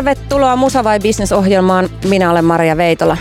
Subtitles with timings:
[0.00, 1.88] Tervetuloa Musa vai Business ohjelmaan.
[2.08, 3.16] Minä olen Maria Veitola.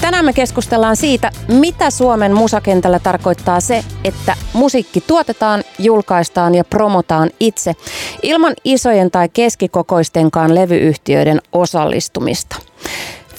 [0.00, 7.30] Tänään me keskustellaan siitä, mitä Suomen musakentällä tarkoittaa se, että musiikki tuotetaan, julkaistaan ja promotaan
[7.40, 7.72] itse
[8.22, 12.56] ilman isojen tai keskikokoistenkaan levyyhtiöiden osallistumista.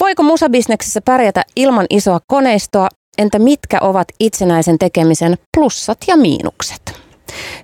[0.00, 2.88] Voiko musabisneksessä pärjätä ilman isoa koneistoa?
[3.18, 7.00] Entä mitkä ovat itsenäisen tekemisen plussat ja miinukset?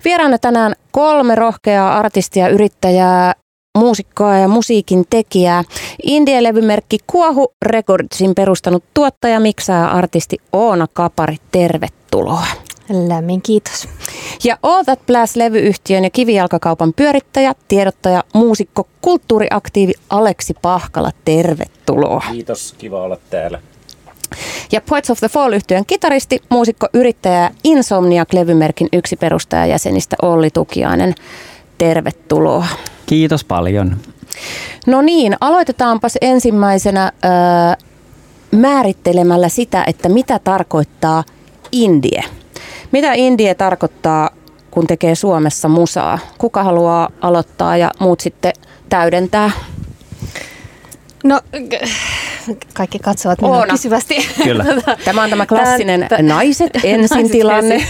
[0.04, 3.34] Vieraana tänään kolme rohkeaa artistia, yrittäjää,
[3.78, 5.64] muusikkoa ja musiikin tekijää.
[6.02, 11.36] Indie-levymerkki Kuohu Recordsin perustanut tuottaja, miksaaja artisti Oona Kapari.
[11.52, 12.46] Tervetuloa.
[13.08, 13.88] Lämmin kiitos.
[14.44, 21.10] Ja All That Blast-levyyhtiön ja kivijalkakaupan pyörittäjä, tiedottaja, muusikko, kulttuuriaktiivi Aleksi Pahkala.
[21.24, 22.22] Tervetuloa.
[22.32, 23.60] Kiitos, kiva olla täällä.
[24.72, 31.14] Ja Poets of the Fall-yhtiön kitaristi, muusikko, yrittäjä Insomniac-levymerkin yksi perustajajäsenistä Olli Tukiainen.
[31.82, 32.66] Tervetuloa.
[33.06, 33.96] Kiitos paljon.
[34.86, 37.28] No niin, aloitetaanpas ensimmäisenä ö,
[38.56, 41.24] määrittelemällä sitä, että mitä tarkoittaa
[41.72, 42.24] indie.
[42.92, 44.30] Mitä indie tarkoittaa,
[44.70, 46.18] kun tekee Suomessa musaa?
[46.38, 48.52] Kuka haluaa aloittaa ja muut sitten
[48.88, 49.50] täydentää?
[51.24, 51.40] No,
[52.74, 53.72] kaikki katsovat minua Oona.
[53.72, 54.28] kysyvästi.
[54.44, 54.64] Kyllä.
[55.04, 57.86] Tämä on tämä klassinen Tän, naiset ensin tilanne.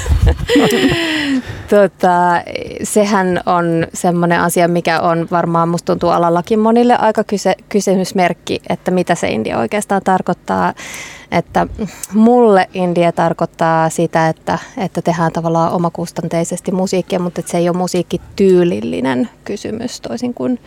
[1.70, 2.42] tota,
[2.82, 8.90] sehän on semmoinen asia, mikä on varmaan musta tuntuu alallakin monille aika kyse, kysymysmerkki, että
[8.90, 10.74] mitä se India oikeastaan tarkoittaa.
[11.30, 11.66] Että
[12.14, 17.76] mulle India tarkoittaa sitä, että, että tehdään tavallaan omakustanteisesti musiikkia, mutta että se ei ole
[17.76, 20.58] musiikkityylillinen kysymys toisin kuin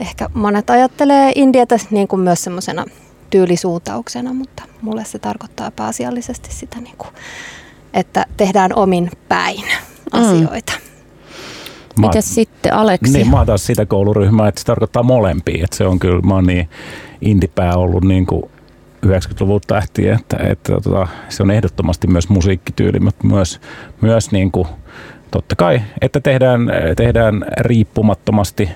[0.00, 2.84] ehkä monet ajattelee Indiata niin kuin myös semmoisena
[3.30, 7.10] tyylisuuntauksena, mutta mulle se tarkoittaa pääasiallisesti sitä, niin kuin,
[7.94, 10.20] että tehdään omin päin mm.
[10.20, 10.72] asioita.
[10.72, 10.84] Mm.
[12.00, 13.12] Miten sitten Aleksi?
[13.12, 15.64] Niin, mä oon taas sitä kouluryhmää, että se tarkoittaa molempia.
[15.64, 16.68] Että se on kyllä, mä oon niin
[17.20, 18.42] indipää ollut niin kuin
[19.06, 23.60] 90-luvulta lähtien, että, että, että tota, se on ehdottomasti myös musiikkityyli, mutta myös,
[24.00, 24.68] myös niin kuin,
[25.30, 26.60] totta kai, että tehdään,
[26.96, 28.68] tehdään riippumattomasti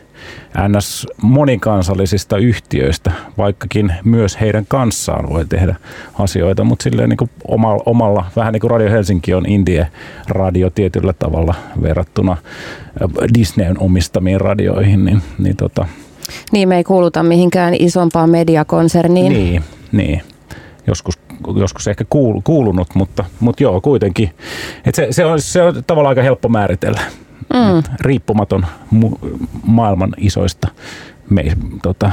[0.68, 1.06] ns.
[1.22, 5.76] monikansallisista yhtiöistä, vaikkakin myös heidän kanssaan voi tehdä
[6.18, 11.12] asioita, mutta silleen niin kuin omalla, omalla, vähän niin kuin Radio Helsinki on Indie-radio tietyllä
[11.12, 12.36] tavalla verrattuna
[13.38, 15.86] Disneyn omistamiin radioihin, niin, niin tota,
[16.52, 19.32] niin, me ei kuuluta mihinkään isompaan mediakonserniin.
[19.32, 19.62] Niin,
[19.92, 20.22] niin.
[20.86, 21.18] Joskus
[21.56, 24.30] joskus ehkä kuul, kuulunut, mutta, mutta joo, kuitenkin.
[24.86, 27.00] Et se, se, on, se on tavallaan aika helppo määritellä.
[27.54, 27.82] Mm.
[28.00, 30.68] Riippumaton mu- maailman isoista
[31.30, 31.44] me,
[31.82, 32.10] tota,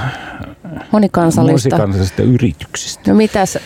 [0.92, 1.70] monikansallista.
[1.70, 3.12] monikansallisista yrityksistä.
[3.12, 3.58] No mitäs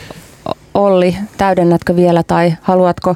[0.74, 3.16] Olli, täydennätkö vielä tai haluatko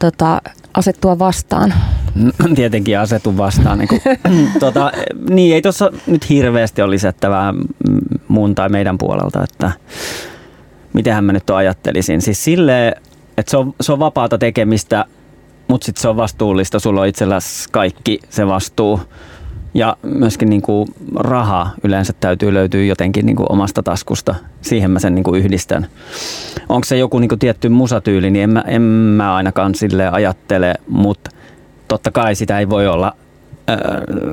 [0.00, 0.42] tota,
[0.74, 1.74] asettua vastaan?
[2.54, 3.78] Tietenkin asetu vastaan.
[3.78, 4.00] Niin, kuin,
[4.60, 4.92] tota,
[5.30, 7.54] niin ei tuossa nyt hirveästi ole lisättävää
[8.28, 9.72] mun tai meidän puolelta, että
[10.92, 12.22] mitenhän mä nyt ajattelisin.
[12.22, 12.96] Siis silleen,
[13.38, 15.04] että se on, se on vapaata tekemistä,
[15.72, 16.80] mutta sitten se on vastuullista.
[16.80, 19.00] Sulla on itselläsi kaikki se vastuu.
[19.74, 24.34] Ja myöskin niin kuin raha yleensä täytyy löytyä jotenkin niin kuin omasta taskusta.
[24.60, 25.86] Siihen mä sen niin kuin yhdistän.
[26.68, 30.74] Onko se joku niin kuin tietty musatyyli, niin en mä, en mä ainakaan sille ajattele,
[30.88, 31.30] mutta
[31.88, 33.16] totta kai sitä ei voi olla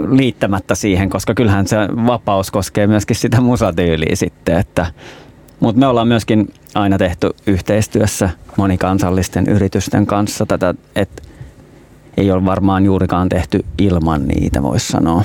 [0.10, 4.86] liittämättä siihen, koska kyllähän se vapaus koskee myöskin sitä musatyyliä sitten, että
[5.60, 11.29] mutta me ollaan myöskin aina tehty yhteistyössä monikansallisten yritysten kanssa tätä, että
[12.20, 15.24] ei ole varmaan juurikaan tehty ilman niitä, voisi sanoa.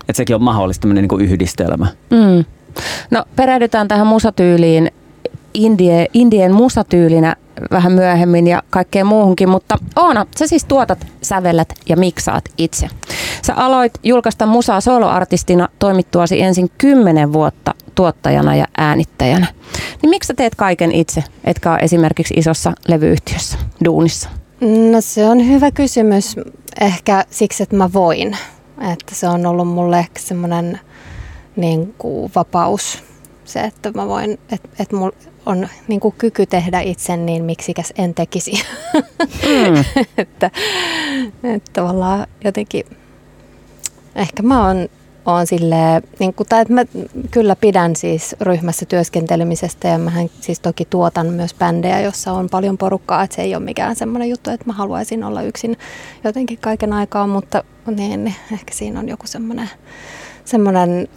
[0.00, 1.86] Että sekin on mahdollista tämmöinen niin yhdistelmä.
[2.10, 2.44] Mm.
[3.10, 4.90] No perehdytään tähän musatyyliin
[5.54, 7.36] indie, indien musatyylinä
[7.70, 12.88] vähän myöhemmin ja kaikkeen muuhunkin, mutta Oona, sä siis tuotat, sävellät ja miksaat itse.
[13.42, 19.46] Sä aloit julkaista musaa soloartistina toimittuasi ensin kymmenen vuotta tuottajana ja äänittäjänä.
[20.02, 24.28] Niin miksi sä teet kaiken itse, etkä ole esimerkiksi isossa levyyhtiössä, duunissa?
[24.60, 26.36] No se on hyvä kysymys.
[26.80, 28.36] Ehkä siksi, että mä voin.
[28.92, 30.80] Että se on ollut mulle ehkä semmoinen
[31.56, 33.04] niin kuin vapaus.
[33.44, 35.16] Se, että mä voin, että, että mulla
[35.46, 38.52] on niin kuin kyky tehdä itse, niin miksikäs en tekisi.
[39.24, 39.84] Mm.
[40.18, 40.50] että,
[41.44, 42.84] että tavallaan jotenkin,
[44.14, 44.88] ehkä mä oon
[45.34, 46.84] on silleen, niin kuin, tai että mä
[47.30, 52.78] kyllä pidän siis ryhmässä työskentelemisestä ja mähän siis toki tuotan myös bändejä, jossa on paljon
[52.78, 55.76] porukkaa, että se ei ole mikään semmoinen juttu, että mä haluaisin olla yksin
[56.24, 57.64] jotenkin kaiken aikaa, mutta
[57.96, 59.70] niin, niin ehkä siinä on joku semmoinen,
[60.44, 61.08] semmoinen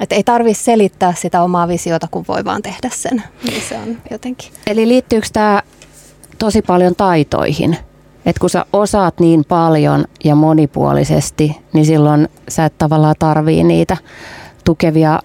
[0.00, 3.22] että ei tarvitse selittää sitä omaa visiota, kun voi vaan tehdä sen.
[3.44, 4.52] Niin se on jotenkin.
[4.66, 5.62] Eli liittyykö tämä
[6.38, 7.76] tosi paljon taitoihin?
[8.26, 13.96] Että kun sä osaat niin paljon ja monipuolisesti, niin silloin sä et tavallaan tarvii niitä
[14.64, 15.20] tukevia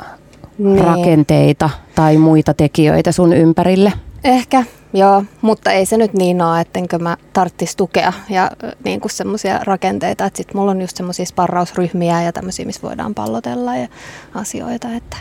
[0.58, 0.84] Niin.
[0.86, 3.94] rakenteita tai muita tekijöitä sun ympärille?
[4.24, 4.64] Ehkä,
[4.94, 8.52] joo, mutta ei se nyt niin ole, ettenkö mä tarttis tukea ja
[8.84, 13.16] niin kuin semmoisia rakenteita, että sit mulla on just semmoisia sparrausryhmiä ja tämmöisiä, missä voidaan
[13.16, 13.88] pallotella ja
[14.36, 15.18] asioita, että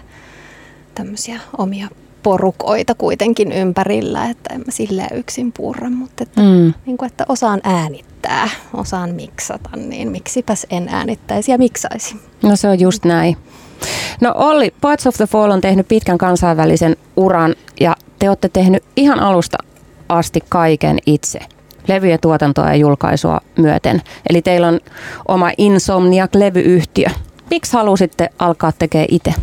[0.95, 1.89] tämmöisiä omia
[2.27, 6.75] porukoita kuitenkin ympärillä, että en mä silleen yksin purra, mutta että, Mm.
[6.87, 12.17] niin kuin, että osaan äänittää, osaan miksata, niin miksipäs en äänittäisi ja miksaisi.
[12.43, 13.37] No se on just näin.
[14.21, 18.85] No Olli, Parts of the Fall on tehnyt pitkän kansainvälisen uran ja te olette tehnyt
[18.97, 19.57] ihan alusta
[20.09, 21.39] asti kaiken itse.
[21.89, 24.03] Levyjen tuotantoa ja julkaisua myöten.
[24.31, 24.81] Eli teillä on
[25.29, 27.11] oma Insomniac-levyyhtiö.
[27.51, 29.35] Miksi halusitte alkaa tekemään itse?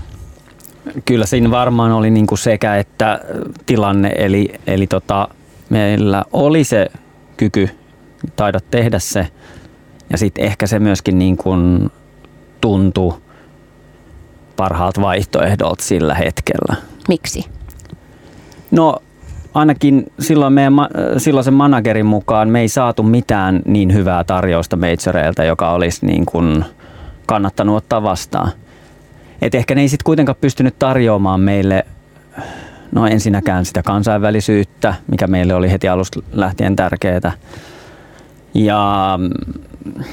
[1.06, 3.19] Kyllä siinä varmaan oli niin kuin sekä että
[3.65, 5.27] tilanne, eli, eli tota,
[5.69, 6.88] meillä oli se
[7.38, 7.69] kyky
[8.35, 9.27] taida tehdä se,
[10.09, 11.91] ja sitten ehkä se myöskin niin kuin
[12.62, 13.13] tuntui
[14.56, 16.75] parhaalta vaihtoehdolta sillä hetkellä.
[17.07, 17.45] Miksi?
[18.71, 18.95] No
[19.53, 20.74] ainakin silloin meidän
[21.18, 26.65] silloisen managerin mukaan me ei saatu mitään niin hyvää tarjousta majoreilta, joka olisi niin kuin
[27.25, 28.51] kannattanut ottaa vastaan.
[29.44, 31.86] Et ehkä ne ei sitten kuitenkaan pystynyt tarjoamaan meille
[32.92, 37.31] no ensinnäkään sitä kansainvälisyyttä, mikä meille oli heti alusta lähtien tärkeää.
[38.54, 40.04] Ja mm,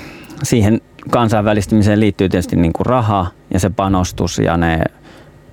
[0.42, 0.80] siihen
[1.10, 4.84] kansainvälistymiseen liittyy tietysti niin kuin raha ja se panostus ja ne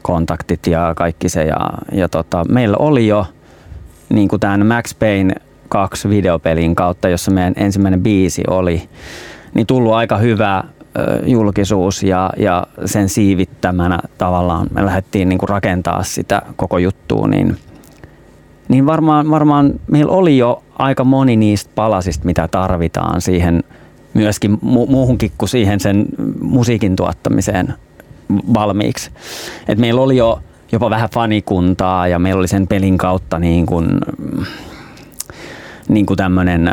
[0.01, 1.43] kontaktit ja kaikki se.
[1.43, 3.25] Ja, ja tota, meillä oli jo
[4.09, 5.35] niin kuin tämän Max Payne
[5.69, 8.89] 2 videopelin kautta, jossa meidän ensimmäinen biisi oli,
[9.53, 10.63] niin tullut aika hyvä
[11.25, 17.57] julkisuus ja, ja sen siivittämänä tavallaan me lähdettiin niin kuin rakentaa sitä koko juttua, niin,
[18.67, 23.63] niin varmaan, varmaan meillä oli jo aika moni niistä palasista, mitä tarvitaan siihen
[24.13, 26.05] myöskin mu- muuhunkin kuin siihen sen
[26.41, 27.73] musiikin tuottamiseen
[28.53, 29.11] valmiiksi.
[29.67, 30.39] Et meillä oli jo
[30.71, 33.87] jopa vähän fanikuntaa ja meillä oli sen pelin kautta niin kuin,
[35.89, 36.71] niin kuin tämmöinen,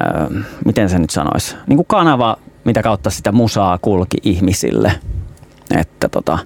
[0.65, 4.93] miten se nyt sanoisi, niin kuin kanava, mitä kautta sitä musaa kulki ihmisille.
[5.79, 6.39] Että tota,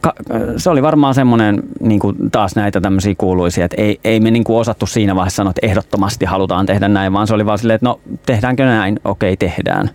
[0.00, 0.14] ka-
[0.56, 4.44] se oli varmaan semmoinen niin kuin taas näitä tämmöisiä kuuluisia, että ei, ei me niin
[4.44, 7.74] kuin osattu siinä vaiheessa sanoa, että ehdottomasti halutaan tehdä näin, vaan se oli vaan silleen,
[7.74, 9.90] että no tehdäänkö näin, okei tehdään.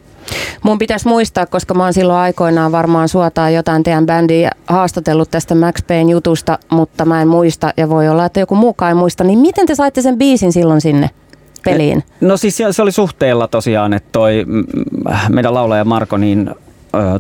[0.64, 5.56] Mun pitäisi muistaa, koska mä oon silloin aikoinaan varmaan suotaan jotain teidän bändiä haastatellut tästä
[5.56, 9.24] Max Payne jutusta, mutta mä en muista ja voi olla, että joku muukaan ei muista.
[9.24, 11.10] Niin miten te saitte sen biisin silloin sinne
[11.72, 12.04] peliin?
[12.22, 14.66] No siis se oli suhteella tosiaan, että toi mm,
[15.30, 16.50] meidän laulaja Marko niin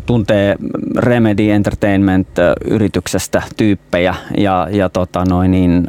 [0.05, 0.55] tuntee
[0.95, 5.87] Remedy Entertainment-yrityksestä tyyppejä ja, ja tota noin, niin,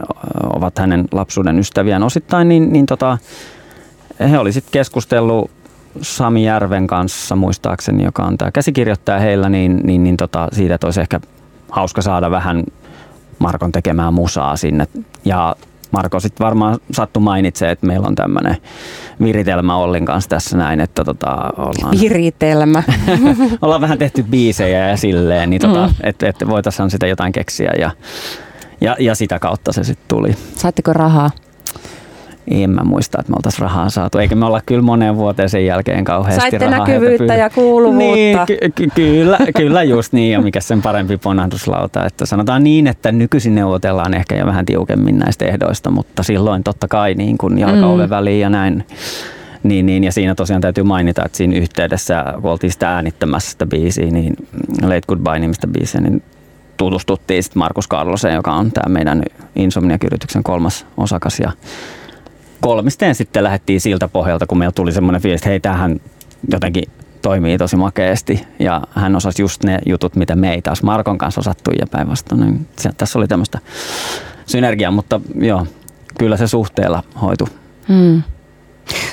[0.55, 3.19] ovat hänen lapsuuden ystäviään osittain, niin, niin tota,
[4.31, 5.51] he oli sitten keskustellut
[6.03, 11.01] Sami Järven kanssa muistaakseni, joka on tämä käsikirjoittaja heillä, niin, niin, niin tota, siitä, olisi
[11.01, 11.21] ehkä
[11.71, 12.65] hauska saada vähän
[13.39, 14.87] Markon tekemään musaa sinne.
[15.25, 15.57] Ja
[15.91, 18.57] Marko sitten varmaan sattu mainitsee, että meillä on tämmöinen
[19.23, 22.83] viritelmä Ollin kanssa tässä näin, että tota, ollaan, Viritelmä.
[23.63, 25.95] ollaan vähän tehty biisejä ja silleen, niin tota, Mm.
[26.03, 27.91] että et voitaisiin sitä jotain keksiä ja,
[28.81, 30.35] ja, ja sitä kautta se sitten tuli.
[30.57, 31.31] Saitteko rahaa?
[32.51, 35.67] En mä muista, että me oltaisiin rahaa saatu, eikä me olla kyllä moneen vuoteen sen
[35.67, 37.99] jälkeen kauheasti Saitte rahaa näkyvyyttä ja kuuluvuutta.
[38.15, 42.07] Niin, ky- ky- kyllä, kyllä just niin, ja mikä sen parempi ponnahduslauta.
[42.07, 46.89] Että sanotaan niin, että nykyisin neuvotellaan ehkä jo vähän tiukemmin näistä ehdoista, mutta silloin totta
[46.89, 48.11] kai niin kuin jalka Mm.
[48.11, 48.87] väliin ja näin.
[49.63, 53.67] Niin, niin, ja siinä tosiaan täytyy mainita, että siinä yhteydessä, kun oltiin sitä äänittämässä sitä
[53.67, 54.37] biisiä, niin
[54.83, 56.23] Late Goodbye-nimistä biisiä, niin
[56.77, 59.23] tutustuttiin sitten Markus Karloseen, joka on tämä meidän
[59.57, 61.41] Insomniac-yrityksen kolmas osakas.
[61.41, 61.53] Ja
[62.61, 66.01] kolmisteen sitten lähdettiin siltä pohjalta, kun meillä tuli semmoinen fiilis, että hei, tämähän
[66.53, 66.85] jotenkin
[67.23, 68.47] toimii tosi makeasti.
[68.59, 72.41] Ja hän osasi just ne jutut, mitä me ei taas Markon kanssa osattu ja päinvastoin.
[72.41, 73.59] Niin se- tässä oli tämmöistä
[74.47, 75.67] synergiaa, mutta joo,
[76.19, 77.49] kyllä se suhteella hoitu.
[77.89, 78.23] Hmm.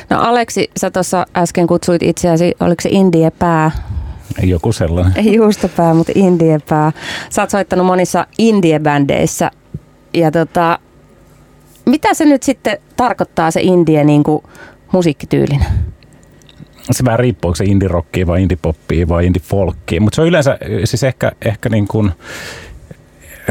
[0.09, 3.71] No Aleksi, sä tuossa äsken kutsuit itseäsi, oliko se Indiepää?
[4.43, 5.13] Joku sellainen.
[5.15, 6.91] Ei juustopää, mutta Indiepää.
[7.29, 9.51] Sä oot soittanut monissa indiebändeissä.
[10.13, 10.79] Ja tota,
[11.85, 14.43] mitä se nyt sitten tarkoittaa se indie niin kuin
[14.91, 15.65] musiikkityylinä?
[16.91, 20.01] Se vähän riippuu, onko se indie-rockia vai indie-poppia vai indie-folkkia.
[20.01, 22.11] Mutta se on yleensä siis ehkä, ehkä niin kuin,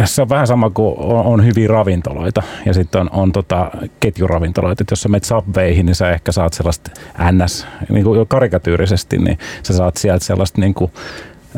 [0.04, 4.82] se on vähän sama kuin on, on hyviä ravintoloita ja sitten on, on tota ketjuravintoloita.
[4.82, 6.90] Et jos sä menet Subwayhin, niin sä ehkä saat sellaista
[7.32, 10.92] NS, niin kuin karikatyyrisesti, niin sä saat sieltä sellaista niin kuin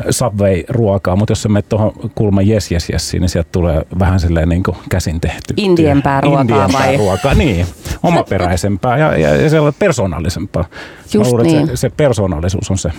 [0.09, 4.49] Subway-ruokaa, mutta jos sä menet tuohon kulman yes, yes, yes, niin sieltä tulee vähän silleen
[4.49, 5.53] niin kuin käsin tehty.
[5.57, 6.97] Indiempää ruokaa Indiempää vai?
[6.97, 7.65] ruokaa, niin.
[8.03, 10.65] Omaperäisempää ja, ja, ja sellainen persoonallisempaa.
[11.13, 11.67] Just luulen, niin.
[11.67, 12.89] se, se persoonallisuus on se,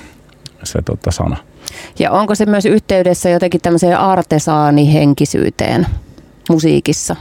[0.62, 1.36] se tota sana.
[1.98, 5.86] Ja onko se myös yhteydessä jotenkin tämmöiseen artesaanihenkisyyteen
[6.50, 7.16] musiikissa?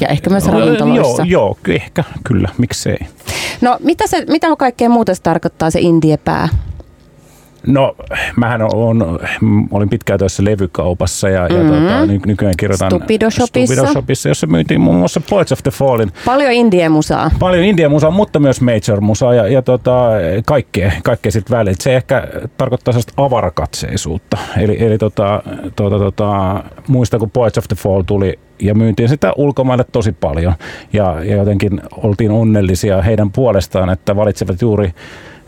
[0.00, 1.22] Ja ehkä myös ravintoloissa.
[1.22, 2.98] Joo, joo, ehkä, kyllä, miksei.
[3.60, 6.48] No mitä, se, mitä kaikkea muuta se tarkoittaa se indiepää?
[7.66, 7.96] No,
[8.36, 9.18] mähän on,
[9.70, 11.74] olin pitkään töissä levykaupassa ja, mm-hmm.
[11.74, 13.74] ja tota, ny, nykyään kirjoitan Stupido Shopissa.
[13.74, 16.12] Stupido Shopissa, jossa myytiin muun muassa Poets of the Fallin.
[16.24, 17.30] Paljon indie-musaa.
[17.38, 20.08] Paljon indie-musaa, mutta myös major-musaa ja, ja tota,
[20.46, 21.76] kaikkea, kaikkea sitten välillä.
[21.80, 24.38] Se ehkä tarkoittaa sellaista avarakatseisuutta.
[24.58, 25.42] Eli, eli tota,
[25.76, 30.54] tota, tota, muistan, kun Poets of the Fall tuli ja myyntiin sitä ulkomaille tosi paljon.
[30.92, 34.94] Ja, ja jotenkin oltiin onnellisia heidän puolestaan, että valitsevat juuri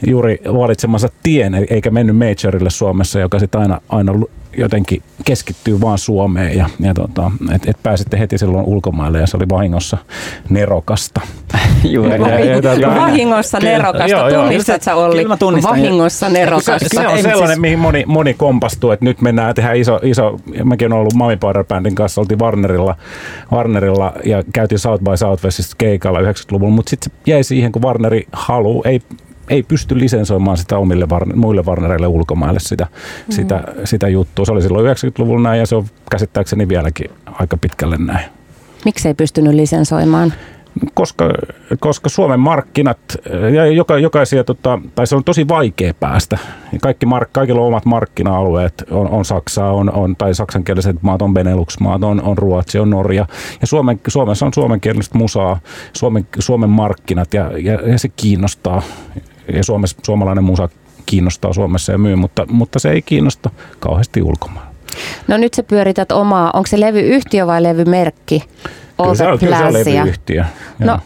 [0.07, 4.13] juuri valitsemansa tien, eikä mennyt majorille Suomessa, joka sitten aina, aina
[4.57, 9.37] jotenkin keskittyy vaan Suomeen ja, ja tota, että et pääsitte heti silloin ulkomaille ja se
[9.37, 9.99] oli vahingossa
[10.49, 11.21] nerokasta.
[11.85, 12.11] Juuri.
[12.11, 14.09] Ja, ja, vahingossa nerokasta.
[14.09, 15.29] Joo, joo, Tunnistat sä Olli?
[15.63, 16.89] Vahingossa nerokasta.
[16.89, 17.59] Se, se on sellainen, siis...
[17.59, 21.65] mihin moni, moni kompastuu, että nyt mennään tehdä iso, iso mäkin olen ollut Mami Powder
[21.65, 22.97] Bandin kanssa, oltiin Warnerilla,
[23.53, 28.27] Warnerilla ja käytiin South by Southwestista keikalla 90-luvulla, mutta sitten se jäi siihen, kun Warneri
[28.33, 29.01] haluaa, ei
[29.53, 33.33] ei pysty lisensoimaan sitä omille muille Warnereille ulkomaille sitä, mm.
[33.33, 34.45] sitä, sitä juttua.
[34.45, 38.31] Se oli silloin 90-luvulla näin ja se on käsittääkseni vieläkin aika pitkälle näin.
[38.85, 40.33] Miksi ei pystynyt lisensoimaan?
[40.95, 41.31] koska,
[41.81, 42.99] koska Suomen markkinat
[43.55, 46.39] ja joka, jokaisia, tota, tai se on tosi vaikea päästä.
[46.81, 51.35] Kaikki mark, kaikilla on omat markkina-alueet, on, on Saksa, on, on, tai saksankieliset maat, on
[51.35, 53.27] Benelux-maat, on, on Ruotsi, on Norja.
[53.61, 55.61] Ja Suomen, Suomessa on suomenkielistä musaa,
[55.93, 58.83] Suomen, Suomen markkinat ja, ja, ja se kiinnostaa
[59.55, 60.69] ja Suomessa, suomalainen musa
[61.07, 64.73] kiinnostaa Suomessa ja myy, mutta, mutta se ei kiinnosta kauheasti ulkomailla.
[65.29, 68.45] No nyt sä pyörität omaa, onko se levyyhtiö vai levymerkki?
[68.97, 70.45] Kyllä se, on, kyllä se on levyyhtiö.
[70.79, 70.99] No,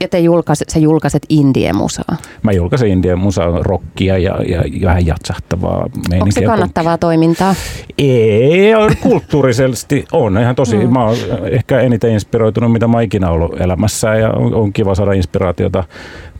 [0.00, 2.16] ja te julkaiset, sä julkaiset indie-musaa?
[2.42, 5.86] Mä julkaisen indie-musaa, rockia ja, ja, ja vähän jatsahtavaa.
[6.12, 7.54] Onko se kannattavaa toimintaa?
[7.98, 10.38] Ei, kulttuurisesti on.
[10.38, 10.92] Ihan tosi, mm.
[10.92, 11.16] mä oon
[11.50, 15.84] ehkä eniten inspiroitunut, mitä mä ikinä ollut elämässä ja on, on kiva saada inspiraatiota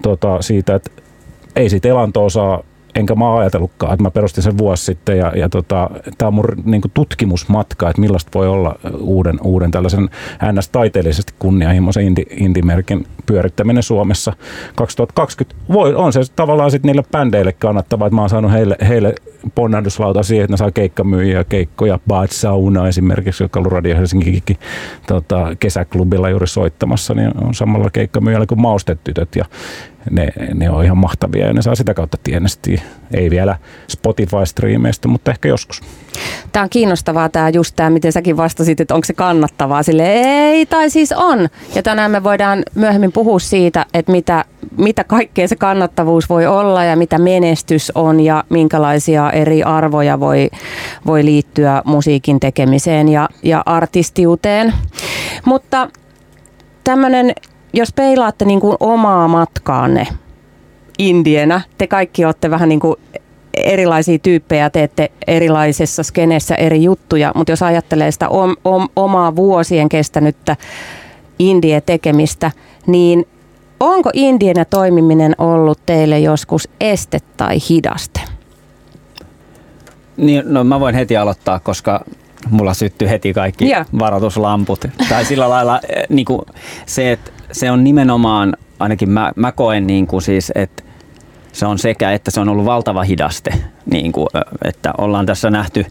[0.02, 0.91] tota, siitä, että
[1.56, 2.62] ei siitä elantoa saa
[2.94, 6.44] enkä mä ajatellutkaan, että mä perustin sen vuosi sitten ja, ja tota, tämä on mun
[6.64, 10.11] niin tutkimusmatka, että millaista voi olla uuden, uuden tällaisen
[10.52, 14.32] ns-taiteellisesti kunnianhimoisen indi, indimerkin pyörittäminen Suomessa
[14.76, 15.56] 2020.
[15.73, 19.14] Voi, on se tavallaan sitten niille bändeille kannattavaa, että mä oon saanut heille, heille
[19.54, 24.59] ponnahduslauta siihen, että ne saa keikkamyyjiä, keikkoja, Bad Sauna esimerkiksi, joka on Radio Helsinki
[25.06, 29.44] tota, kesäklubilla juuri soittamassa, niin on samalla keikkamyyjällä kuin Maustetytöt ja
[30.11, 32.82] ne, ne on ihan mahtavia ja ne saa sitä kautta tienestiä.
[33.14, 33.56] Ei vielä
[33.88, 35.80] Spotify-striimeistä, mutta ehkä joskus.
[36.52, 39.82] Tämä on kiinnostavaa tämä just tämä, miten säkin vastasit, että onko se kannattavaa.
[39.82, 41.49] Sille ei, tai siis on.
[41.75, 44.44] Ja tänään me voidaan myöhemmin puhua siitä, että mitä,
[44.76, 50.50] mitä kaikkea se kannattavuus voi olla ja mitä menestys on ja minkälaisia eri arvoja voi,
[51.06, 54.73] voi liittyä musiikin tekemiseen ja, ja artistiuteen.
[55.44, 55.88] Mutta
[56.85, 57.32] tämmöinen
[57.73, 60.07] jos peilaatte niin kuin omaa matkaanne
[60.99, 62.97] indienä, te kaikki olette vähän niin kuin
[63.55, 69.88] erilaisia tyyppejä, teette erilaisessa skeneessä eri juttuja, mutta jos ajattelee sitä om, om, omaa vuosien
[69.88, 70.57] kestänyttä
[71.38, 72.50] indie-tekemistä,
[72.87, 73.29] niin
[73.81, 78.21] onko indienä toimiminen ollut teille joskus este tai hidaste?
[80.17, 82.05] Niin, no mä voin heti aloittaa, koska
[82.50, 83.87] mulla syttyy heti kaikki yeah.
[83.99, 84.85] varoituslamput.
[85.09, 86.41] tai sillä lailla eh, niin kuin
[86.87, 90.82] se, että se on nimenomaan, ainakin mä, mä koen niin kuin siis, että
[91.52, 93.54] se on sekä, että se on ollut valtava hidaste,
[93.90, 94.26] niin kuin,
[94.64, 95.87] että ollaan tässä nähty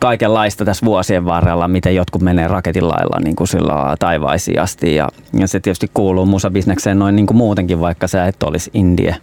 [0.00, 4.94] kaikenlaista tässä vuosien varrella, miten jotkut menee raketin lailla niin kuin sillä taivaisiin asti.
[4.94, 9.16] Ja, ja se tietysti kuuluu musabisnekseen noin niin kuin muutenkin, vaikka sä et olisi indie.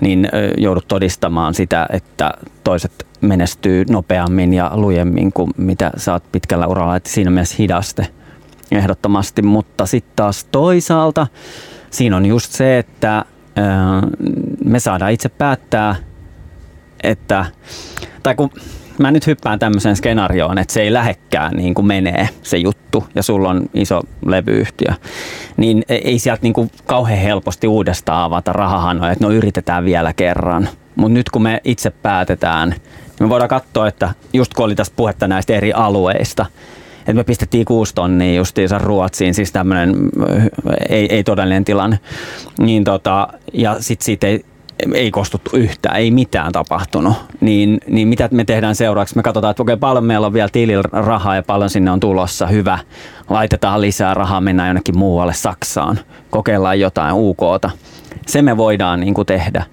[0.00, 2.30] Niin joudut todistamaan sitä, että
[2.64, 6.96] toiset menestyy nopeammin ja lujemmin kuin mitä sä oot pitkällä uralla.
[6.96, 8.06] Että siinä mielessä hidaste
[8.72, 11.26] ehdottomasti, mutta sitten taas toisaalta
[11.90, 13.24] siinä on just se, että
[14.64, 15.96] me saadaan itse päättää,
[17.02, 17.46] että,
[18.22, 18.50] tai kun
[18.98, 23.22] mä nyt hyppään tämmöiseen skenaarioon, että se ei lähekkään niin kuin menee se juttu ja
[23.22, 24.92] sulla on iso levyyhtiö,
[25.56, 30.68] niin ei sieltä niin kuin kauhean helposti uudestaan avata rahahanoja, että no yritetään vielä kerran.
[30.96, 32.80] Mutta nyt kun me itse päätetään, niin
[33.20, 36.46] me voidaan katsoa, että just kun oli tässä puhetta näistä eri alueista,
[37.08, 39.94] että me pistettiin kuusi tonnia justiinsa Ruotsiin, siis tämmöinen
[40.88, 41.98] ei, ei todellinen tilanne.
[42.58, 44.44] Niin tota, ja sitten siitä ei,
[44.94, 47.14] ei kostuttu yhtään, ei mitään tapahtunut.
[47.40, 49.16] Niin, niin mitä me tehdään seuraavaksi?
[49.16, 52.46] Me katsotaan, että okei, paljon meillä on vielä tilillä rahaa ja paljon sinne on tulossa.
[52.46, 52.78] Hyvä,
[53.28, 55.98] laitetaan lisää rahaa, mennään jonnekin muualle Saksaan,
[56.30, 57.70] kokeillaan jotain UKta.
[58.26, 59.64] Se me voidaan niin kuin tehdä.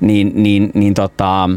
[0.00, 1.50] Niin, niin, niin tota,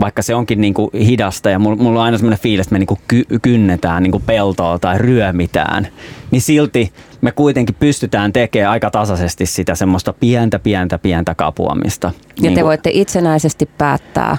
[0.00, 2.78] vaikka se onkin niin kuin hidasta ja mulla, mulla on aina semmoinen fiilis, että me
[2.78, 5.88] niin kuin ky, kynnetään niin kuin peltoa tai ryömitään,
[6.30, 12.06] niin silti me kuitenkin pystytään tekemään aika tasaisesti sitä semmoista pientä, pientä, pientä kapuamista.
[12.06, 14.36] Ja niin te kuin, voitte itsenäisesti päättää,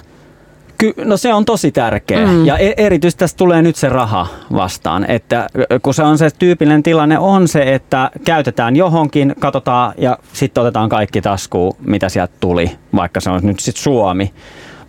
[0.78, 2.46] Ky- no se on tosi tärkeä mm.
[2.46, 5.48] ja e- erityisesti tästä tulee nyt se raha vastaan, että
[5.82, 10.90] kun se on se tyypillinen tilanne on se, että käytetään johonkin, katsotaan ja sitten otetaan
[10.90, 14.34] kaikki taskuun, mitä sieltä tuli, vaikka se on nyt sitten Suomi.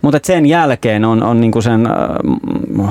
[0.01, 1.89] Mutta sen jälkeen on, on niinku sen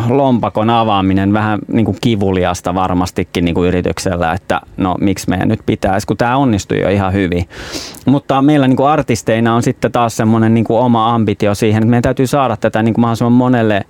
[0.08, 6.16] lompakon avaaminen vähän niinku kivuliasta varmastikin niinku yrityksellä, että no miksi meidän nyt pitäisi, kun
[6.16, 7.48] tämä onnistui jo ihan hyvin.
[8.06, 12.26] Mutta meillä niinku artisteina on sitten taas semmoinen niinku oma ambitio siihen, että meidän täytyy
[12.26, 13.84] saada tätä niinku mahdollisimman monelle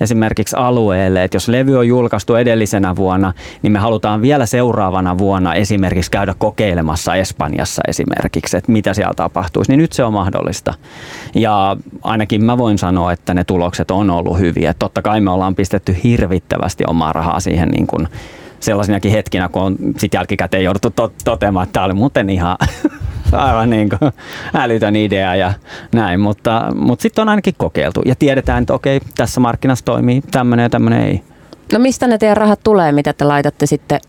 [0.00, 5.54] esimerkiksi alueelle, että jos levy on julkaistu edellisenä vuonna, niin me halutaan vielä seuraavana vuonna
[5.54, 10.74] esimerkiksi käydä kokeilemassa Espanjassa esimerkiksi, että mitä siellä tapahtuisi, niin nyt se on mahdollista.
[11.34, 14.74] Ja ainakin mä voin sanoa, että ne tulokset on ollut hyviä.
[14.74, 18.08] Totta kai me ollaan pistetty hirvittävästi omaa rahaa siihen niin kuin
[18.60, 22.56] sellaisinakin hetkinä, kun on sitten jälkikäteen jouduttu to- toteamaan, että tämä oli muuten ihan
[23.38, 24.12] aivan niin kuin
[24.54, 25.52] älytön idea ja
[25.92, 30.62] näin, mutta, mutta sitten on ainakin kokeiltu ja tiedetään, että okei, tässä markkinassa toimii tämmöinen
[30.62, 31.22] ja tämmöinen ei.
[31.72, 34.00] No mistä ne teidän rahat tulee, mitä te laitatte sitten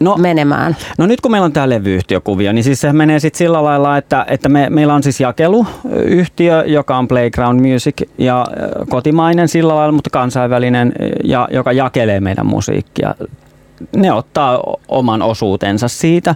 [0.00, 0.76] no, menemään?
[0.98, 4.26] No nyt kun meillä on tämä levyyhtiökuvio, niin siis se menee sitten sillä lailla, että,
[4.28, 8.46] että me, meillä on siis jakeluyhtiö, joka on Playground Music ja
[8.88, 10.92] kotimainen sillä lailla, mutta kansainvälinen,
[11.24, 13.14] ja, joka jakelee meidän musiikkia.
[13.96, 16.34] Ne ottaa oman osuutensa siitä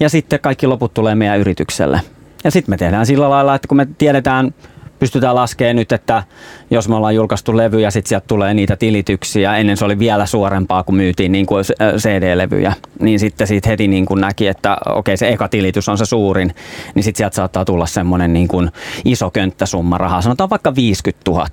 [0.00, 2.00] ja sitten kaikki loput tulee meidän yritykselle.
[2.44, 4.54] Ja sitten me tehdään sillä lailla, että kun me tiedetään,
[4.98, 6.22] pystytään laskemaan nyt, että
[6.70, 10.26] jos me ollaan julkaistu levy ja sitten sieltä tulee niitä tilityksiä, ennen se oli vielä
[10.26, 11.64] suorempaa, kun myytiin niin kuin
[11.96, 16.06] CD-levyjä, niin sitten siitä heti niin kuin näki, että okei se eka tilitys on se
[16.06, 16.54] suurin,
[16.94, 18.70] niin sitten sieltä saattaa tulla semmoinen niin kuin
[19.04, 21.46] iso könttäsumma rahaa, sanotaan vaikka 50 000.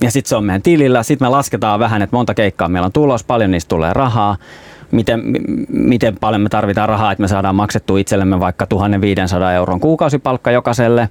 [0.00, 2.92] Ja sitten se on meidän tilillä, sitten me lasketaan vähän, että monta keikkaa meillä on
[2.92, 4.36] tulos, paljon niistä tulee rahaa,
[4.90, 5.22] miten,
[5.68, 11.08] miten paljon me tarvitaan rahaa, että me saadaan maksettua itsellemme vaikka 1500 euron kuukausipalkka jokaiselle.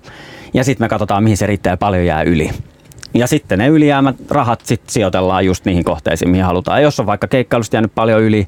[0.54, 2.50] Ja sitten me katsotaan, mihin se riittää ja paljon jää yli.
[3.14, 6.78] Ja sitten ne ylijäämät rahat sit sijoitellaan just niihin kohteisiin, mihin halutaan.
[6.78, 8.46] Ja jos on vaikka keikkailusta jäänyt paljon yli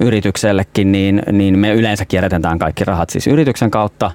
[0.00, 4.10] yrityksellekin, niin, niin me yleensä kierrätetään kaikki rahat siis yrityksen kautta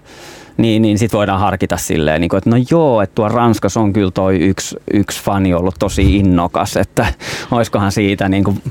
[0.58, 3.94] niin, niin sitten voidaan harkita silleen, niin kuin, että no joo, että tuo Ranskassa on
[3.94, 7.06] kyllä toi yksi, yksi fani ollut tosi innokas, että
[7.52, 8.62] olisikohan siitä niin kuin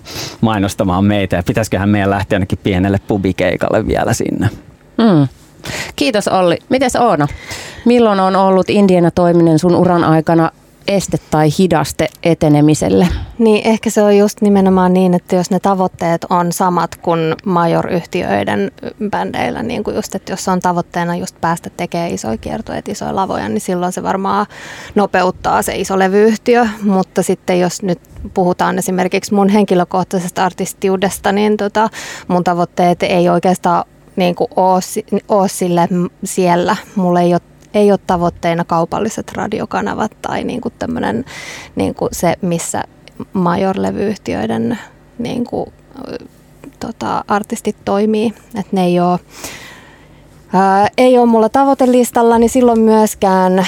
[0.41, 4.51] mainostamaan meitä ja pitäisiköhän meidän lähteä ainakin pienelle pubikeikalle vielä sinne.
[4.99, 5.29] Mm.
[5.97, 6.59] Kiitos Olli.
[6.69, 7.29] Mites Oona?
[7.85, 10.51] Milloin on ollut Indiana toiminen sun uran aikana
[10.89, 13.09] este tai hidaste etenemiselle?
[13.39, 18.73] Niin ehkä se on just nimenomaan niin, että jos ne tavoitteet on samat kuin major-yhtiöiden
[19.11, 23.49] bändeillä, niin kuin just, että jos on tavoitteena just päästä tekemään isoja kiertoja, isoja lavoja,
[23.49, 24.47] niin silloin se varmaan
[24.95, 28.01] nopeuttaa se iso levyyhtiö, mutta sitten jos nyt
[28.35, 31.89] puhutaan esimerkiksi mun henkilökohtaisesta artistiudesta, niin tota,
[32.29, 33.85] mun tavoitteet ei oikeastaan
[34.17, 34.81] niin kuin ole,
[35.29, 35.89] ole sille
[36.25, 36.77] siellä.
[36.97, 37.41] Mulla ei ole
[37.75, 41.25] ei ole tavoitteena kaupalliset radiokanavat tai niin kuin tämmöinen,
[41.77, 42.85] niin kuin se, missä
[43.33, 44.79] major-levyyhtiöiden
[45.19, 45.73] niin kuin,
[46.81, 48.35] tota, artistit toimii.
[48.55, 49.19] Että ne ei ole,
[50.53, 53.67] ää, ei ole mulla tavoitelistalla, niin silloin myöskään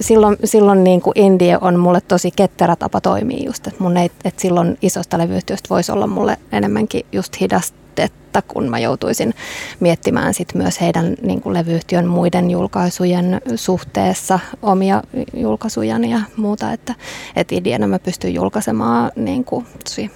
[0.00, 4.10] silloin, silloin niin kuin indie on mulle tosi ketterä tapa toimia just, että mun ei,
[4.24, 9.34] että silloin isosta levyyhtiöstä voisi olla mulle enemmänkin just hidasta haastetta, kun mä joutuisin
[9.80, 15.02] miettimään sit myös heidän niin kuin levyyhtiön muiden julkaisujen suhteessa omia
[15.34, 16.94] julkaisuja ja muuta, että,
[17.36, 20.10] että ideana mä pystyn julkaisemaan niin kuin tosi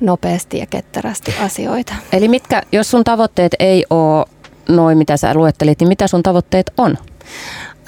[0.00, 1.94] nopeasti ja ketterästi asioita.
[2.12, 4.26] Eli mitkä, jos sun tavoitteet ei ole
[4.68, 6.98] noin, mitä sä luettelit, niin mitä sun tavoitteet on?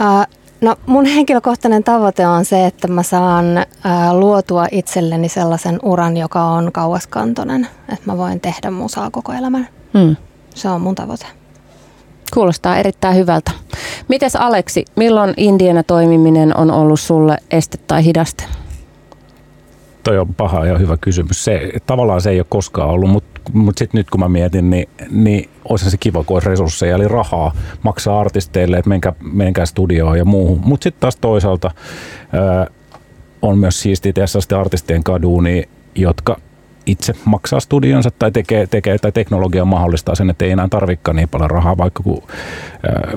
[0.00, 3.44] Uh, No mun henkilökohtainen tavoite on se, että mä saan
[3.84, 7.68] ää, luotua itselleni sellaisen uran, joka on kauaskantoinen.
[7.92, 9.68] Että mä voin tehdä musaa koko elämän.
[9.98, 10.16] Hmm.
[10.54, 11.26] Se on mun tavoite.
[12.34, 13.50] Kuulostaa erittäin hyvältä.
[14.08, 18.44] Mites Aleksi, milloin Indiana toimiminen on ollut sulle este tai hidaste?
[20.08, 21.44] Toi on paha ja hyvä kysymys.
[21.44, 24.88] Se, tavallaan se ei ole koskaan ollut, mutta mutta sitten nyt kun mä mietin, niin,
[25.10, 30.18] niin olisi se kiva, kun olisi resursseja, eli rahaa maksaa artisteille, että menkää, menkää studioon
[30.18, 30.60] ja muuhun.
[30.64, 31.70] Mutta sitten taas toisaalta
[32.32, 32.66] ää,
[33.42, 35.62] on myös siistiä tehdä sellaisten artistien kaduunia,
[35.94, 36.36] jotka
[36.86, 41.28] itse maksaa studionsa tai tekee, tekee tai teknologia mahdollistaa sen, että ei enää tarvikaan niin
[41.28, 42.22] paljon rahaa, vaikka kun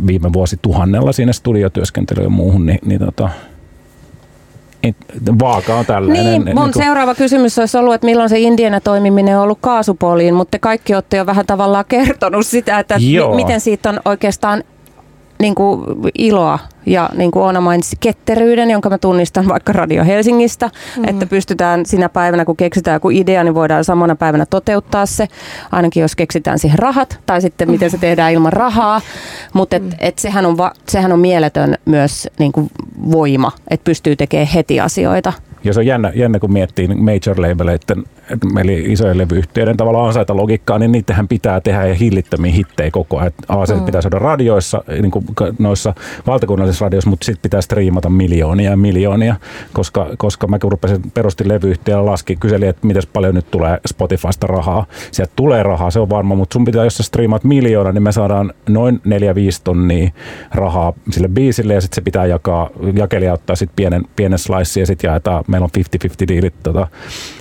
[0.08, 3.30] viime vuosi tuhannella siinä studiotyöskentelyä ja muuhun, niin, niin tota,
[5.39, 6.26] vaaka on tällainen.
[6.26, 6.74] Niin, mun niin kuin...
[6.74, 10.94] seuraava kysymys olisi ollut, että milloin se Indiana toimiminen on ollut kaasupoliin, mutta te kaikki
[10.94, 14.63] olette jo vähän tavallaan kertonut sitä, että m- miten siitä on oikeastaan
[15.41, 15.86] niin kuin
[16.17, 21.10] iloa ja niin kuin Oona mainitsi ketteryyden, jonka mä tunnistan vaikka Radio Helsingistä, mm-hmm.
[21.10, 25.27] että pystytään sinä päivänä, kun keksitään joku idea, niin voidaan samana päivänä toteuttaa se,
[25.71, 29.01] ainakin jos keksitään siihen rahat, tai sitten miten se tehdään ilman rahaa,
[29.54, 32.69] mutta et, et sehän, on va, sehän on mieletön myös niin kuin
[33.12, 35.34] voima, että pystyy tekemään heti asioita.
[35.63, 38.04] Ja se on jännä, jännä kun miettii major labeleiden,
[38.62, 43.32] eli isojen levyyhtiöiden tavallaan ansaita logiikkaa, niin niitähän pitää tehdä ja hillittömiä hittejä koko ajan.
[43.48, 43.86] A, se mm.
[43.86, 45.26] pitää saada radioissa, niin kuin
[45.60, 45.94] noissa
[46.28, 49.36] valtakunnallisissa radioissa, mutta sitten pitää striimata miljoonia ja miljoonia,
[49.74, 51.48] koska, koska mä kun rupesin, perustin
[51.88, 54.86] ja laskin, kyselin, että miten paljon nyt tulee Spotifysta rahaa.
[55.12, 58.12] Sieltä tulee rahaa, se on varma, mutta sun pitää, jos sä striimaat miljoona, niin me
[58.12, 59.10] saadaan noin 4-5
[59.63, 60.12] tonnia
[60.54, 64.86] rahaa sille biisille ja sitten se pitää jakaa, jakelija ottaa sitten pienen, pienen slice ja
[64.86, 65.84] sitten jaetaan meillä on
[66.22, 66.88] 50-50 diilit tota,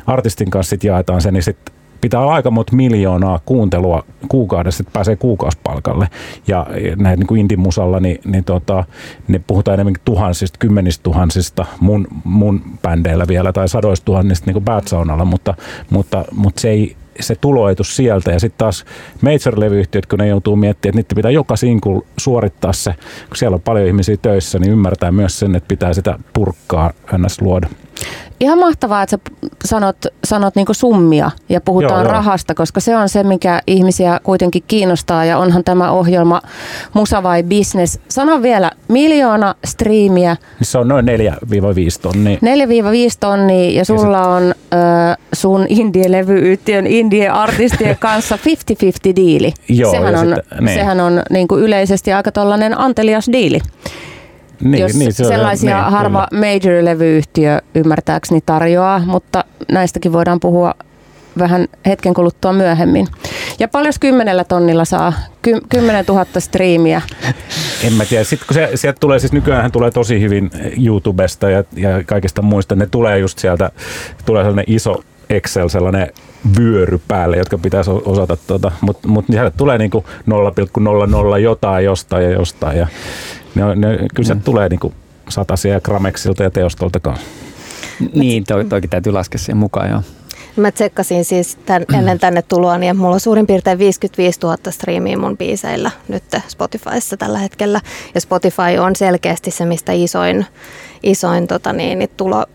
[0.07, 4.93] artistin kanssa, sit jaetaan se, niin sitten pitää olla aika monta miljoonaa kuuntelua kuukaudessa, että
[4.93, 6.09] pääsee kuukausipalkalle.
[6.47, 6.67] Ja
[6.97, 8.85] näin niin kuin indimusalla, niin, niin tota,
[9.29, 14.65] ne puhutaan enemmänkin tuhansista, kymmenistä tuhansista mun, mun bändeillä vielä, tai sadoista tuhannista niin kuin
[14.65, 15.55] Bad Soundalla, mutta,
[15.91, 18.31] mutta, mutta se ei, se tuloetus sieltä.
[18.31, 18.85] Ja sitten taas
[19.21, 22.95] major-levyyhtiöt, kun ne joutuu miettimään, että niiden pitää joka sinkul suorittaa se,
[23.29, 27.41] kun siellä on paljon ihmisiä töissä, niin ymmärtää myös sen, että pitää sitä purkkaa ns.
[27.43, 27.69] luoda.
[28.41, 29.33] Ihan mahtavaa, että sä
[29.65, 32.13] sanot, sanot niinku summia ja puhutaan joo, joo.
[32.13, 36.43] rahasta, koska se on se, mikä ihmisiä kuitenkin kiinnostaa ja onhan tämä ohjelma
[36.95, 38.01] Musa vai Business.
[38.09, 40.37] Sano vielä, miljoona striimiä.
[40.63, 41.11] Se on noin 4-5
[42.03, 42.37] tonnia.
[42.37, 42.41] 4-5
[43.21, 48.39] tonnia ja sulla on äh, sun indie-levyyhtiön indie-artistien kanssa
[49.11, 49.53] 50-50 diili.
[49.69, 50.79] Joo, sehän on, sitten, niin.
[50.79, 53.61] sehän on niinku yleisesti aika tollainen antelias diili.
[54.61, 60.75] Niin, jos niin, se sellaisia on, niin, harva major-levyyhtiö ymmärtääkseni tarjoaa, mutta näistäkin voidaan puhua
[61.39, 63.07] vähän hetken kuluttua myöhemmin.
[63.59, 65.13] Ja paljon kymmenellä tonnilla saa?
[65.43, 67.03] Ky- 10 000 striimiä.
[67.85, 68.25] En mä tiedä.
[68.25, 70.51] Sitten kun se, sieltä tulee, siis nykyään tulee tosi hyvin
[70.85, 73.71] YouTubesta ja, ja kaikista muista, ne tulee just sieltä,
[74.27, 76.09] tulee sellainen iso Excel, sellainen
[76.59, 80.05] vyöry päälle, jotka pitäisi osata, tuota, mutta mut, sieltä tulee niinku
[81.33, 82.79] 0,00 jotain jostain ja jostain.
[82.79, 82.87] Ja
[83.55, 84.43] ne, ne, kyllä se mm.
[84.43, 84.93] tulee niinku
[85.29, 87.19] satasia ja Gramexilta ja teostoltakaan.
[88.15, 90.03] Niin, to, toikin täytyy laskea siihen mukaan, joo.
[90.57, 95.19] Mä tsekkasin siis tän, ennen tänne tuloa, niin mulla on suurin piirtein 55 000 striimiä
[95.19, 97.81] mun biiseillä nyt Spotifyssa tällä hetkellä.
[98.15, 100.47] Ja Spotify on selkeästi se, mistä isoin,
[101.03, 102.47] isoin tota niin, niin tulo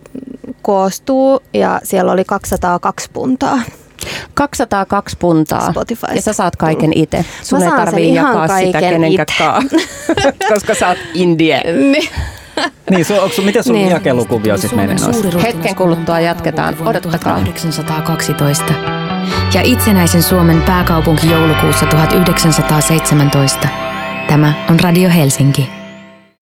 [0.62, 3.60] koostuu ja siellä oli 202 puntaa.
[4.34, 5.72] 202 puntaa.
[5.72, 6.08] Spotify.
[6.16, 7.26] Ja sä saat kaiken itse.
[7.44, 9.70] Sun ei tarvii jakaa sitä kenenkään
[10.54, 11.64] koska sä oot indie.
[11.92, 12.10] niin.
[12.90, 13.90] niin, su, onko, miten sun niin.
[13.90, 15.40] jakelukuvio sitten menee noissa?
[15.40, 16.76] Hetken kuluttua jatketaan.
[16.82, 17.40] Odottakaa.
[17.40, 18.74] 1912
[19.54, 23.68] ja itsenäisen Suomen pääkaupunki joulukuussa 1917.
[24.28, 25.85] Tämä on Radio Helsinki.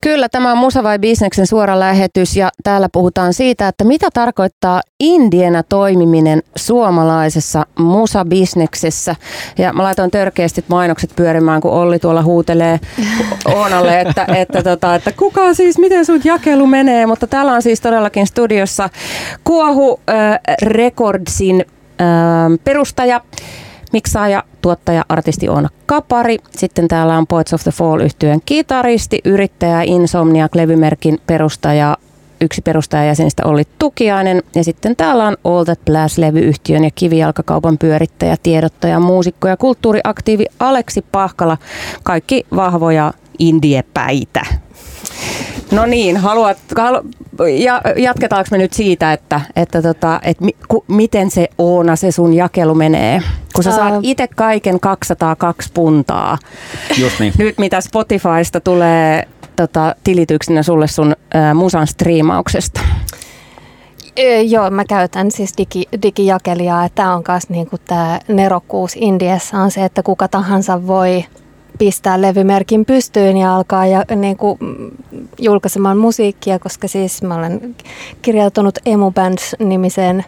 [0.03, 4.81] Kyllä, tämä on Musa vai Bisneksen suora lähetys ja täällä puhutaan siitä, että mitä tarkoittaa
[4.99, 9.15] indienä toimiminen suomalaisessa musabisneksessä.
[9.57, 12.79] Ja mä laitoin törkeästi mainokset pyörimään, kun Olli tuolla huutelee
[13.45, 17.05] Oonalle, että, että, tota, että kuka siis, miten sun jakelu menee.
[17.05, 18.89] Mutta täällä on siis todellakin studiossa
[19.43, 21.65] Kuohu äh, Recordsin
[22.01, 22.07] äh,
[22.63, 23.21] perustaja
[23.93, 26.37] miksaaja, tuottaja, artisti on Kapari.
[26.49, 31.97] Sitten täällä on Poets of the Fall yhtyeen kitaristi, yrittäjä, Insomniac-levymerkin perustaja,
[32.41, 34.43] yksi perustajajäsenistä oli Tukiainen.
[34.55, 41.05] Ja sitten täällä on All That Blast-levyyhtiön ja kivijalkakaupan pyörittäjä, tiedottaja, muusikko ja kulttuuriaktiivi Aleksi
[41.11, 41.57] Pahkala.
[42.03, 44.45] Kaikki vahvoja indiepäitä.
[45.71, 47.01] No niin, haluat, halu,
[47.57, 52.11] ja, jatketaanko me nyt siitä, että, että, tota, että mi, ku, miten se Oona, se
[52.11, 53.21] sun jakelu menee?
[53.55, 53.75] Kun sä uh.
[53.75, 56.37] saat itse kaiken 202 puntaa.
[56.97, 57.33] Just niin.
[57.37, 62.81] Nyt mitä Spotifysta tulee tota, tilityksenä sulle sun ä, musan striimauksesta?
[64.15, 66.89] E, joo, mä käytän siis digi, digijakelijaa.
[66.89, 71.25] Tämä on myös niinku tämä nerokkuus Indiassa on se, että kuka tahansa voi
[71.77, 74.57] pistää levymerkin pystyyn ja alkaa ja, niin kuin,
[75.39, 77.75] julkaisemaan musiikkia, koska siis mä olen
[78.21, 80.25] kirjautunut Emu Bands-nimiseen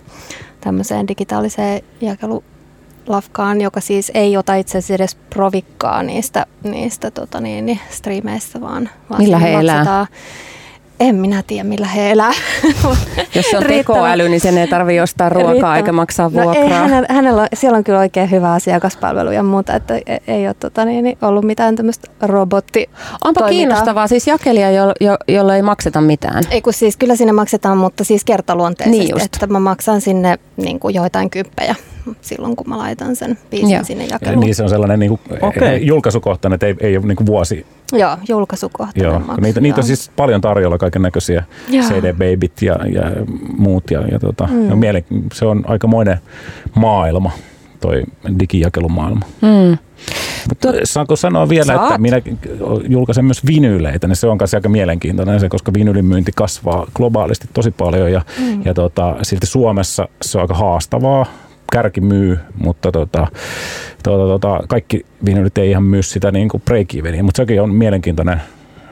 [0.62, 7.66] tämmöiseen digitaaliseen jakelulafkaan, joka siis ei ota itse asiassa edes provikkaa niistä, niistä tota niin,
[7.66, 10.08] niin, striimeistä, vaan, vaan Millä he elää?
[11.00, 12.32] En minä tiedä, millä he elää.
[13.36, 15.78] Jos se on tekoäly, niin sen ei tarvitse ostaa ruokaa Riittävä.
[15.78, 16.54] eikä maksaa vuokraa.
[16.54, 20.48] No ei, hänellä, hänellä, siellä on kyllä oikein hyvä asiakaspalvelu ja muuta, että e- ei
[20.48, 22.90] ole tota, niin, niin ollut mitään tämmöistä robotti.
[23.24, 26.44] Onpa kiinnostavaa, siis jakelija, jo, jo, jolla ei makseta mitään.
[26.52, 29.26] Ei kun siis kyllä sinne maksetaan, mutta siis kertaluonteisesti, niin just.
[29.26, 31.76] että mä maksan sinne niin kuin joitain kymppejä
[32.22, 33.84] silloin, kun mä laitan sen biisin Joo.
[33.84, 34.40] sinne jakeluun.
[34.40, 35.86] Niin se on sellainen niin kuin, Okei.
[35.86, 37.66] julkaisukohtainen, että ei, ei ole niin kuin vuosi.
[37.94, 39.20] Joo, julkaisukohtainen Joo.
[39.20, 39.88] maksu, Niitä, niitä on joo.
[39.88, 41.84] siis paljon tarjolla, kaiken näköisiä Joo.
[41.84, 43.12] CD-babyt ja, ja
[43.58, 43.92] muut.
[43.92, 44.70] Ja, ja, tota, mm.
[44.70, 46.18] ja mielen, se on aikamoinen
[46.76, 47.32] maailma,
[47.82, 48.04] toi
[48.40, 49.26] digijakelumaailma.
[49.42, 49.78] Mm.
[50.50, 51.84] Mutta saanko sanoa vielä, Saat.
[51.84, 52.22] että minä
[52.90, 57.48] julkaisen myös vinyyleitä, niin se on kanssa aika mielenkiintoinen se, koska vinyylin myynti kasvaa globaalisti
[57.54, 58.62] tosi paljon ja, mm.
[58.66, 61.26] ja tota, silti Suomessa se on aika haastavaa.
[61.72, 63.28] Kärki myy, mutta tota,
[64.04, 66.88] tota, tota, kaikki vinyylit ei ihan myy sitä niin kuin break
[67.24, 68.42] mutta sekin on mielenkiintoinen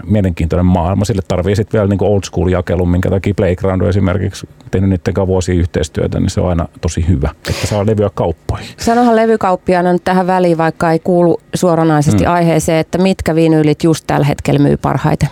[0.06, 1.06] mielenkiintoinen maailma.
[1.06, 5.14] Sille tarvii sitten vielä niin old school jakelun, minkä takia Playground on esimerkiksi tehnyt niiden
[5.14, 8.68] kanssa vuosia yhteistyötä, niin se on aina tosi hyvä, että saa levyä kauppoihin.
[8.78, 12.30] Sanohan levykauppiaana nyt tähän väliin, vaikka ei kuulu suoranaisesti Mm.
[12.30, 12.34] mm.
[12.34, 15.30] aiheeseen, että mitkä vinyylit just tällä hetkellä myy parhaiten.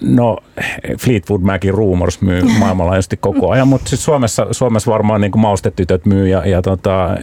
[0.00, 0.38] No
[0.98, 6.28] Fleetwood Macin Rumors myy maailmanlaajuisesti koko ajan, mutta sitten Suomessa, Suomessa varmaan niin maustetytöt myy
[6.28, 7.16] ja, ja tota,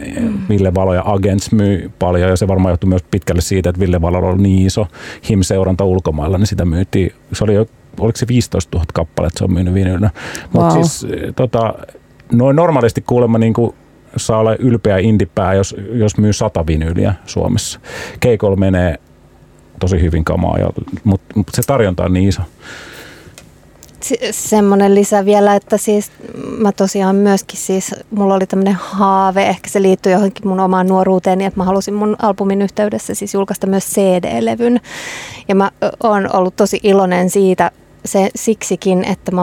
[0.48, 4.00] Ville Valo ja Agents myy paljon ja se varmaan johtuu myös pitkälle siitä, että Ville
[4.00, 4.86] Valolla on niin iso
[5.30, 7.66] him-seuranta ulkomailla, niin sitä myytiin, se oli jo,
[8.00, 10.10] oliko se 15 000 kappaletta se on myynyt vinylillä.
[10.52, 10.82] Mutta Wow.
[10.82, 11.74] siis eh, tota,
[12.32, 13.74] noin normaalisti kuulemma niin kuin
[14.16, 17.80] saa olla ylpeä indipää, jos, jos myy sata vinyyliä Suomessa.
[18.20, 18.98] Keikolla menee
[19.80, 20.70] tosi hyvin kamaa, ja,
[21.04, 22.42] mutta mut se tarjonta on niin iso.
[24.00, 26.12] Se- semmoinen lisä vielä, että siis
[26.58, 31.44] mä tosiaan myöskin siis, mulla oli tämmöinen haave, ehkä se liittyy johonkin mun omaan nuoruuteeni,
[31.44, 34.80] että mä halusin mun albumin yhteydessä siis julkaista myös CD-levyn.
[35.48, 35.70] Ja mä
[36.02, 37.70] oon ollut tosi iloinen siitä
[38.04, 39.42] se, siksikin, että mä,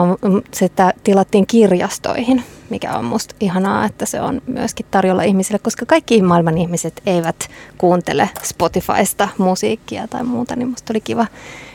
[0.54, 6.22] sitä tilattiin kirjastoihin, mikä on musta ihanaa, että se on myöskin tarjolla ihmisille, koska kaikki
[6.22, 11.26] maailman ihmiset eivät kuuntele Spotifysta musiikkia tai muuta, niin musta oli kiva,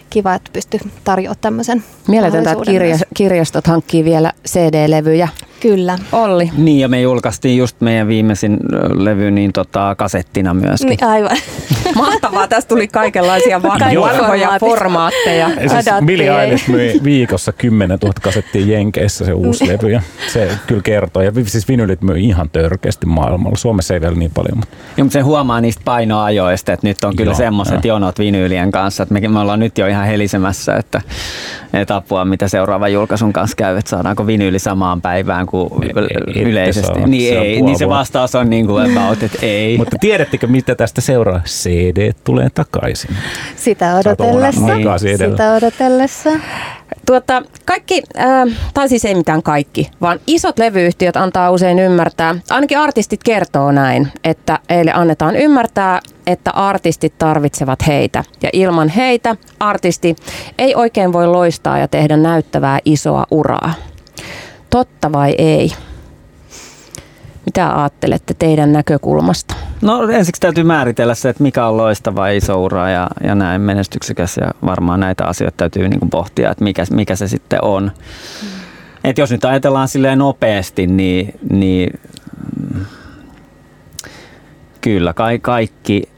[0.09, 5.27] kiva että pystyi tarjoamaan tämmöisen Mieletöntä, että kirja, kirjastot hankkii vielä CD-levyjä.
[5.59, 5.97] Kyllä.
[6.11, 6.51] Olli.
[6.57, 8.59] Niin, ja me julkaistiin just meidän viimeisin
[8.95, 10.89] levy niin tota, kasettina myöskin.
[10.89, 11.37] Niin, aivan.
[11.95, 15.49] Mahtavaa, tästä tuli kaikenlaisia vanhoja formaatteja.
[15.49, 16.05] Ja Siis Adaptei.
[16.05, 20.01] Billie Eilish myi viikossa 10 000 kasettia Jenkeissä se uusi levy ja
[20.33, 21.23] se kyllä kertoo.
[21.23, 23.57] Ja siis vinylit myy ihan törkeästi maailmalla.
[23.57, 27.15] Suomessa ei vielä niin paljon, mutta Ja, mutta se huomaa niistä painoajoista, että nyt on
[27.15, 27.95] kyllä Joo, semmoiset joo.
[27.95, 31.01] jonot vinyylien kanssa, että me, me ollaan nyt jo ihan helisemässä, että,
[31.73, 36.99] että apua, mitä seuraava julkaisun kanssa käy, että saadaanko vinyyli samaan päivään kuin ette yleisesti.
[36.99, 37.07] saa.
[37.07, 39.77] Niin, Se on ei, niin se vastaus on niin kuin about, että ei.
[39.77, 41.41] Mutta tiedättekö, mitä tästä seuraa?
[41.45, 43.09] CD tulee takaisin.
[43.55, 44.73] Sitä odotellessa.
[44.73, 45.37] edellä.
[45.37, 46.29] Sitä odotellessa.
[47.05, 52.79] Tuota, kaikki, äh, tai siis ei mitään kaikki, vaan isot levyyhtiöt antaa usein ymmärtää, ainakin
[52.79, 58.23] artistit kertoo näin, että heille annetaan ymmärtää, että artistit tarvitsevat heitä.
[58.43, 60.15] Ja ilman heitä artisti
[60.57, 63.73] ei oikein voi loistaa ja tehdä näyttävää isoa uraa.
[64.69, 65.71] Totta vai ei?
[67.45, 69.55] Mitä ajattelette teidän näkökulmasta?
[69.81, 74.37] No ensiksi täytyy määritellä se, että mikä on loistava iso ura ja, ja näin menestyksekäs
[74.37, 77.91] ja varmaan näitä asioita täytyy niin kuin pohtia, että mikä, mikä se sitten on.
[79.03, 81.99] Et jos nyt ajatellaan silleen nopeasti, niin, niin
[82.73, 82.85] mm,
[84.81, 86.09] kyllä kai kaikki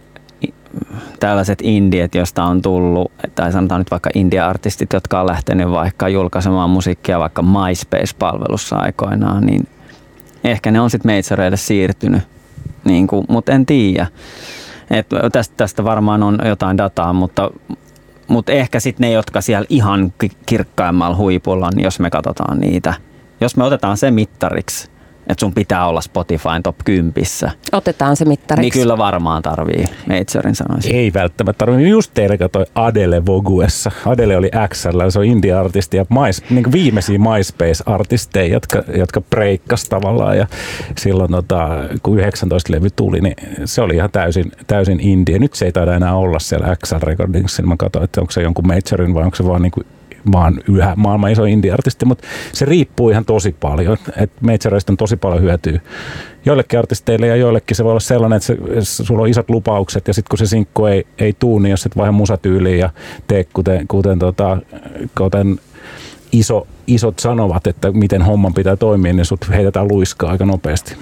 [1.20, 6.70] tällaiset indiet, josta on tullut, tai sanotaan nyt vaikka india-artistit, jotka on lähtenyt vaikka julkaisemaan
[6.70, 9.68] musiikkia vaikka MySpace-palvelussa aikoinaan, niin
[10.44, 12.22] ehkä ne on sitten meitsareille siirtynyt,
[12.86, 14.08] niin kuin, mutta en tiedä.
[14.92, 17.52] Et tästä, tästä varmaan on jotain dataa, mutta,
[18.28, 22.94] mutta ehkä sitten ne, jotka siellä ihan ki- kirkkaimmalla huipulla, niin jos me katsotaan niitä,
[23.42, 24.90] jos me otetaan se mittariksi,
[25.30, 27.14] että sun pitää olla Spotifyn top 10,
[27.72, 28.62] Otetaan se mittariksi.
[28.62, 30.96] niin kyllä varmaan tarvii Meitsarin sanoisin.
[30.96, 31.90] Ei välttämättä tarvitse.
[31.90, 33.92] Just teille katsoi Adele Voguessa.
[34.06, 39.86] Adele oli XL, se on indie-artisti ja mais, niin kuin viimeisiä MySpace-artisteja, jotka, jotka breikkas
[39.86, 40.38] tavallaan.
[40.38, 40.48] Ja
[40.98, 41.70] silloin tota,
[42.04, 45.40] kun 19 levy tuli, niin se oli ihan täysin, täysin indie.
[45.40, 47.64] Nyt se ei taida enää olla siellä XL Recordingsissa.
[47.64, 49.86] Mä katsoin, että onko se jonkun Majorin vai onko se vaan niin kuin
[50.32, 55.18] vaan yhä maailman iso indie-artisti, mutta se riippuu ihan tosi paljon, että Majoreista on tosi
[55.18, 55.80] paljon hyötyä
[56.46, 57.76] joillekin artisteille ja joillekin.
[57.78, 58.48] Se voi olla sellainen, että
[58.84, 61.86] se, sulla on isot lupaukset ja sitten kun se sinkku ei, ei tuu, niin jos
[61.86, 62.90] et vaiha musatyyliin ja
[63.28, 64.58] tee kuten, kuten, tota,
[65.18, 65.60] kuten
[66.32, 70.96] iso, isot sanovat, että miten homman pitää toimia, niin sut heitetään luiskaa aika nopeasti.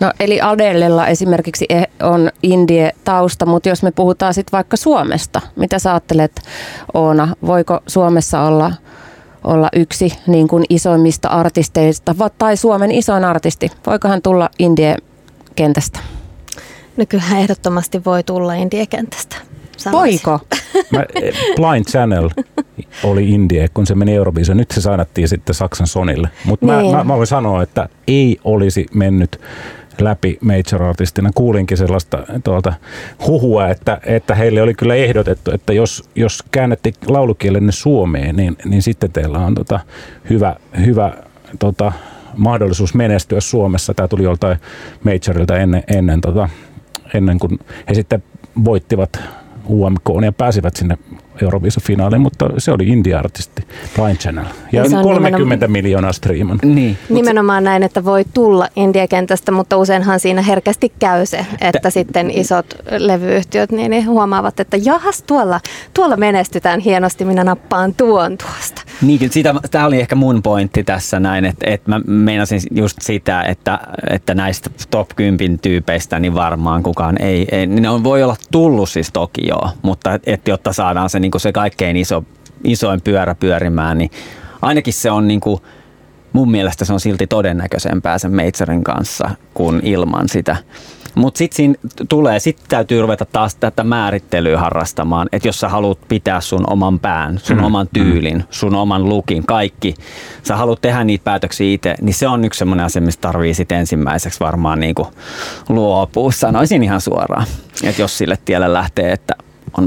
[0.00, 5.78] No eli Adellella esimerkiksi e- on indie-tausta, mutta jos me puhutaan sitten vaikka Suomesta, mitä
[5.78, 6.42] sä ajattelet
[6.94, 8.72] Oona, voiko Suomessa olla,
[9.44, 13.70] olla yksi niin kuin isoimmista artisteista tai Suomen isoin artisti?
[13.86, 15.98] Voiko hän tulla indie-kentästä?
[16.96, 19.36] No kyllähän ehdottomasti voi tulla indie-kentästä.
[19.78, 20.20] Sanoisin.
[20.26, 20.44] Voiko?
[20.92, 22.30] Mä, eh, Blind Channel
[23.04, 24.56] oli indie, kun se meni Eurovision.
[24.56, 26.28] Nyt se sainattiin sitten Saksan Sonille.
[26.44, 26.96] Mutta mä, Niin.
[26.96, 29.40] mä, mä voin sanoa, että ei olisi mennyt
[30.00, 31.30] läpi major-artistina.
[31.34, 32.72] Kuulinkin sellaista tuolta
[33.26, 38.82] huhua, että, että heille oli kyllä ehdotettu, että jos, jos käännätte laulukielenne Suomeen, niin, niin
[38.82, 39.80] sitten teillä on tota
[40.30, 41.12] hyvä, hyvä
[41.58, 41.92] tota,
[42.36, 43.94] mahdollisuus menestyä Suomessa.
[43.94, 44.58] Tämä tuli joltain
[45.04, 46.48] majorilta ennen, ennen, tota,
[47.14, 48.22] ennen kuin he sitten
[48.64, 49.20] voittivat
[49.68, 50.98] UMK ja pääsivät sinne
[51.42, 53.62] Euroviisa-finaaliin, mutta se oli indie-artisti,
[53.96, 54.44] Blind Channel.
[54.72, 56.58] Ja Niin se on 30 nimenomaan- miljoonaa striiman.
[56.64, 56.98] Niin.
[57.08, 62.66] Nimenomaan näin, että voi tulla India-kentästä, mutta useinhan siinä herkästi käy se, että sitten isot
[62.98, 65.60] levyyhtiöt niin ne huomaavat, että jahas tuolla,
[65.94, 68.82] tuolla menestytään hienosti, minä nappaan tuon tuosta.
[69.02, 73.42] Niin, sitä, tämä oli ehkä mun pointti tässä näin, että, että mä meinasin just sitä,
[73.42, 73.78] että,
[74.10, 78.36] että näistä top 10 tyypeistä niin varmaan kukaan ei, ei niin ne on, voi olla
[78.50, 82.24] tullut siis Tokioon, mutta et, et, jotta saadaan se, niin se kaikkein iso,
[82.64, 84.10] isoin pyörä pyörimään, niin
[84.62, 85.60] ainakin se on niin kuin,
[86.32, 90.56] mun mielestä se on silti todennäköisempää sen Majorin kanssa kuin ilman sitä.
[91.14, 91.74] Mutta sitten siinä
[92.08, 96.98] tulee, sitten täytyy ruveta taas tätä määrittelyä harrastamaan, että jos sä haluat pitää sun oman
[96.98, 97.66] pään, sun Mm, mm.
[97.66, 99.94] oman tyylin, sun oman lukin, kaikki,
[100.42, 103.78] sä haluat tehdä niitä päätöksiä itse, niin se on yksi semmoinen asia, mistä tarvii sitten
[103.78, 105.08] ensimmäiseksi varmaan niinku
[105.68, 107.46] luopua, sanoisin ihan suoraan.
[107.82, 109.34] Että jos sille tielle lähtee, että
[109.78, 109.86] on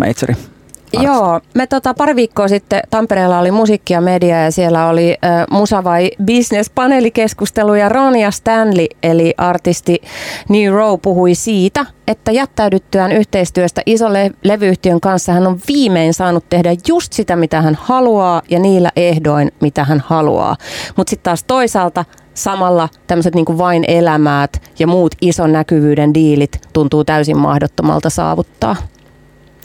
[0.98, 1.16] majori.
[1.16, 5.46] Joo, me tota, pari viikkoa sitten Tampereella oli musiikki ja media ja siellä oli äh,
[5.52, 10.02] Musa vai Business paneelikeskustelu ja Ronja Stanley eli artisti
[10.50, 16.76] New Row puhui siitä, että jättäydyttyään yhteistyöstä isolle levyyhtiön kanssa hän on viimein saanut tehdä
[16.88, 20.56] just sitä, mitä hän haluaa ja niillä ehdoin, mitä hän haluaa.
[20.98, 27.04] Mutta sitten taas toisaalta samalla tämmöiset niin vain elämäät ja muut ison näkyvyyden diilit tuntuu
[27.04, 28.76] täysin mahdottomalta saavuttaa.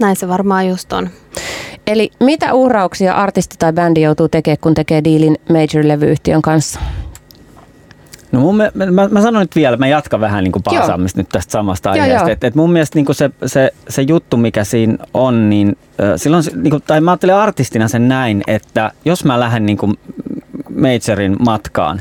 [0.01, 1.11] Näin se varmaan just on.
[1.87, 6.81] Eli mitä uhrauksia artisti tai bändi joutuu tekemään, kun tekee diilin major-levyyhtiön kanssa?
[8.33, 11.29] No mun, mä, mä, mä sanon nyt vielä, mä jatkan vähän niin kuin paasaamista nyt
[11.29, 12.29] tästä samasta Joo, aiheesta.
[12.29, 12.33] joo.
[12.33, 16.13] Et, et mun mielestä niin kuin se, se, se juttu, mikä siinä on, niin äh,
[16.17, 19.95] silloin, niin kuin, tai mä ajattelen artistina sen näin, että jos mä lähden niin kuin
[20.81, 22.01] majorin matkaan,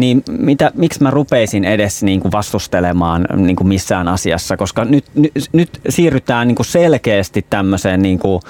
[0.00, 5.04] niin mitä, miksi mä rupeisin edes niin kuin vastustelemaan niin kuin missään asiassa, koska nyt,
[5.14, 8.42] nyt, nyt siirrytään niin kuin selkeästi tämmöiseen niin kuin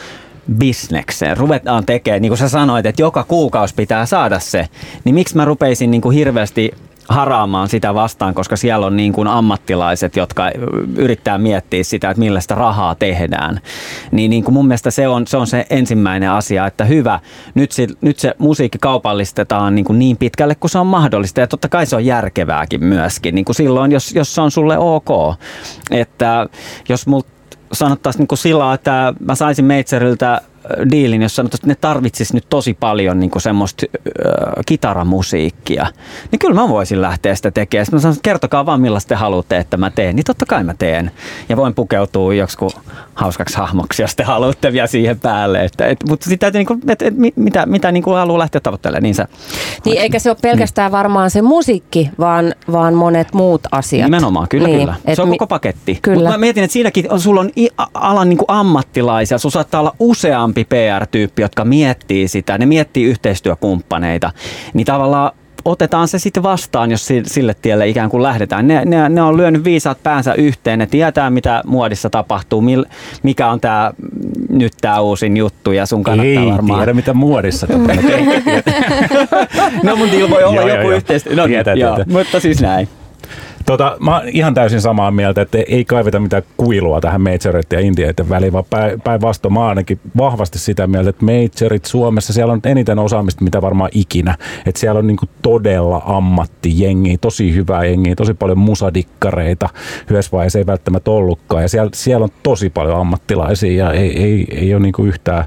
[0.59, 1.37] bisnekseen.
[1.37, 4.69] Ruvetaan tekemään, niin kuin sä sanoit, että joka kuukausi pitää saada se,
[5.05, 6.71] niin miksi mä rupeisin niin kuin hirveästi
[7.11, 10.51] haraamaan sitä vastaan, koska siellä on niin kuin ammattilaiset, jotka
[10.97, 13.61] yrittää miettiä sitä, että millä sitä rahaa tehdään.
[14.13, 17.21] Niin, niin kuin mun mielestä se on, se on se ensimmäinen asia, että hyvä,
[17.55, 21.47] nyt se, nyt se musiikki kaupallistetaan niin, kuin niin pitkälle kuin se on mahdollista ja
[21.47, 25.35] totta kai se on järkevääkin myöskin, niin kuin silloin, jos, jos se on sulle ok.
[25.91, 26.47] Että
[26.89, 27.23] jos mul
[27.73, 30.41] sanottaisiin niin kuin sillä että mä saisin Majorilta
[30.93, 35.87] diilin, jos sanotaan, että ne tarvitsisi nyt tosi paljon niin kuin semmoista äh, kitaramusiikkia,
[36.33, 37.87] niin kyllä mä voisin lähteä sitä tekemään.
[37.87, 40.17] Sitten mä sanon, että kertokaa vaan millaista te haluatte, että mä teen.
[40.17, 41.11] Niin totta kai mä teen.
[41.49, 42.69] Ja voin pukeutua joksikin
[43.15, 45.65] hauskaksi hahmoksi, jos te haluatte vielä siihen päälle.
[45.65, 48.39] Että, et, mutta sitten täytyy, niin kuin, että, et, mi- mitä, mitä niin kuin haluaa
[48.39, 49.25] lähteä tavoittelemaan, niin se
[49.85, 54.05] Niin eikä se ole pelkästään varmaan se musiikki, vaan, vaan monet muut asiat.
[54.07, 54.95] Nimenomaan, kyllä, niin, kyllä.
[55.05, 55.99] et Se on mi- koko paketti.
[56.03, 56.17] Kyllä.
[56.17, 59.81] Mutta mä mietin, että siinäkin on, sulla on i- alan niin kuin ammattilaisia, sulla saattaa
[59.81, 64.33] olla useampi PR-tyyppi, jotka miettii sitä, ne miettii yhteistyökumppaneita,
[64.75, 65.33] niin tavallaan
[65.65, 68.69] otetaan se sitten vastaan, jos si- sille tielle ikään kuin lähdetään.
[68.69, 72.85] Ne, ne, ne on lyönyt viisaat päänsä yhteen, ne tietää mitä muodissa tapahtuu, mil,
[73.23, 73.91] mikä on tämä
[74.49, 76.81] nyt tämä uusin juttu ja sun kannattaa Ei varmaan...
[76.81, 78.11] tiedä, mitä muodissa tapahtuu.
[79.83, 81.37] No mun voi olla Joo, joku joo, yhteistyö.
[81.37, 82.05] No, Tietää, tietää.
[82.09, 82.89] mutta siis näin.
[83.71, 87.81] Tota, mä oon ihan täysin samaa mieltä, että ei kaiveta mitään kuilua tähän majoreiden ja
[87.81, 92.61] indieiden väliin, vaan päin- päinvastoin mä ainakin vahvasti sitä mieltä, että majorit Suomessa, siellä on
[92.65, 94.37] eniten osaamista, mitä varmaan ikinä.
[94.67, 99.69] Että siellä on niinku todella ammattijengi, tosi hyvää jengiä, tosi paljon musadikkareita.
[100.11, 101.63] Yhdessä vaiheessa ei välttämättä ollutkaan.
[101.63, 105.45] Ja siellä, siellä on tosi paljon ammattilaisia ja ei, ei, ei ole niinku yhtään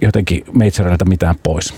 [0.00, 1.74] jotenkin majoreilta mitään pois.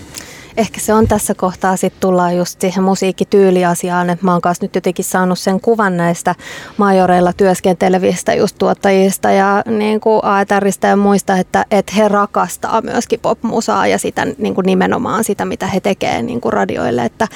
[0.57, 4.75] Ehkä se on tässä kohtaa sitten tullaan just siihen musiikkityyliasiaan, että mä oon kanssa nyt
[4.75, 6.35] jotenkin saanut sen kuvan näistä
[6.77, 13.19] majoreilla työskentelevistä just tuottajista ja niin kuin AETRistä ja muista, että, että he rakastaa myöskin
[13.19, 17.27] popmusaa ja sitä niin kuin nimenomaan sitä, mitä he tekee niin kuin radioille, että,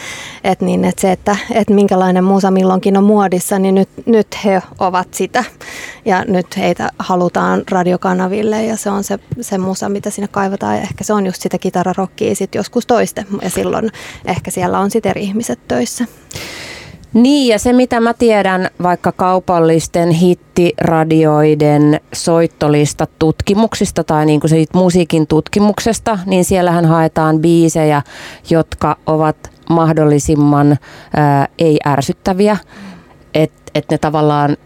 [0.44, 4.62] että, niin, että se, että, että minkälainen musa milloinkin on muodissa, niin nyt, nyt he
[4.80, 5.44] ovat sitä.
[6.06, 10.82] Ja nyt heitä halutaan radiokanaville ja se on se, se musa, mitä siinä kaivataan ja
[10.82, 13.92] ehkä se on just sitä kitararokkia sitten joskus toiste ja silloin
[14.26, 16.06] ehkä siellä on sitten eri ihmiset töissä.
[17.14, 24.78] Niin, ja se mitä mä tiedän vaikka kaupallisten hittiradioiden soittolista tutkimuksista tai niin kuin siitä
[24.78, 28.02] musiikin tutkimuksesta, niin siellähän haetaan biisejä,
[28.50, 29.38] jotka ovat
[29.70, 30.78] mahdollisimman
[31.16, 32.58] ää, ei-ärsyttäviä.
[33.34, 34.58] että et ne tavallaan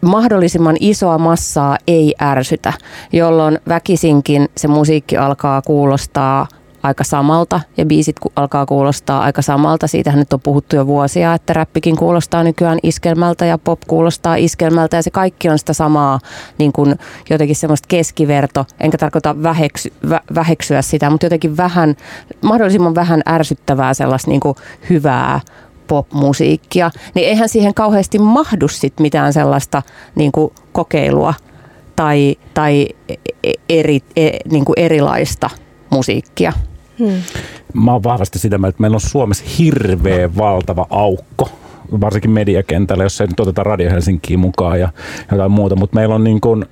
[0.00, 2.72] mahdollisimman isoa massaa ei ärsytä,
[3.12, 6.46] jolloin väkisinkin se musiikki alkaa kuulostaa
[6.82, 9.86] aika samalta ja biisit alkaa kuulostaa aika samalta.
[9.86, 14.96] Siitähän nyt on puhuttu jo vuosia, että räppikin kuulostaa nykyään iskelmältä ja pop kuulostaa iskelmältä
[14.96, 16.18] ja se kaikki on sitä samaa
[16.58, 16.94] niin kuin
[17.30, 18.66] jotenkin semmoista keskiverto.
[18.80, 21.96] Enkä tarkoita väheksy, vä, väheksyä sitä, mutta jotenkin vähän,
[22.42, 24.56] mahdollisimman vähän ärsyttävää sellaista niin kuin
[24.90, 25.40] hyvää
[25.86, 29.82] popmusiikkia, niin eihän siihen kauheasti mahdu sit mitään sellaista
[30.14, 31.34] niin kuin kokeilua
[31.96, 35.50] tai, tai e, eri, e, niin kuin erilaista
[35.90, 36.52] musiikkia.
[37.00, 37.22] Hmm.
[37.74, 41.50] Mä oon vahvasti sitä mieltä, että meillä on Suomessa hirveä valtava aukko
[42.00, 44.88] varsinkin mediakentällä, jos ei nyt oteta Radio Helsinkiin mukaan ja
[45.32, 46.66] jotain muuta, mutta meillä on, niin kuin,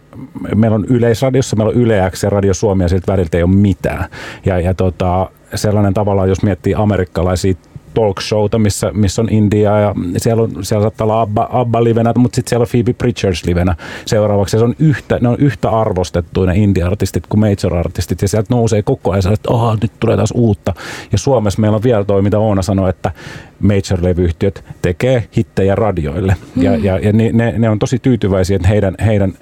[0.55, 3.51] meillä on Yleisradiossa, meillä on Yle X ja Radio Suomi ja siltä väliltä ei ole
[3.51, 4.05] mitään.
[4.47, 7.55] Ja, ja tota, sellainen tavallaan, jos miettii amerikkalaisia
[7.95, 12.13] talk showta, missä, missä on India ja siellä, on, siellä saattaa olla Abba, Abba livenä,
[12.17, 13.77] mutta sitten siellä on Phoebe Pritchards livenä
[14.07, 14.59] seuraavaksi.
[14.59, 19.11] Se on yhtä, ne on yhtä arvostettuja ne indie-artistit kuin major-artistit ja sieltä nousee koko
[19.11, 20.75] ajan että oh, nyt tulee taas uutta.
[21.13, 23.13] Ja Suomessa meillä on vielä toi, mitä Oona sanoi, että
[23.61, 26.37] major-levyyhtiöt tekee hittejä radioille.
[26.55, 26.63] Mm.
[26.63, 29.33] Ja, ja, ja ne, ne, ne, on tosi tyytyväisiä, että heidän, heidän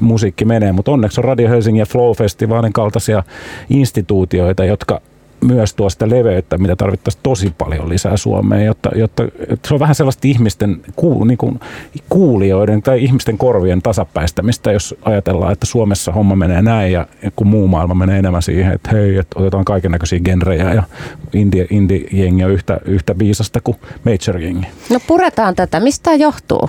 [0.00, 3.22] musiikki menee, mutta onneksi on Radio Helsingin ja Flow-festivaalin kaltaisia
[3.70, 5.00] instituutioita, jotka
[5.44, 9.22] myös tuo sitä leveyttä, mitä tarvittaisiin tosi paljon lisää Suomeen, jotta, jotta,
[9.68, 11.60] se on vähän sellaista ihmisten kuul, niin kuin
[12.08, 17.68] kuulijoiden tai ihmisten korvien tasapäistämistä, jos ajatellaan, että Suomessa homma menee näin ja kun muu
[17.68, 20.82] maailma menee enemmän siihen, että hei, että otetaan kaiken näköisiä genrejä ja
[21.32, 24.66] indie, indie-jengi on yhtä, yhtä viisasta kuin major-jengi.
[24.90, 25.80] No puretaan tätä.
[25.80, 26.68] Mistä johtuu?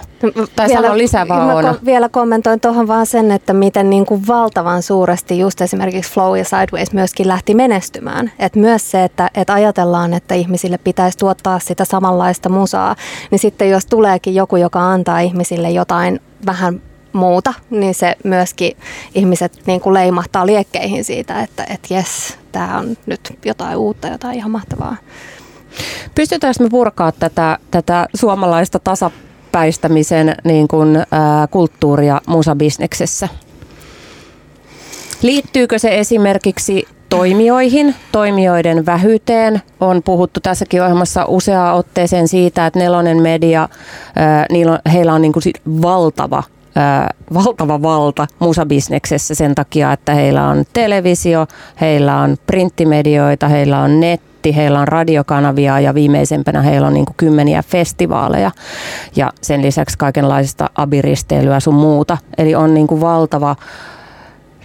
[0.55, 4.27] Tai vielä, sano lisää vaan mä vielä kommentoin tuohon vaan sen, että miten niin kuin
[4.27, 8.31] valtavan suuresti just esimerkiksi Flow ja Sideways myöskin lähti menestymään.
[8.39, 12.95] Että myös se, että, että ajatellaan, että ihmisille pitäisi tuottaa sitä samanlaista musaa,
[13.31, 16.81] niin sitten jos tuleekin joku, joka antaa ihmisille jotain vähän
[17.13, 18.77] muuta, niin se myöskin
[19.15, 24.35] ihmiset niin kuin leimahtaa liekkeihin siitä, että, että jes, tämä on nyt jotain uutta, jotain
[24.37, 24.95] ihan mahtavaa.
[26.15, 33.29] Pystytäänkö me purkaa tätä, tätä suomalaista tasapäistämisen niin kuin, ää, kulttuuria musabisneksessä?
[35.21, 39.61] Liittyykö se esimerkiksi toimijoihin, toimijoiden vähyyteen.
[39.79, 43.69] On puhuttu tässäkin ohjelmassa useaa otteeseen siitä, että Nelonen Media,
[44.93, 45.43] heillä on niin kuin
[45.81, 46.43] valtava
[47.33, 51.47] valtava valta musabisneksessä sen takia, että heillä on televisio,
[51.81, 57.63] heillä on printtimedioita, heillä on netti, heillä on radiokanavia ja viimeisempänä heillä on niin kymmeniä
[57.63, 58.51] festivaaleja
[59.15, 62.17] ja sen lisäksi kaikenlaista abiristeilyä sun muuta.
[62.37, 63.55] Eli on niin valtava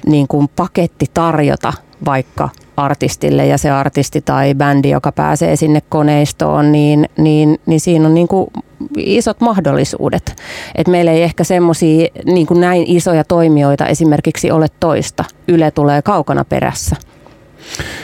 [0.07, 1.73] niin kuin paketti tarjota
[2.05, 8.07] vaikka artistille ja se artisti tai bändi, joka pääsee sinne koneistoon, niin, niin, niin siinä
[8.07, 8.51] on niin kuin
[8.97, 10.37] isot mahdollisuudet.
[10.75, 15.25] Et meillä ei ehkä semmoisia niin näin isoja toimijoita esimerkiksi ole toista.
[15.49, 16.97] Yle tulee kaukana perässä.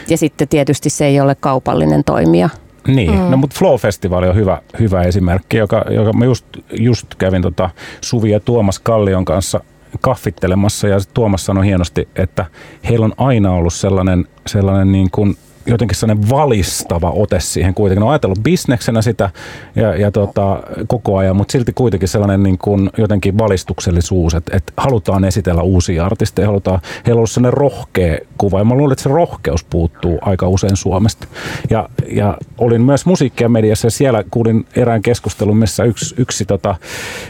[0.08, 2.48] Ja sitten tietysti se ei ole kaupallinen toimija.
[2.88, 3.30] Niin, mm.
[3.30, 6.46] no mutta Flow-festivaali on hyvä, hyvä esimerkki, joka, joka mä just,
[6.78, 7.70] just kävin tota
[8.00, 9.60] Suvi ja Tuomas Kallion kanssa
[10.00, 12.46] kaffittelemassa ja Tuomas sanoi hienosti, että
[12.88, 15.36] heillä on aina ollut sellainen, sellainen niin kuin
[15.66, 18.02] jotenkin sellainen valistava ote siihen kuitenkin.
[18.02, 19.30] On ajatellut bisneksenä sitä
[19.76, 24.72] ja, ja tota, koko ajan, mutta silti kuitenkin sellainen niin kuin jotenkin valistuksellisuus, että, että
[24.76, 29.02] halutaan esitellä uusia artisteja, halutaan, heillä on ollut sellainen rohkea kuva ja mä luulen, että
[29.02, 31.26] se rohkeus puuttuu aika usein Suomesta.
[31.70, 36.74] Ja, ja olin myös musiikkia mediassa ja siellä kuulin erään keskustelun, missä yksi, yksi tota,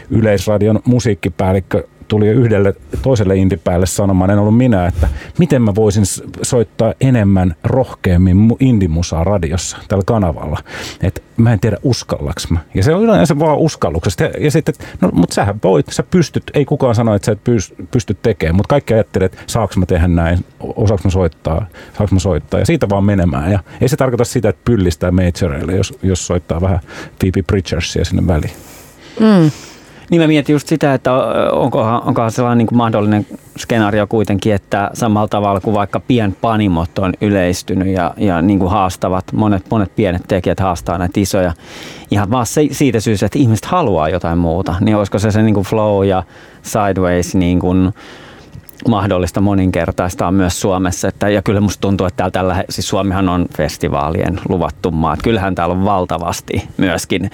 [0.09, 5.07] Yleisradion musiikkipäällikkö tuli yhdelle toiselle indipäälle sanomaan, en ollut minä, että
[5.37, 6.03] miten mä voisin
[6.41, 10.59] soittaa enemmän rohkeammin indimusaa radiossa tällä kanavalla.
[11.03, 12.59] Että mä en tiedä uskallaks mä.
[12.73, 14.23] Ja se on yleensä vaan uskalluksesta.
[14.23, 17.41] Ja sitten, no mutta sähän voit, sä pystyt, ei kukaan sano, että sä et
[17.91, 21.65] pysty tekemään, mutta kaikki ajattelee, että saaks mä tehdä näin, osaaks mä soittaa,
[21.97, 22.59] saaks mä soittaa.
[22.59, 23.51] Ja siitä vaan menemään.
[23.51, 26.79] Ja ei se tarkoita sitä, että pyllistää majoreille, jos, jos soittaa vähän
[27.19, 28.53] Phoebe Pritchardsia sinne väliin.
[29.19, 29.51] Mm.
[30.11, 31.13] Niin mä mietin just sitä, että
[31.51, 33.25] onkohan, onkohan sellainen niin kuin mahdollinen
[33.57, 39.25] skenaario kuitenkin, että samalla tavalla kuin vaikka pienpanimot on yleistynyt ja, ja niin kuin haastavat,
[39.33, 41.53] monet, monet pienet tekijät haastaa näitä isoja,
[42.11, 45.55] ihan vaan se, siitä syystä, että ihmiset haluaa jotain muuta, niin olisiko se se niin
[45.55, 46.23] kuin flow ja
[46.61, 47.93] sideways niin kuin,
[48.87, 51.07] mahdollista moninkertaistaa myös Suomessa.
[51.07, 55.17] Että, ja kyllä musta tuntuu, että täällä tällä, siis Suomihan on festivaalien luvattu maa.
[55.23, 57.31] Kyllähän täällä on valtavasti myöskin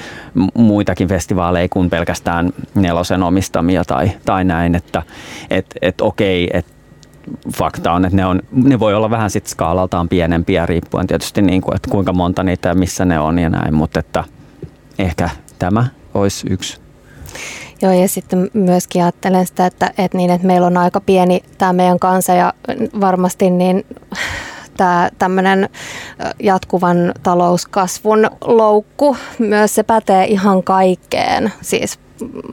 [0.54, 5.04] muitakin festivaaleja kuin pelkästään nelosen omistamia tai, tai näin, että
[5.50, 6.72] et, et okei, että
[7.54, 11.62] fakta on, että ne, on, ne voi olla vähän sit skaalaltaan pienempiä riippuen tietysti niin
[11.62, 14.24] kuin, että kuinka monta niitä ja missä ne on ja näin, mutta että
[15.00, 15.30] ehkä
[15.60, 16.80] tämä olisi yksi
[17.82, 21.74] Joo, ja sitten myöskin ajattelen sitä, että, että, niin, että meillä on aika pieni tämä
[21.74, 22.54] meidän kansa ja
[23.02, 23.86] varmasti niin
[24.78, 25.70] tämä tämmöinen
[26.44, 32.00] jatkuvan talouskasvun loukku, myös se pätee ihan kaikkeen, siis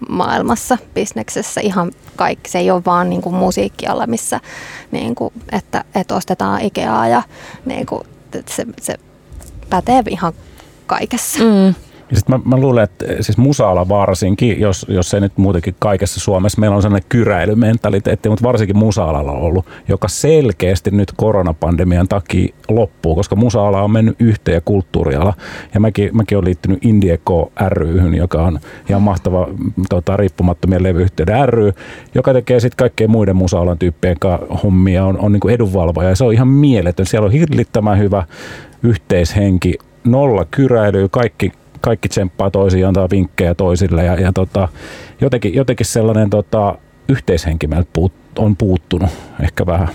[0.08, 2.50] maailmassa, bisneksessä ihan kaikki.
[2.50, 4.40] Se ei ole vaan niin kuin musiikkialla, missä
[4.90, 7.22] niin kuin, että, että ostetaan Ikeaa ja
[7.66, 8.02] niin kuin,
[8.46, 8.94] se, se
[9.70, 10.32] pätee ihan
[10.86, 11.44] kaikessa.
[11.44, 11.74] Mm.
[12.14, 16.20] Ja sit mä, mä luulen, että siis musaala varsinkin, jos, jos ei nyt muutenkin kaikessa
[16.20, 22.54] Suomessa, meillä on sellainen kyräilymentaliteetti, mutta varsinkin musa-alalla on ollut, joka selkeästi nyt koronapandemian takia
[22.68, 25.34] loppuu, koska musa-ala on mennyt yhteen ja kulttuuriala.
[25.74, 28.58] Ja mäkin, mäkin olen liittynyt Indieko ryhyn, joka on
[28.88, 29.48] ihan mahtava
[29.88, 31.72] tota, riippumattomien levyyhtiöiden ry,
[32.14, 34.16] joka tekee sitten kaikkien muiden musa-alan tyyppien
[34.62, 37.06] hommia, on, on niin edunvalvoja ja se on ihan mieletön.
[37.06, 38.24] Siellä on hirlittämän hyvä
[38.82, 41.52] yhteishenki, nolla kyräilyä, kaikki
[41.84, 44.68] kaikki tsemppaa toisiin, antaa vinkkejä toisille ja, ja tota,
[45.20, 46.78] jotenkin, jotenkin sellainen tota,
[47.08, 49.10] yhteishenki meiltä puut, on puuttunut
[49.42, 49.88] ehkä vähän.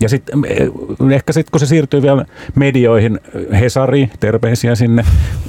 [0.00, 0.68] Ja sitten eh,
[1.14, 3.20] ehkä sitten kun se siirtyy vielä medioihin,
[3.60, 5.04] Hesari, terveisiä sinne,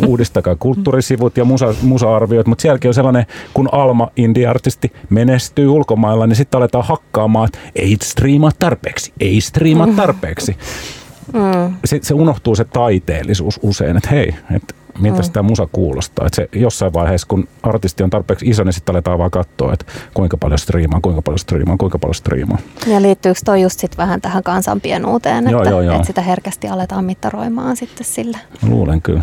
[0.08, 6.36] uudistakaa kulttuurisivut ja musa, musa-arviot, mutta sielläkin on sellainen, kun Alma, indie-artisti, menestyy ulkomailla, niin
[6.36, 10.58] sitten aletaan hakkaamaan, että ei striimaa tarpeeksi, ei striimaa tarpeeksi.
[11.34, 11.74] Mm.
[11.86, 15.32] Sitten se unohtuu se taiteellisuus usein, että hei, että miltä mm.
[15.32, 16.26] tämä musa kuulostaa.
[16.26, 19.86] Että se jossain vaiheessa, kun artisti on tarpeeksi iso, niin sitten aletaan vaan katsoa, että
[20.14, 22.58] kuinka paljon striimaa, kuinka paljon striimaa, kuinka paljon striimaa.
[22.88, 25.96] Ja liittyykö toi just sit vähän tähän kansan pienuuteen, että, joo, joo, joo.
[25.96, 28.38] että sitä herkästi aletaan mittaroimaan sitten sillä?
[28.70, 29.22] Luulen kyllä.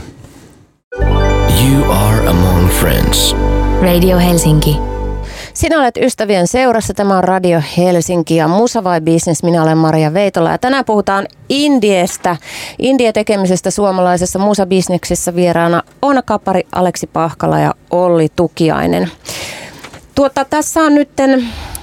[1.68, 3.36] You are among friends.
[3.82, 4.97] Radio Helsinki.
[5.58, 6.94] Sinä olet ystävien seurassa.
[6.94, 9.42] Tämä on Radio Helsinki ja Musa vai Business.
[9.42, 12.36] Minä olen Maria Veitola ja tänään puhutaan Indiestä.
[12.78, 19.10] Indie tekemisestä suomalaisessa musabisneksessä vieraana Oona Kapari, Aleksi Pahkala ja Olli Tukiainen.
[20.14, 21.10] Tuota, tässä on nyt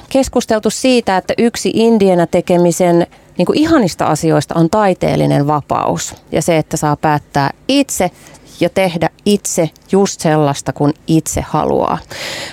[0.10, 3.08] keskusteltu siitä, että yksi indienä tekemisen
[3.38, 8.12] niin kuin ihanista asioista on taiteellinen vapaus ja se, että saa päättää itse
[8.60, 11.98] ja tehdä itse just sellaista, kun itse haluaa.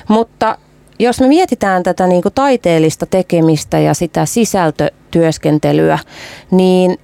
[0.09, 0.59] Mutta
[0.99, 5.99] jos me mietitään tätä niin kuin taiteellista tekemistä ja sitä sisältötyöskentelyä,
[6.51, 6.99] niin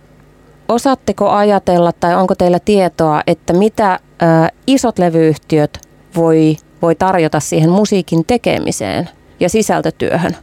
[0.69, 4.27] osaatteko ajatella tai onko teillä tietoa, että mitä ö,
[4.67, 5.81] isot levyyhtiöt
[6.17, 9.09] voi, voi tarjota siihen musiikin tekemiseen
[9.41, 10.37] ja sisältötyöhön?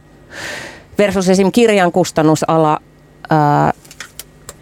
[0.98, 1.52] Versus esim.
[1.52, 2.80] kirjan kustannusala,
[3.32, 3.72] ö,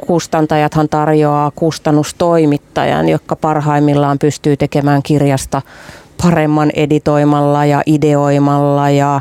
[0.07, 5.63] kustantajathan tarjoaa kustannustoimittajan, joka parhaimmillaan pystyy tekemään kirjasta
[6.25, 9.21] paremman editoimalla ja ideoimalla ja,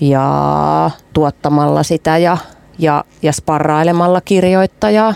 [0.00, 2.36] ja tuottamalla sitä ja,
[2.78, 5.14] ja, ja sparrailemalla kirjoittajaa.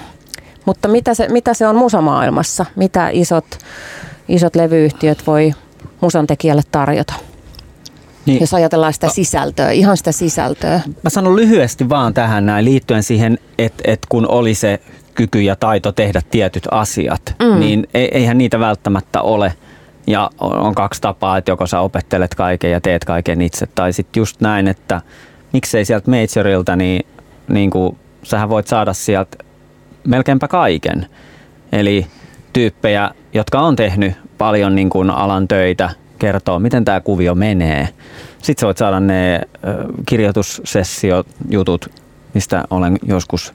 [0.65, 2.67] Mutta mitä se, mitä se on musamaailmassa?
[2.77, 3.45] Mitä isot,
[4.29, 5.53] isot levyyhtiöt voi
[6.01, 7.15] musan tekijälle tarjota?
[8.27, 8.41] Niin.
[8.41, 10.81] Jos ajatellaan sitä sisältöä, ihan sitä sisältöä.
[11.03, 14.81] Mä sanon lyhyesti vaan tähän näin liittyen siihen, että, että kun oli se
[15.15, 17.61] kyky ja taito tehdä tietyt asiat, mm.
[17.61, 19.53] niin e, eihän niitä välttämättä ole–
[20.07, 24.21] ja on kaksi tapaa, että joko sä opettelet kaiken ja teet kaiken itse, tai sitten
[24.21, 25.01] just näin, että
[25.53, 27.07] miksei sieltä majorilta, niin,
[27.49, 29.37] niin kuin, sähän voit saada sieltä
[30.05, 31.07] melkeinpä kaiken.
[31.73, 32.07] Eli
[32.53, 37.89] tyyppejä, jotka on tehnyt paljon niin kuin alan töitä, kertoo, miten tämä kuvio menee.
[38.43, 39.41] Sitten sä voit saada ne
[40.07, 41.91] kirjoitussessiot, jutut,
[42.35, 43.55] mistä olen joskus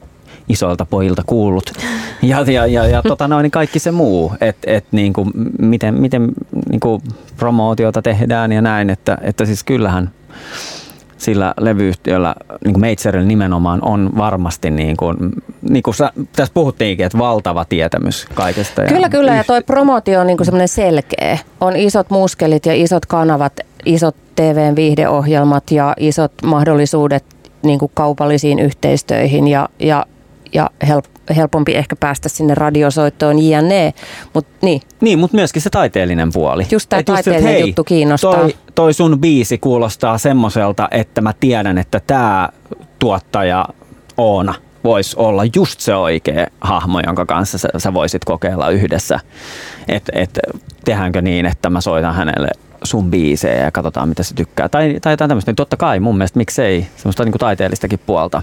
[0.52, 1.74] isoilta pojilta kuullut.
[2.22, 5.94] Ja, ja, ja, ja tota noin, niin kaikki se muu, että et, niin kuin, miten,
[5.94, 6.32] miten
[6.70, 7.02] niin kuin
[7.38, 10.12] promootiota tehdään ja näin, että, että siis kyllähän
[11.22, 15.18] sillä levyyhtiöllä, niin kuin Meitserillä nimenomaan, on varmasti, niin kuin,
[15.70, 18.82] niin kuin sä, tässä puhuttiinkin, että valtava tietämys kaikesta.
[18.82, 21.38] Kyllä, ja kyllä, ja toi promootio on niin kuin semmoinen selkeä.
[21.62, 27.24] On isot muskelit ja isot kanavat, isot TVn viihdeohjelmat ja isot mahdollisuudet
[27.64, 30.06] niin kuin kaupallisiin yhteistöihin ja, ja
[30.54, 33.94] ja help, helpompi ehkä päästä sinne radiosoittoon jne.
[34.34, 34.82] Mut, niin.
[35.02, 36.68] niin, mutta myöskin se taiteellinen puoli.
[36.72, 38.36] Just tämä taiteellinen just, juttu kiinnostaa.
[38.36, 42.50] Toi, toi sun biisi kuulostaa semmoiselta, että mä tiedän, että tämä
[43.00, 43.66] tuottaja
[44.18, 49.20] Oona voisi olla just se oikea hahmo, jonka kanssa sä, sä voisit kokeilla yhdessä.
[49.88, 50.40] Että et,
[50.86, 52.48] tehdäänkö niin, että mä soitan hänelle
[52.84, 54.70] sun biisejä ja katsotaan, mitä se tykkää.
[54.70, 55.52] Tai, tai jotain tämmöistä.
[55.52, 58.42] Niin totta kai mun mielestä miksei semmoista niin kuin taiteellistakin puolta.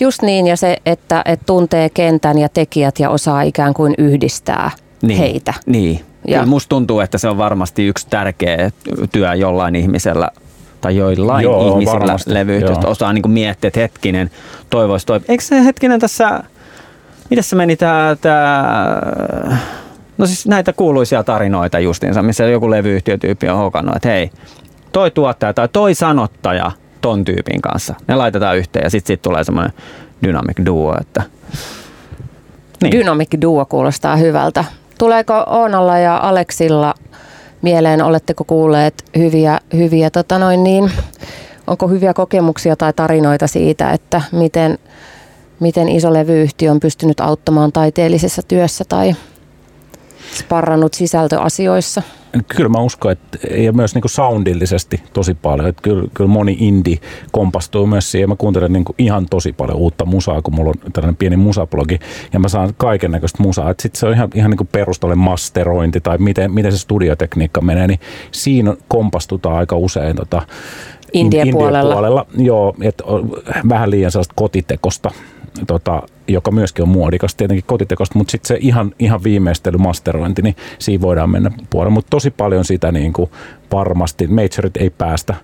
[0.00, 4.70] Just niin, ja se, että, että tuntee kentän ja tekijät ja osaa ikään kuin yhdistää
[5.02, 5.54] niin, heitä.
[5.66, 6.38] Niin, ja.
[6.38, 8.70] Kyllä musta tuntuu, että se on varmasti yksi tärkeä
[9.12, 10.28] työ jollain ihmisellä
[10.80, 14.30] tai joillain Joo, ihmisillä levyyhtiöstä osaa niin kuin miettiä, että hetkinen,
[14.70, 15.20] toivoisi toi.
[15.28, 16.42] Eikö se hetkinen tässä,
[17.30, 19.00] miten se meni tämä, tämä
[20.18, 24.30] No siis näitä kuuluisia tarinoita justiinsa, missä joku levyyhtiötyyppi on hokannut, että hei,
[24.92, 26.72] toi tuottaja tai toi sanottaja
[27.02, 27.94] ton tyypin kanssa.
[28.08, 29.72] Ne laitetaan yhteen ja sitten sit tulee semmoinen
[30.26, 31.22] dynamic duo, että
[32.82, 32.92] niin.
[32.92, 34.64] Dynamic duo kuulostaa hyvältä.
[34.98, 36.94] Tuleeko Oonalla ja Aleksilla
[37.62, 40.92] mieleen, oletteko kuulleet hyviä, hyviä tota noin niin,
[41.66, 44.78] onko hyviä kokemuksia tai tarinoita siitä, että miten,
[45.60, 49.14] miten iso levyyhtiö on pystynyt auttamaan taiteellisessa työssä tai
[50.32, 52.02] sparrannut sisältöasioissa?
[52.56, 55.68] Kyllä mä uskon, että ja myös niin kuin soundillisesti tosi paljon.
[55.68, 56.98] Että kyllä, kyllä moni indie
[57.32, 58.28] kompastuu myös siihen.
[58.28, 61.98] Mä kuuntelen niin kuin ihan tosi paljon uutta musaa, kun mulla on tällainen pieni musablogi
[62.32, 63.70] ja mä saan kaiken näköistä musaa.
[63.70, 67.60] Että sit se on ihan, ihan niin kuin perustalle masterointi tai miten, miten se studiotekniikka
[67.60, 68.00] menee, niin
[68.32, 70.42] siinä kompastutaan aika usein tota,
[71.12, 71.92] Indie-puolella.
[71.92, 73.04] puolella Joo, että
[73.68, 75.10] vähän liian sellaista kotitekosta
[75.66, 76.02] tota,
[76.32, 81.02] joka myöskin on muodikas tietenkin kotitekosta, mutta sitten se ihan, ihan viimeistely, masterointi, niin siinä
[81.02, 81.94] voidaan mennä puolelle.
[81.94, 83.30] Mutta tosi paljon sitä niin kuin
[83.72, 85.34] varmasti, majorit ei päästä,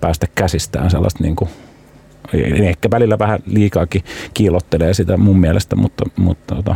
[0.00, 1.50] päästä käsistään sellaista niin kuin,
[2.62, 4.04] ehkä välillä vähän liikaakin
[4.34, 6.74] kiilottelee sitä mun mielestä, mutta, mutta tota,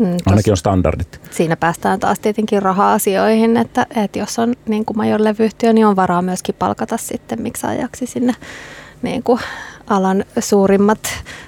[0.00, 1.20] Mm, Ainakin on standardit.
[1.30, 5.96] Siinä päästään taas tietenkin raha-asioihin, että, että jos on niin kuin major levyyhtiö, niin on
[5.96, 8.34] varaa myöskin palkata sitten miksaajaksi sinne
[9.02, 9.40] niin kuin
[9.86, 10.98] alan suurimmat,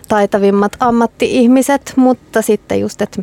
[0.09, 3.23] taitavimmat ammatti-ihmiset, mutta sitten just, että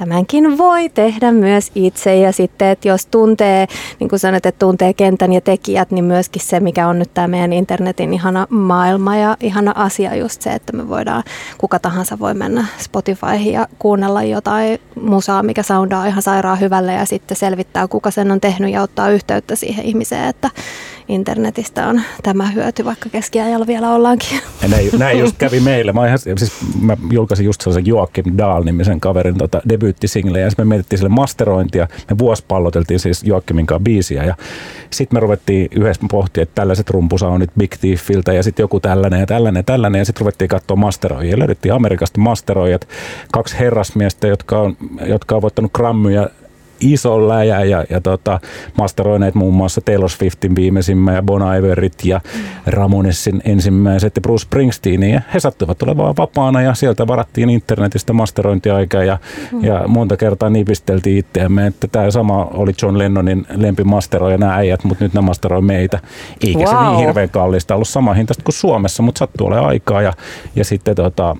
[0.00, 2.16] tämänkin voi tehdä myös itse.
[2.16, 3.66] Ja sitten, että jos tuntee,
[3.98, 7.28] niin kuin sanoit, että tuntee kentän ja tekijät, niin myöskin se, mikä on nyt tämä
[7.28, 11.22] meidän internetin ihana maailma ja ihana asia just se, että me voidaan,
[11.58, 17.04] kuka tahansa voi mennä Spotifyhin ja kuunnella jotain musaa, mikä soundaa ihan sairaan hyvälle ja
[17.04, 20.50] sitten selvittää, kuka sen on tehnyt ja ottaa yhteyttä siihen ihmiseen, että
[21.10, 24.40] internetistä on tämä hyöty, vaikka keskiajalla vielä ollaankin.
[24.62, 25.92] Ja näin, näin just kävi meille.
[25.92, 30.68] Mä, ihan, siis mä julkaisin just sellaisen Joakim Dahl-nimisen kaverin tota, debyyttisingle, ja sitten me
[30.68, 31.88] mietittiin sille masterointia.
[32.10, 34.34] Me vuospalloteltiin siis Joakimin kanssa biisiä, ja
[34.90, 39.26] sitten me ruvettiin yhdessä pohtia, että tällaiset rumpusaunit Big Thiefiltä, ja sitten joku tällainen ja
[39.26, 41.38] tällainen ja tällainen, ja sitten ruvettiin katsoa masteroijia.
[41.38, 42.88] Löydettiin Amerikasta masteroijat,
[43.32, 46.28] kaksi herrasmiestä, jotka on, jotka on voittanut Grammyja
[46.80, 48.40] iso läjä ja, ja tota,
[48.78, 52.20] masteroineet muun muassa Taylor Swiftin viimeisimmän ja Bon Iverit ja
[52.66, 59.04] Ramonesin ensimmäiset ja Bruce Springsteenin ja he sattuivat olemaan vapaana ja sieltä varattiin internetistä masterointiaikaa
[59.04, 59.18] ja,
[59.52, 59.64] mm.
[59.64, 65.04] ja monta kertaa nipisteltiin itseämme, että tämä sama oli John Lennonin lempimasteroja nämä äijät, mutta
[65.04, 65.98] nyt ne masteroi meitä.
[66.46, 66.68] Eikä wow.
[66.68, 70.12] se niin hirveän kallista ollut sama hintaista kuin Suomessa, mutta sattuu olemaan aikaa ja,
[70.56, 71.36] ja sitten tota,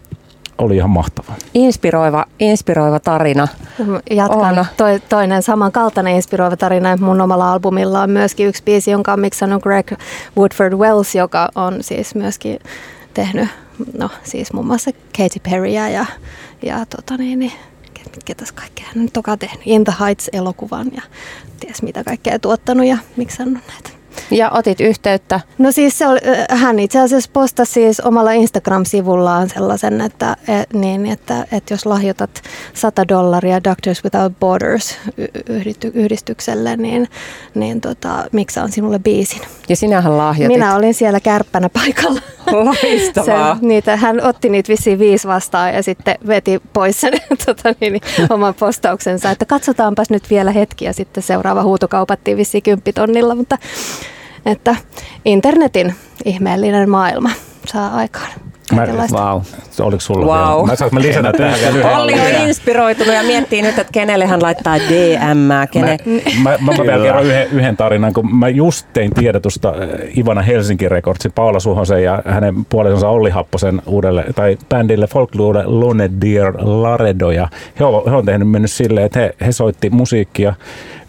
[0.60, 1.32] oli ihan mahtava.
[1.54, 3.48] Inspiroiva, inspiroiva tarina.
[4.10, 4.66] Jatkan on.
[4.76, 6.96] Toi, toinen samankaltainen inspiroiva tarina.
[6.96, 9.92] Mun omalla albumilla on myöskin yksi biisi, jonka on miksannut Greg
[10.38, 12.58] Woodford Wells, joka on siis myöskin
[13.14, 13.48] tehnyt
[13.98, 16.06] no siis muun muassa Katy Perryä ja,
[16.62, 17.52] ja tota niin, niin
[18.36, 19.62] tässä kaikkea hän on toka tehnyt.
[19.64, 21.02] In the Heights-elokuvan ja
[21.60, 23.99] ties mitä kaikkea tuottanut ja miksannut näitä.
[24.30, 25.40] Ja otit yhteyttä?
[25.58, 26.18] No siis se oli,
[26.50, 32.42] hän itse asiassa postasi siis omalla Instagram-sivullaan sellaisen, että, et, niin, että, että jos lahjoitat
[32.74, 34.98] 100 dollaria Doctors Without Borders
[35.94, 37.08] yhdistykselle, niin,
[37.54, 39.40] niin tota, miksi on sinulle biisin?
[39.68, 40.58] Ja sinähän lahjoitit.
[40.58, 42.20] Minä olin siellä kärppänä paikalla.
[42.52, 43.54] Loistavaa.
[43.60, 47.12] Se, niitä, hän otti niitä vissiin viisi vastaan ja sitten veti pois sen
[47.46, 48.00] tota, niin,
[48.30, 53.58] oman postauksensa, että katsotaanpas nyt vielä hetki ja sitten seuraava huuto kaupattiin vissiin kymppitonnilla, mutta
[54.46, 54.76] että
[55.24, 57.30] internetin ihmeellinen maailma
[57.66, 58.49] saa aikaan.
[58.74, 59.42] Mä, wow.
[59.80, 60.56] Oliko sulla wow.
[60.56, 60.66] vielä?
[60.66, 64.78] Mä saanko mä lisätä tähän Olli on inspiroitunut ja miettii nyt, että kenelle hän laittaa
[64.78, 65.68] DM.
[65.70, 65.96] Kene...
[66.42, 70.42] Mä, mä, mä vielä kerron yhden, yhden tarinan, kun mä just tein tiedotusta äh, Ivana
[70.42, 76.54] Helsinki Recordsin Paula Suhosen ja hänen puolisonsa Olli Happosen uudelle, tai bändille Folklore Lone Dear
[76.58, 77.30] Laredo.
[77.30, 77.48] Ja
[77.80, 80.54] he on, he on tehnyt mennyt silleen, että he, he soitti musiikkia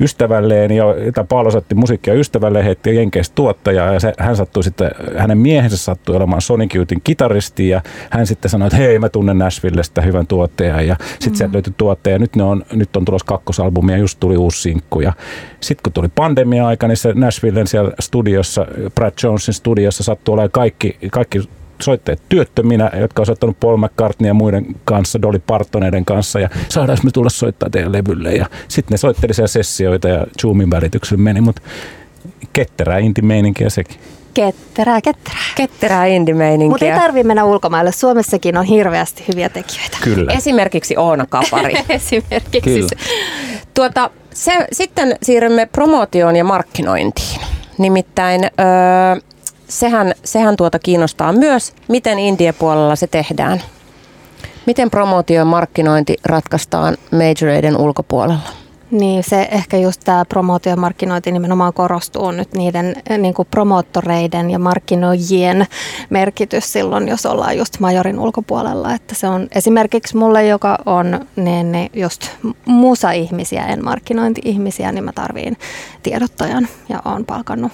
[0.02, 4.92] ystävälleen, ja, tai Paolo soitti musiikkia ystävälleen, heitti Jenkeistä tuottajaa, ja se, hän sattui sitten,
[5.18, 9.38] hänen miehensä sattui olemaan Sonic Youthin kitaristi, ja hän sitten sanoi, että hei, mä tunnen
[9.38, 11.36] Nashvillestä hyvän tuottajan, ja sitten mm-hmm.
[11.36, 15.02] sieltä löytyi tuottaja, nyt, ne on, nyt on tulossa kakkosalbumi, ja just tuli uusi sinkku,
[15.02, 15.14] ja
[15.62, 20.98] sitten kun tuli pandemia-aika, niin se Nashvillen siellä studiossa, Brad Jonesin studiossa sattui olemaan kaikki,
[21.12, 21.42] kaikki
[21.82, 27.04] soittajat työttöminä, jotka on soittanut Paul McCartney ja muiden kanssa, Dolly Partoneiden kanssa, ja saadaanko
[27.04, 28.36] me tulla soittaa teidän levylle.
[28.36, 31.62] Ja sitten ne soitteli siellä sessioita ja Zoomin välityksellä meni, mutta
[32.54, 33.98] ketterää intimeininkiä sekin.
[34.34, 35.42] Ketterää, ketterää.
[35.56, 36.70] Ketterää indimeininkiä.
[36.70, 37.92] Mutta ei tarvitse mennä ulkomaille.
[37.92, 39.98] Suomessakin on hirveästi hyviä tekijöitä.
[40.04, 40.32] Kyllä.
[40.34, 41.74] Esimerkiksi Oona Kapari.
[41.90, 42.62] Esimerkiksi.
[42.62, 42.90] Kyllä.
[43.74, 47.42] Tuota, se, sitten siirrymme promootioon ja markkinointiin.
[47.78, 49.22] Nimittäin öö,
[49.68, 53.62] sehän, sehän tuota kiinnostaa myös, miten India-puolella se tehdään.
[54.66, 58.61] Miten promootio ja markkinointi ratkaistaan majoreiden ulkopuolella?
[58.92, 63.48] Niin, se ehkä just tämä promootio ja markkinointi nimenomaan korostuu nyt niiden eh, niin kuin
[63.52, 65.68] promoottoreiden ja markkinoijien
[66.10, 68.94] merkitys silloin, jos ollaan just majorin ulkopuolella.
[68.94, 72.30] Että se on esimerkiksi mulle, joka on niin, niin just
[72.66, 75.58] musa-ihmisiä, en markkinointi-ihmisiä, niin mä tarviin
[76.04, 77.72] tiedottajan ja oon palkannut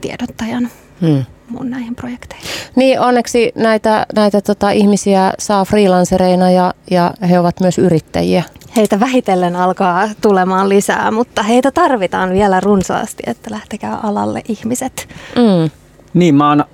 [0.00, 0.68] tiedottajan.
[1.02, 2.46] Hmm mun näihin projekteihin.
[2.76, 8.42] Niin, onneksi näitä, näitä tota, ihmisiä saa freelancereina ja, ja he ovat myös yrittäjiä.
[8.76, 15.08] Heitä vähitellen alkaa tulemaan lisää, mutta heitä tarvitaan vielä runsaasti, että lähtekää alalle ihmiset.
[15.36, 15.70] Mm.
[16.14, 16.66] Niin, mä oon äh,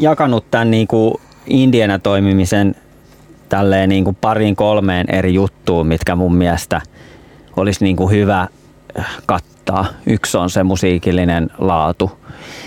[0.00, 1.14] jakanut tämän niin kuin
[1.46, 2.74] Indiana toimimisen
[3.48, 6.80] tälleen niin kuin pariin kolmeen eri juttuun, mitkä mun mielestä
[7.56, 8.48] olisi niin kuin hyvä
[9.26, 9.86] kattaa.
[10.06, 12.18] Yksi on se musiikillinen laatu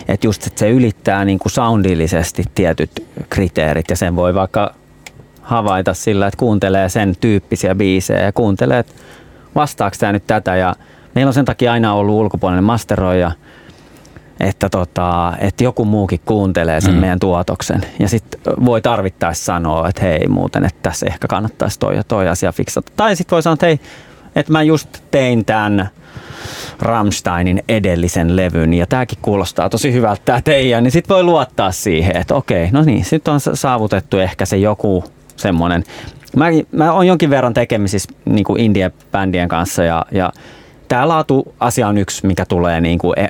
[0.07, 4.73] että just että se ylittää niin kuin soundillisesti tietyt kriteerit ja sen voi vaikka
[5.41, 8.93] havaita sillä, että kuuntelee sen tyyppisiä biisejä ja kuuntelee, että
[9.55, 10.75] vastaako tämä nyt tätä ja
[11.15, 13.31] meillä on sen takia aina ollut ulkopuolinen masteroija,
[14.39, 16.99] että, tota, että joku muukin kuuntelee sen mm.
[16.99, 21.95] meidän tuotoksen ja sitten voi tarvittaessa sanoa, että hei muuten, että tässä ehkä kannattaisi toi
[21.95, 22.91] ja toi asia fiksata.
[22.95, 23.79] Tai sitten voi sanoa, että hei,
[24.39, 25.89] että mä just tein tämän
[26.79, 32.17] Rammsteinin edellisen levyn ja tämäkin kuulostaa tosi hyvältä tämä teidän, niin sitten voi luottaa siihen,
[32.17, 35.03] että okei, no niin, sitten on saavutettu ehkä se joku
[35.35, 35.83] semmoinen.
[36.35, 40.31] Mä, mä oon jonkin verran tekemisissä niin indie-bändien kanssa ja, ja
[40.87, 43.27] tämä laatu-asia on yksi, mikä tulee niin kuin e,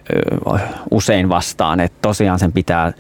[0.92, 2.94] usein vastaan, että tosiaan sen pitää,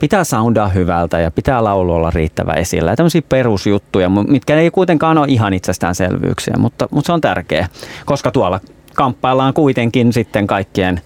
[0.00, 2.90] pitää soundaa hyvältä ja pitää laulu olla riittävä esillä.
[2.90, 7.68] Ja tämmöisiä perusjuttuja, mitkä ei kuitenkaan ole ihan itsestäänselvyyksiä, mutta, mutta se on tärkeä,
[8.06, 8.60] koska tuolla
[8.94, 11.00] kamppaillaan kuitenkin sitten kaikkien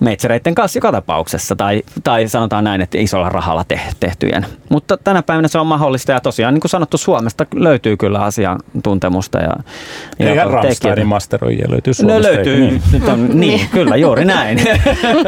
[0.00, 4.46] meitsereiden kanssa joka tapauksessa, tai, tai sanotaan näin, että isolla rahalla te, tehtyjen.
[4.70, 9.38] Mutta tänä päivänä se on mahdollista, ja tosiaan niin kuin sanottu, Suomesta löytyy kyllä asiantuntemusta.
[9.38, 9.56] Ja,
[10.18, 12.28] ja Eihän Rammsteinin masteroijia löytyy Suomesta.
[12.28, 12.82] Ne löytyy, niin?
[12.92, 14.58] niin, niin, kyllä, juuri näin.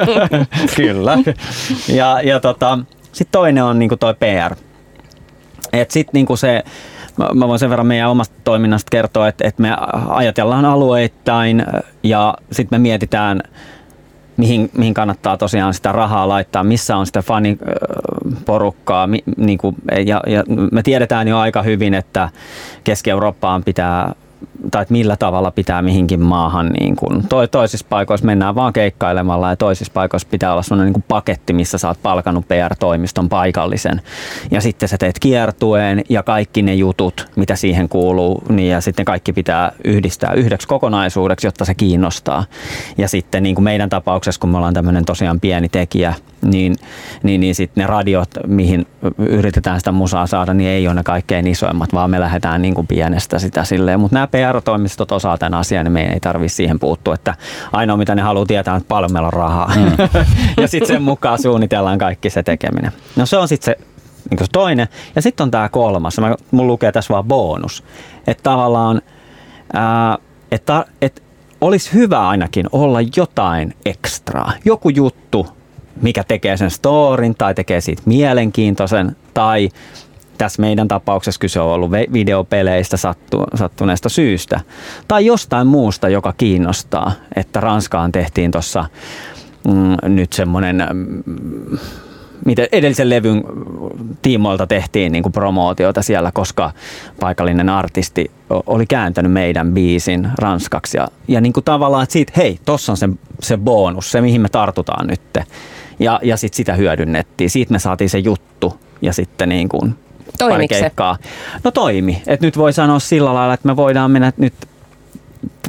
[0.76, 1.18] kyllä.
[1.88, 2.78] Ja, ja tota,
[3.12, 4.56] sitten toinen on niin kuin toi PR.
[5.72, 6.64] Että sitten niin se
[7.16, 9.76] mä, mä voin sen verran meidän omasta toiminnasta kertoa, että, että me
[10.08, 11.64] ajatellaan alueittain
[12.02, 13.42] ja sitten me mietitään,
[14.36, 19.08] mihin, mihin kannattaa tosiaan sitä rahaa laittaa, missä on sitä faniporukkaa.
[19.36, 19.76] Niin kuin,
[20.06, 22.28] ja, ja me tiedetään jo aika hyvin, että
[22.84, 24.14] Keski-Eurooppaan pitää
[24.70, 26.70] tai että millä tavalla pitää mihinkin maahan.
[26.80, 31.04] Niin kuin, to, toisissa paikoissa mennään vaan keikkailemalla ja toisissa paikoissa pitää olla sellainen niin
[31.08, 34.02] paketti, missä sä oot palkannut PR-toimiston paikallisen.
[34.50, 39.04] Ja sitten sä teet kiertueen ja kaikki ne jutut, mitä siihen kuuluu, niin ja sitten
[39.04, 42.44] kaikki pitää yhdistää yhdeksi kokonaisuudeksi, jotta se kiinnostaa.
[42.98, 46.76] Ja sitten niin kuin meidän tapauksessa, kun me ollaan tämmöinen tosiaan pieni tekijä, niin,
[47.22, 48.86] niin, niin sitten ne radiot, mihin
[49.18, 52.86] yritetään sitä musaa saada, niin ei ole ne kaikkein isoimmat, vaan me lähdetään niin kuin
[52.86, 54.00] pienestä sitä silleen.
[54.00, 57.14] Mutta nämä PR-toimistot osaa tämän asian, niin meidän ei tarvitse siihen puuttua.
[57.14, 57.34] Että
[57.72, 59.72] ainoa mitä ne haluaa tietää, on, että paljon meillä on rahaa.
[59.76, 59.92] Mm.
[60.62, 62.92] ja sitten sen mukaan suunnitellaan kaikki se tekeminen.
[63.16, 63.86] No se on sitten se
[64.30, 64.88] niin se toinen.
[65.16, 66.18] Ja sitten on tämä kolmas.
[66.18, 67.84] Mä, mun lukee tässä vaan bonus.
[68.26, 69.02] Että tavallaan,
[70.52, 71.22] että et
[71.60, 74.52] olisi hyvä ainakin olla jotain ekstraa.
[74.64, 75.55] Joku juttu,
[76.02, 79.68] mikä tekee sen storin tai tekee siitä mielenkiintoisen tai
[80.38, 84.60] tässä meidän tapauksessa kyse on ollut videopeleistä sattu, sattuneesta syystä.
[85.08, 87.12] Tai jostain muusta, joka kiinnostaa.
[87.36, 88.84] Että Ranskaan tehtiin tuossa
[89.68, 91.22] mm, nyt semmoinen, mm,
[92.72, 93.44] edellisen levyn
[94.22, 96.72] tiimoilta tehtiin niin kuin promootiota siellä, koska
[97.20, 100.96] paikallinen artisti oli kääntänyt meidän biisin ranskaksi.
[100.96, 103.08] Ja, ja niin kuin tavallaan, että siitä, hei, tossa on se,
[103.40, 105.20] se bonus, se mihin me tartutaan nyt.
[105.98, 107.50] Ja, ja sitten sitä hyödynnettiin.
[107.50, 109.94] Siitä me saatiin se juttu ja sitten niin kuin
[110.38, 111.16] pari keikkaa.
[111.64, 112.22] No toimi.
[112.26, 114.54] Et nyt voi sanoa sillä lailla, että me voidaan mennä nyt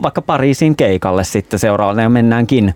[0.02, 2.76] vaikka Pariisin keikalle sitten seuraavalle ja mennäänkin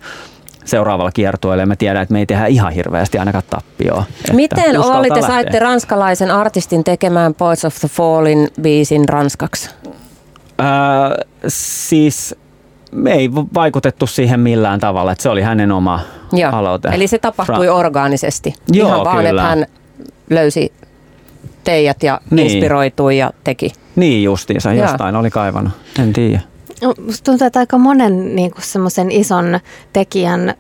[0.66, 1.66] seuraavalla kiertueella.
[1.66, 4.04] Me tiedän, että me ei tehdä ihan hirveästi ainakaan tappioa.
[4.34, 9.70] Miten Olli te saitte ranskalaisen artistin tekemään Boys of the Fallin biisin ranskaksi?
[10.60, 10.68] Öö,
[11.48, 12.36] siis
[12.92, 16.00] me ei vaikutettu siihen millään tavalla, että se oli hänen oma
[16.34, 16.52] Joo.
[16.52, 16.90] aloite.
[16.90, 18.54] Eli se tapahtui Fra- orgaanisesti.
[18.72, 19.30] Joo, Ihan vaan, kyllä.
[19.30, 19.66] että hän
[20.30, 20.74] löysi
[21.64, 22.48] teidät ja niin.
[22.48, 23.72] inspiroitui ja teki.
[23.96, 26.40] Niin justiinsa, jostain oli kaivannut, en tiedä.
[26.82, 29.60] No, musta tuntuu, että aika monen niin semmoisen ison
[29.94, 30.54] tekijän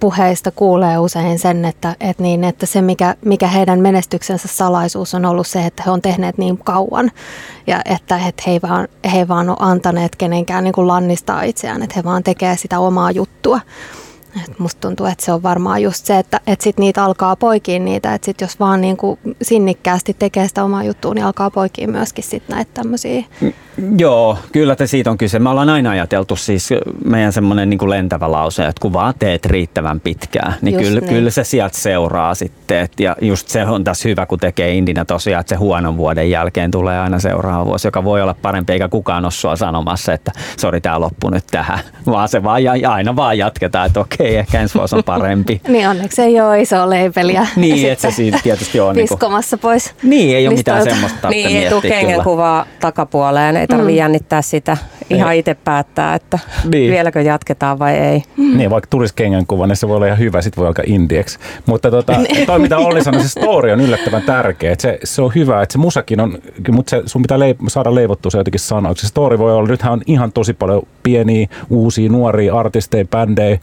[0.00, 5.24] puheista kuulee usein sen, että, että, niin, että se mikä, mikä heidän menestyksensä salaisuus on
[5.24, 7.10] ollut se, että he on tehneet niin kauan
[7.66, 11.42] ja että, että he, ei vaan, he ei vaan ole antaneet kenenkään niin kuin lannistaa
[11.42, 13.60] itseään, että he vaan tekee sitä omaa juttua.
[14.44, 17.84] Et musta tuntuu, että se on varmaan just se, että, että sit niitä alkaa poikiin
[17.84, 21.90] niitä, että sit jos vaan niin kuin sinnikkäästi tekee sitä omaa juttua, niin alkaa poikiin
[21.90, 23.24] myöskin sit näitä tämmöisiä
[23.98, 25.38] Joo, kyllä te siitä on kyse.
[25.38, 26.70] Me ollaan aina ajateltu siis
[27.04, 31.10] meidän semmoinen niin kuin lentävä lause, että kun vaan teet riittävän pitkään, niin kyllä, niin
[31.10, 32.78] kyllä se sieltä seuraa sitten.
[32.78, 36.30] Et ja just se on tässä hyvä, kun tekee indinä tosiaan, että se huonon vuoden
[36.30, 40.32] jälkeen tulee aina seuraava vuosi, joka voi olla parempi, eikä kukaan ole sua sanomassa, että
[40.56, 44.60] sori, tämä loppu nyt tähän, vaan se vaan ja aina vaan jatketaan, että okei, ehkä
[44.60, 45.60] ensi vuosi on parempi.
[45.68, 47.46] niin onneksi ei ole iso leipeliä.
[47.56, 48.94] niin, että se siitä tietysti on.
[48.94, 49.94] Piskomassa niin kuin, pois.
[50.02, 51.28] Niin, ei ole mitään semmoista.
[51.28, 53.96] Niin, ei tule kuvaa takapuoleen, ei tarvitse mm.
[53.96, 54.76] jännittää sitä.
[55.10, 56.38] Ihan itse päättää, että
[56.72, 56.92] niin.
[56.92, 58.22] vieläkö jatketaan vai ei.
[58.36, 58.58] Mm.
[58.58, 59.14] Niin, vaikka tulisi
[59.48, 61.38] kuva, niin se voi olla ihan hyvä, sitten voi alkaa indieksi.
[61.66, 62.46] Mutta tota, niin.
[62.46, 64.74] toi mitä Olli sanoi, se story on yllättävän tärkeä.
[64.78, 66.38] Se, se on hyvä, että se musakin on,
[66.70, 69.06] mutta se, sun pitää leip- saada leivottua se jotenkin sanoiksi.
[69.06, 73.58] Se story voi olla, nythän on ihan tosi paljon pieniä, uusia, nuoria artisteja, bändejä,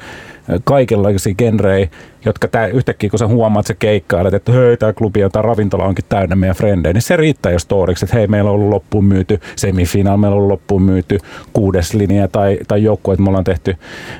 [0.64, 1.88] kaikenlaisia genrejä,
[2.26, 5.41] jotka tää, yhtäkkiä kun sä huomaat, että sä keikkailet, että hei, tämä klubi ja tämä
[5.41, 8.70] ravintola onkin täynnä meidän frendejä, niin se riittää jo storiksi, että hei, meillä on ollut
[8.70, 11.18] loppuun myyty semifinaal, meillä on ollut loppuun myyty
[11.54, 13.78] kuudes linja tai, tai joku, että me ollaan tehty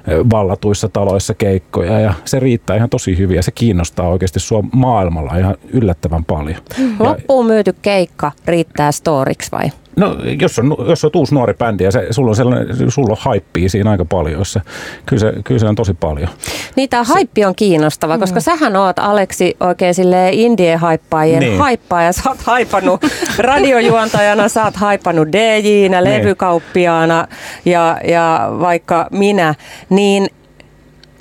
[0.08, 5.38] vallatuissa taloissa keikkoja ja se riittää ihan tosi hyvin ja se kiinnostaa oikeasti sua maailmalla
[5.38, 6.58] ihan yllättävän paljon.
[7.00, 9.72] Loppuun myyty keikka riittää storiksi vai?
[9.98, 13.18] No, jos on, jos on uusi nuori bändi ja se, sulla on, sellainen, sulla on
[13.20, 14.62] haippia siinä aika paljon, se,
[15.06, 16.30] kyllä, se, kyllä se on tosi paljon.
[16.76, 18.20] Niin tämä haippi on kiinnostava, mm.
[18.20, 21.60] koska sähän oot Aleksi oikein sille indie-haippaajien niin.
[21.60, 22.12] haippaaja.
[22.12, 23.02] Sä oot haipannut
[23.38, 26.14] radiojuontajana, sä oot haipannut DJ-nä, niin.
[26.14, 27.28] levykauppiaana
[27.66, 29.56] ja, ja vaikka minä,
[29.90, 30.28] niin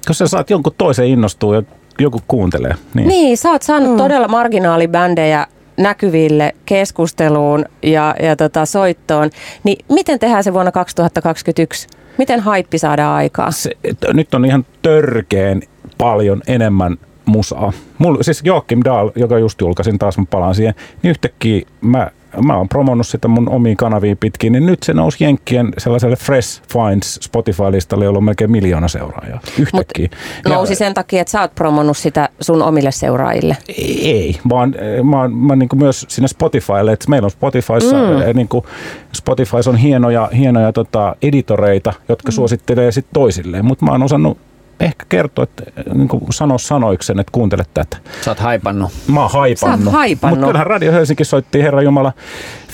[0.09, 1.63] jos sä saat jonkun toisen innostua ja
[1.99, 2.75] joku kuuntelee.
[2.95, 3.97] Niin, niin sä oot saanut mm.
[3.97, 5.47] todella marginaalibändejä
[5.77, 9.31] näkyville keskusteluun ja, ja tota soittoon,
[9.65, 11.89] niin miten tehdään se vuonna 2021?
[12.19, 13.51] Miten haippi saadaan aikaa?
[13.51, 13.71] Se,
[14.13, 15.63] nyt on ihan törkeen
[15.99, 17.73] paljon enemmän musaa.
[17.99, 22.11] Mulla, siis Joakim Dahl, joka just julkaisin taas, mä palaan siihen, niin yhtäkkiä mä
[22.43, 26.63] mä oon promonnut sitä mun omiin kanaviin pitkin, niin nyt se nousi Jenkkien sellaiselle Fresh
[26.73, 30.09] Finds Spotify-listalle, jolla on melkein miljoona seuraajaa yhtäkkiä.
[30.45, 33.57] Mut nousi ja, sen takia, että sä oot promonnut sitä sun omille seuraajille?
[34.03, 38.37] Ei, vaan mä oon, mä niin myös sinne Spotifylle, että meillä on Spotifyssa, mm.
[38.37, 38.65] niin kuin
[39.13, 42.35] Spotify on hienoja, hienoja tota, editoreita, jotka mm.
[42.35, 44.39] suosittelee sitten toisilleen, mutta mä oon osannut
[44.81, 45.65] ehkä kertoa, että
[45.95, 47.97] niin kuin sano sanoiksen, että kuuntele tätä.
[48.25, 48.93] Sä oot haipannut.
[49.13, 49.81] Mä oon haipannut.
[49.81, 50.39] Sä oot haipannut.
[50.39, 52.13] Mutta kyllähän Radio Helsinki soitti Herra Jumala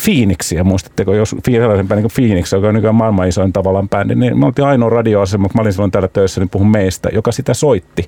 [0.05, 4.39] Phoenixia, muistatteko, jos sellaisen bändin kuin Phoenix, joka on nykyään maailman isoin tavallaan bändi, niin
[4.39, 7.55] me oltiin ainoa radioasema, kun mä olin silloin täällä töissä, niin puhun meistä, joka sitä
[7.55, 8.07] soitti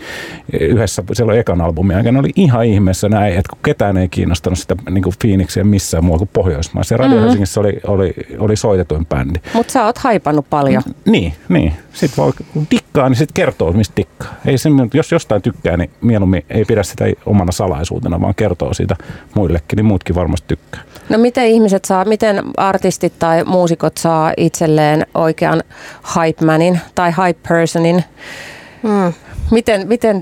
[0.60, 2.18] yhdessä silloin ekan albumin aikana.
[2.18, 6.18] Oli ihan ihmeessä näin, että kun ketään ei kiinnostanut sitä niin kuin Phoenixia missään muualla
[6.18, 6.94] kuin Pohjoismaissa.
[6.94, 7.24] Ja Radio mm-hmm.
[7.24, 9.38] Helsingissä oli, oli, oli soitetuin bändi.
[9.52, 10.82] Mutta sä oot haipannut paljon.
[10.86, 11.72] Mm, niin, niin.
[11.94, 14.34] Sitten voi, kun dikkaa, niin sitten kertoo, mistä dikkaa.
[14.46, 18.96] Ei se, jos jostain tykkää, niin mieluummin ei pidä sitä omana salaisuutena, vaan kertoo siitä
[19.34, 20.82] muillekin, niin muutkin varmasti tykkää.
[21.08, 25.62] No miten ihmiset saa, miten artistit tai muusikot saa itselleen oikean
[26.16, 28.04] hype manin tai hype personin?
[28.82, 29.12] Hmm.
[29.50, 30.20] Miten, miten,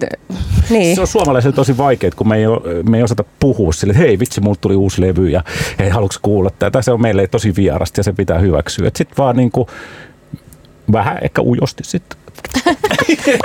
[0.71, 0.95] niin.
[0.95, 2.45] Se on suomalaisille tosi vaikea, kun me ei,
[2.89, 5.45] me ei osata puhua sille, että hei vitsi, mulla tuli uusi levy ja
[5.79, 6.83] hei, haluatko kuulla tätä?
[6.83, 8.91] Se on meille tosi vierasta ja se pitää hyväksyä.
[8.97, 9.69] Sitten vaan niin kuin,
[10.93, 12.19] vähän ehkä ujosti sitten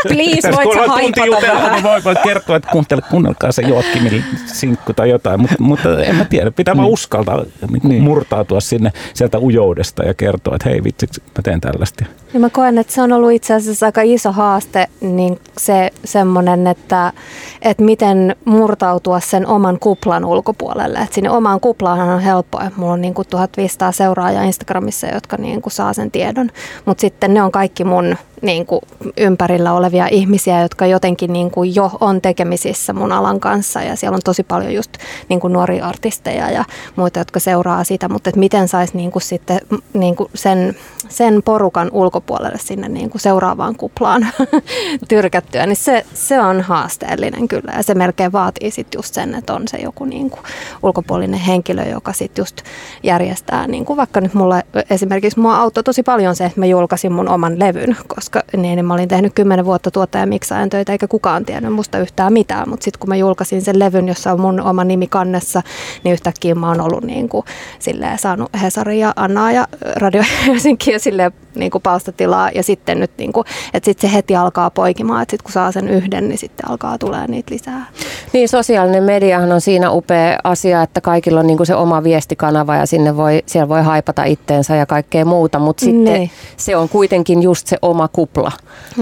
[0.03, 1.71] Please, voit sä haipata vähän?
[1.71, 6.15] Niin voi, voi kertoa, että kuuntele, kuunnelkaa se Joakimin sinkku tai jotain, mutta, mutta en
[6.15, 6.51] mä tiedä.
[6.51, 6.81] Pitää niin.
[6.81, 8.03] vaan uskaltaa niin niin.
[8.03, 12.05] murtautua sinne sieltä ujoudesta ja kertoa, että hei vitsi, mä teen tällaista.
[12.33, 16.67] Ja mä koen, että se on ollut itse asiassa aika iso haaste, niin se semmoinen,
[16.67, 17.13] että,
[17.61, 20.99] että miten murtautua sen oman kuplan ulkopuolelle.
[20.99, 22.71] Että sinne omaan kuplaan on helppoa.
[22.75, 26.49] Mulla on niin kuin 1500 seuraajaa Instagramissa, jotka niin kuin saa sen tiedon.
[26.85, 28.81] Mutta sitten ne on kaikki mun niin kuin
[29.17, 33.81] ympärillä olevia ihmisiä, jotka jotenkin niin kuin jo on tekemisissä mun alan kanssa.
[33.81, 34.91] Ja siellä on tosi paljon just
[35.29, 36.65] niin kuin nuoria artisteja ja
[36.95, 39.59] muita, jotka seuraa sitä, mutta että miten saisi niin kuin sitten
[39.93, 40.75] niin kuin sen,
[41.09, 44.27] sen porukan ulkopuolelle sinne niin kuin seuraavaan kuplaan
[45.09, 47.73] tyrkättyä, niin se, se on haasteellinen kyllä.
[47.77, 50.41] Ja se melkein vaatii sitten just sen, että on se joku niin kuin
[50.83, 52.61] ulkopuolinen henkilö, joka sitten just
[53.03, 57.11] järjestää, niin kuin vaikka nyt mulle esimerkiksi mua auttoi tosi paljon se, että mä julkaisin
[57.11, 61.07] mun oman levyn, koska koska niin, niin mä olin tehnyt kymmenen vuotta tuottajamiksaajan töitä eikä
[61.07, 62.69] kukaan tiennyt musta yhtään mitään.
[62.69, 65.61] Mutta sitten kun mä julkaisin sen levyn, jossa on mun oma nimi kannessa,
[66.03, 67.45] niin yhtäkkiä mä oon ollut niin kuin,
[67.79, 72.49] silleen, saanut Hesari ja Anna ja Radio Helsinki ja silleen niin kuin palstatilaa.
[72.55, 75.71] Ja sitten nyt, niin kuin, että sitten se heti alkaa poikimaan, että sitten kun saa
[75.71, 77.85] sen yhden, niin sitten alkaa tulee niitä lisää.
[78.33, 82.75] Niin, sosiaalinen mediahan on siinä upea asia, että kaikilla on niin kuin se oma viestikanava
[82.75, 86.31] ja sinne voi, siellä voi haipata itteensä ja kaikkea muuta, mutta sitten niin.
[86.57, 88.51] se on kuitenkin just se oma kupla.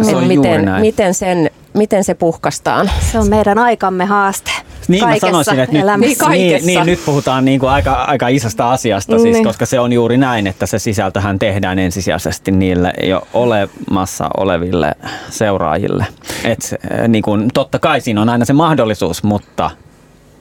[0.01, 2.91] Se on miten, miten, sen, miten se puhkastaan?
[3.11, 4.51] Se on meidän aikamme haaste.
[4.87, 5.99] Niin Kaikessa mä sanoisin, että nyt.
[6.07, 6.29] Niin, kaikessa.
[6.31, 9.45] niin, niin, nyt puhutaan niin kuin aika, aika isosta asiasta, siis, Niin.
[9.45, 14.91] koska se on juuri näin, että se sisältöhän tehdään ensisijaisesti niille jo olemassa oleville
[15.29, 16.05] seuraajille.
[16.43, 19.71] Et, eh, niin kuin, totta kai siinä on aina se mahdollisuus, mutta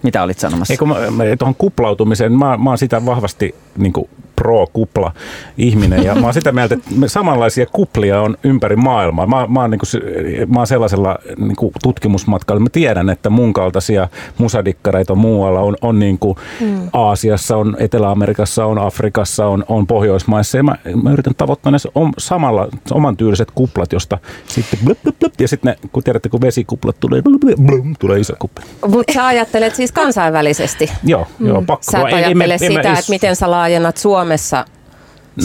[0.02, 0.74] mitä olit sanomassa?
[0.74, 3.92] Eikö mä, mä tuohon kuplautumiseen, mä, mä oon sitä vahvasti niin
[4.36, 5.12] pro-kupla
[5.58, 9.26] ihminen ja mä oon sitä mieltä, että samanlaisia kuplia on ympäri maailmaa.
[9.26, 10.02] Mä, mä, oon, niin kuin,
[10.48, 14.08] mä oon sellaisella niin kuin tutkimusmatkalla, mä tiedän, että mun kaltaisia
[14.38, 16.88] musadikkareita muualla on, on niin kuin mm.
[16.92, 21.78] Aasiassa, on Etelä-Amerikassa, on Afrikassa, on, on Pohjoismaissa ja mä, mä yritän tavoittaa ne
[22.18, 26.40] samalla, oman tyyliset kuplat, josta sitten blup, blup, blup, ja sitten ne, kun tiedätte, kun
[26.40, 28.64] vesikuplat tulee, blup, blup, blup, tulee iso kupla.
[28.88, 30.90] Mutta sä ajattelet siis kansainvälisesti.
[31.04, 31.92] Joo, joo, pakko.
[31.92, 34.64] Sä et ajattele sitä, että miten sä laajennat Suomessa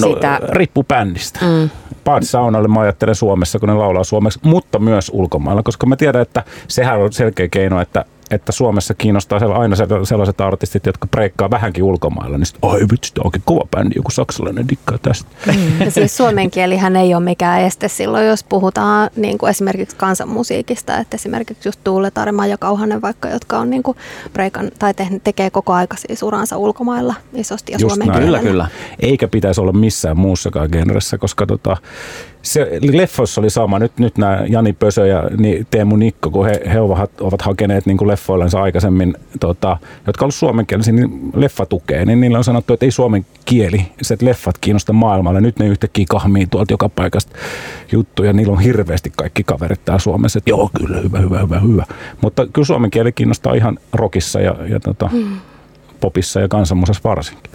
[0.01, 0.39] No, sitä.
[0.49, 1.39] riippuu bändistä.
[1.45, 1.69] Mm.
[2.05, 6.21] Bad Saunalle mä ajattelen Suomessa, kun ne laulaa suomeksi, mutta myös ulkomailla, koska mä tiedän,
[6.21, 11.49] että sehän on selkeä keino, että että Suomessa kiinnostaa aina sella- sellaiset artistit, jotka breikkaa
[11.51, 15.29] vähänkin ulkomailla, niin sitten, oi vitsi, tämä onkin kova bändi, joku saksalainen dikkaa tästä.
[15.85, 20.97] Ja siis suomen kielihän ei ole mikään este silloin, jos puhutaan niin kuin esimerkiksi kansanmusiikista,
[20.97, 23.97] että esimerkiksi just Tuule Tarema ja Kauhanen vaikka, jotka on niin kuin
[24.33, 28.25] breikan, tai te, tekee koko aika siis uransa ulkomailla isosti ja Just suomen näin.
[28.25, 28.69] Kyllä, kielellä.
[28.69, 28.89] kyllä.
[28.99, 31.77] Eikä pitäisi olla missään muussakaan genressä, koska tota,
[32.41, 33.79] se, leffoissa oli sama.
[33.79, 35.23] Nyt, nyt nämä Jani Pösö ja
[35.71, 39.77] Teemu Nikko, kun he, he ovat, ovat hakeneet niin kuin leffoillensa aikaisemmin, tota,
[40.07, 44.25] jotka ovat suomenkielisiä, niin leffatukea, niin niillä on sanottu, että ei suomen kieli, se että
[44.25, 45.41] leffat kiinnosta maailmalla.
[45.41, 47.35] Nyt ne yhtäkkiä kahmii tuolta joka paikasta
[47.91, 48.33] juttuja.
[48.33, 51.85] Niillä on hirveästi kaikki kaverit täällä Suomessa, että joo, kyllä, hyvä, hyvä, hyvä, hyvä.
[52.21, 55.09] Mutta kyllä suomen kieli kiinnostaa ihan rockissa ja, ja tota,
[55.99, 57.51] popissa ja kansanmusassa varsinkin.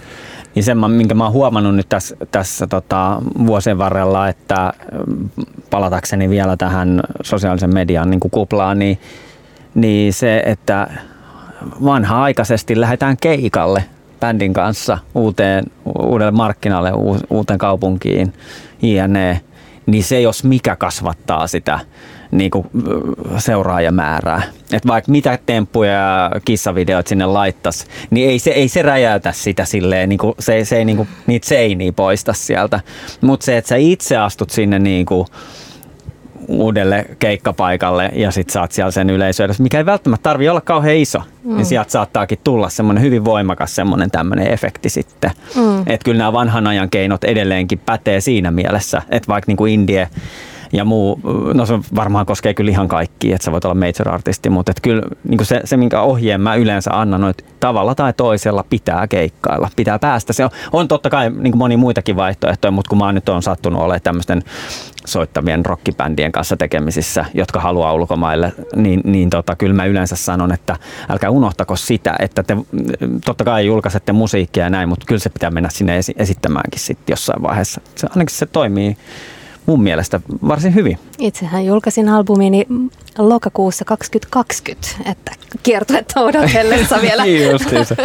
[0.55, 4.73] Niin sen, minkä mä oon huomannut nyt tässä, tässä tota, vuosien varrella, että
[5.07, 5.29] mm,
[5.71, 8.99] palatakseni vielä tähän sosiaalisen median niin kuin kuplaan, niin,
[9.75, 10.91] niin se, että
[11.85, 13.85] vanha-aikaisesti lähdetään keikalle
[14.21, 15.65] bändin kanssa uuteen,
[15.99, 16.93] uudelle markkinalle,
[17.31, 18.33] uuteen kaupunkiin,
[18.83, 19.41] jne,
[19.87, 21.81] niin se jos mikä kasvattaa sitä
[22.35, 22.66] niin kuin,
[23.39, 24.43] seuraajamäärää.
[24.72, 29.64] Et vaikka mitä temppuja ja kissavideot sinne laittaisi, niin ei se, ei se räjäytä sitä
[29.64, 32.80] silleen, niin kuin, se, se ei niin kuin, niitä seiniä poista sieltä.
[33.20, 35.26] Mutta se, että sä itse astut sinne niin kuin,
[36.49, 40.97] uudelle keikkapaikalle ja sit saat siellä sen yleisö edessä, mikä ei välttämättä tarvi olla kauhean
[40.97, 41.57] iso, mm.
[41.57, 45.30] niin sieltä saattaakin tulla semmoinen hyvin voimakas semmoinen tämmöinen efekti sitten.
[45.57, 45.80] Mm.
[45.80, 50.09] Että kyllä nämä vanhan ajan keinot edelleenkin pätee siinä mielessä, että vaikka niin kuin indie
[50.75, 51.20] ja muu,
[51.55, 55.03] no se varmaan koskee kyllä ihan kaikki, että sä voit olla major-artisti, mutta et kyllä
[55.29, 59.70] niin se, se, minkä ohjeen mä yleensä annan, on, että tavalla tai toisella pitää keikkailla,
[59.77, 60.33] pitää päästä.
[60.33, 63.43] Se on, on totta kai niin kuin moni muitakin vaihtoehtoja, mutta kun mä nyt on
[63.43, 64.43] sattunut olemaan tämmöisten
[65.07, 70.77] soittavien rockibändien kanssa tekemisissä, jotka haluaa ulkomaille, niin, niin tota, kyllä mä yleensä sanon, että
[71.09, 72.57] älkää unohtako sitä, että te
[73.25, 77.12] totta kai julkaisette musiikkia ja näin, mutta kyllä se pitää mennä sinne esi- esittämäänkin sitten
[77.12, 77.81] jossain vaiheessa.
[77.97, 78.97] Se, ainakin se toimii
[79.67, 80.99] mun mielestä varsin hyvin.
[81.19, 82.67] Itsehän julkaisin albumini
[83.19, 87.25] lokakuussa 2020, että kiertuetta odotellessa vielä.
[87.25, 87.97] Niin justiinsa.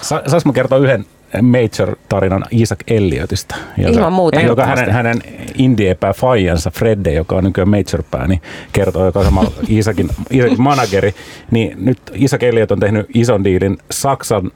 [0.00, 1.04] Sa, saanko mä kertoa yhden
[1.42, 3.54] Major-tarinan Isaac Elliotista?
[3.78, 4.40] Ilman muuta.
[4.40, 5.22] Joka hänen, hänen
[5.54, 8.42] indiepää faijansa Fredde, joka on nykyään Major-pää, niin
[8.72, 11.14] kertoo, joka on sama Isaacin, Isaacin manageri.
[11.50, 14.50] Niin nyt Isaac Elliot on tehnyt ison diilin Saksan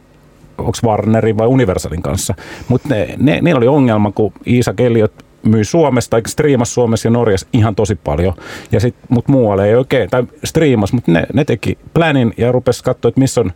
[0.59, 2.34] onko Warnerin vai Universalin kanssa.
[2.68, 5.12] Mutta ne, ne, niillä oli ongelma, kun Isaac Elliot
[5.43, 8.34] myi Suomessa tai striimas Suomessa ja Norjassa ihan tosi paljon.
[8.72, 12.84] Ja sit, mut muualle ei oikein, tai striimas, mutta ne, ne teki planin ja rupesi
[12.84, 13.53] katsoa, että missä on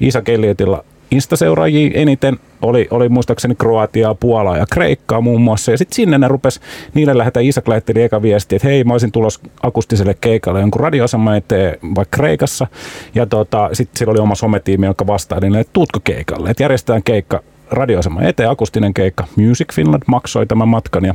[0.00, 5.70] Isaac Elliotilla Insta-seuraajia eniten oli, oli muistaakseni Kroatiaa, Puolaa ja Kreikkaa muun muassa.
[5.70, 6.60] Ja sitten sinne ne rupes,
[6.94, 11.36] niille lähetä Isak lähetteli eka viesti, että hei mä olisin tulos akustiselle keikalle jonkun radioasema
[11.36, 12.66] eteen vaikka Kreikassa.
[13.14, 17.02] Ja tota, sitten sillä oli oma sometiimi, joka vastaili, niille, että tuutko keikalle, että järjestetään
[17.02, 19.24] keikka radioasema eteen, akustinen keikka.
[19.36, 21.14] Music Finland maksoi tämän matkan ja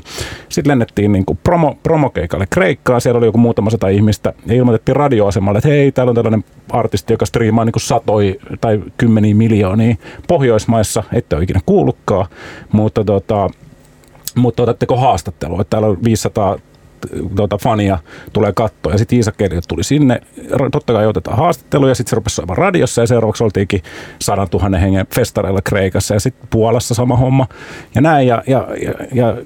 [0.50, 3.02] sitten lennettiin niin kuin promo, promokeikalle Kreikkaan.
[3.02, 7.14] Siellä oli joku muutama sata ihmistä ja ilmoitettiin radioasemalle, että hei, täällä on tällainen artisti,
[7.14, 9.96] joka striimaa niin kuin satoi tai kymmeniä miljoonia
[10.28, 12.28] Pohjoismaissa, ette ole ikinä kuullutkaan,
[12.72, 13.50] mutta tota,
[14.36, 16.58] mutta otatteko haastattelua, että täällä on 500
[17.36, 17.98] tuota, fania
[18.34, 18.92] tulee kattoa.
[18.92, 20.22] Ja sitten Iisa Kelliot tuli sinne.
[20.72, 23.82] Totta kai otetaan haastattelu ja sitten se rupesi soimaan radiossa ja seuraavaksi oltiinkin
[24.22, 27.48] 100 000 hengen festareilla Kreikassa ja sitten Puolassa sama homma.
[27.96, 29.38] Ja näin ja, ja, ja, ja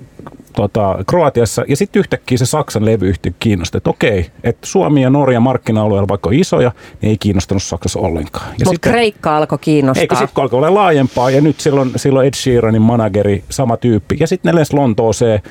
[0.55, 1.63] tota, Kroatiassa.
[1.67, 6.29] Ja sitten yhtäkkiä se Saksan levyyhtiö kiinnosti, että okei, että Suomi ja Norja markkina-alueella vaikka
[6.33, 8.47] isoja, niin ei kiinnostanut Saksassa ollenkaan.
[8.47, 10.17] Mutta sitten- Kreikka alkoi Eikö kiinnostaa.
[10.17, 14.17] sitten kun alkoi olla laajempaa ja nyt silloin, silloin Ed Sheeranin manageri, sama tyyppi.
[14.19, 15.41] Ja sitten ne lensi Lontooseen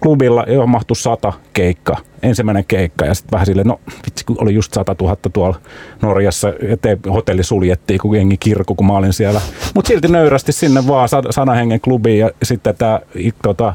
[0.00, 4.54] klubilla, johon mahtui sata keikka, ensimmäinen keikka ja sitten vähän sille, no vitsi kun oli
[4.54, 5.56] just 100 000 tuolla
[6.02, 9.40] Norjassa, ettei hotelli suljettiin, kun jengi kirku, kun mä olin siellä.
[9.74, 13.00] Mutta silti nöyrästi sinne vaan sana hengen klubiin ja sitten tämä
[13.42, 13.74] tota,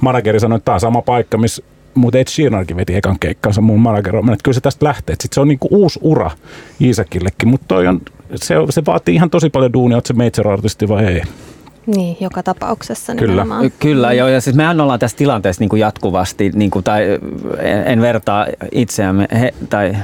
[0.00, 1.62] manageri sanoi, että tämä on sama paikka, missä
[1.94, 5.16] mutta Ed Sheerankin veti ekan keikkansa mun manager että kyllä se tästä lähtee.
[5.20, 6.30] Sitten se on niinku uusi ura
[6.80, 7.74] Iisakillekin, mutta
[8.34, 11.22] se, se vaatii ihan tosi paljon duunia, että se major-artisti vai ei.
[11.86, 13.32] Niin, joka tapauksessa Kyllä.
[13.32, 13.72] nimenomaan.
[13.78, 14.28] Kyllä, joo.
[14.28, 17.18] Ja siis mehän ollaan tässä tilanteessa niin kuin jatkuvasti, niin kuin, tai
[17.58, 19.96] en, en vertaa itseämme he, tai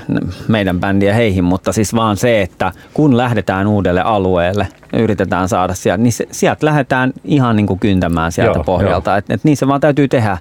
[0.49, 6.03] meidän bändiä heihin, mutta siis vaan se, että kun lähdetään uudelle alueelle, yritetään saada sieltä,
[6.03, 9.17] niin se, sieltä lähdetään ihan niin kuin kyntämään sieltä joo, pohjalta.
[9.17, 10.39] Että et niin se vaan täytyy tehdä.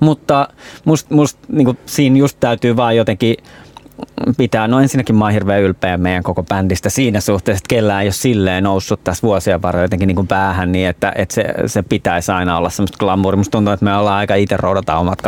[0.00, 0.48] Mutta
[0.84, 3.36] musta must, niin kuin, siinä just täytyy vaan jotenkin
[4.36, 8.06] pitää, no ensinnäkin mä oon hirveän ylpeä meidän koko bändistä siinä suhteessa, että kellään ei
[8.06, 11.82] ole silleen noussut tässä vuosien varrella jotenkin niin kuin päähän niin, että, että se, se,
[11.82, 13.36] pitäisi aina olla semmoista glamouria.
[13.36, 15.22] Musta tuntuu, että me ollaan aika itse roudataan omat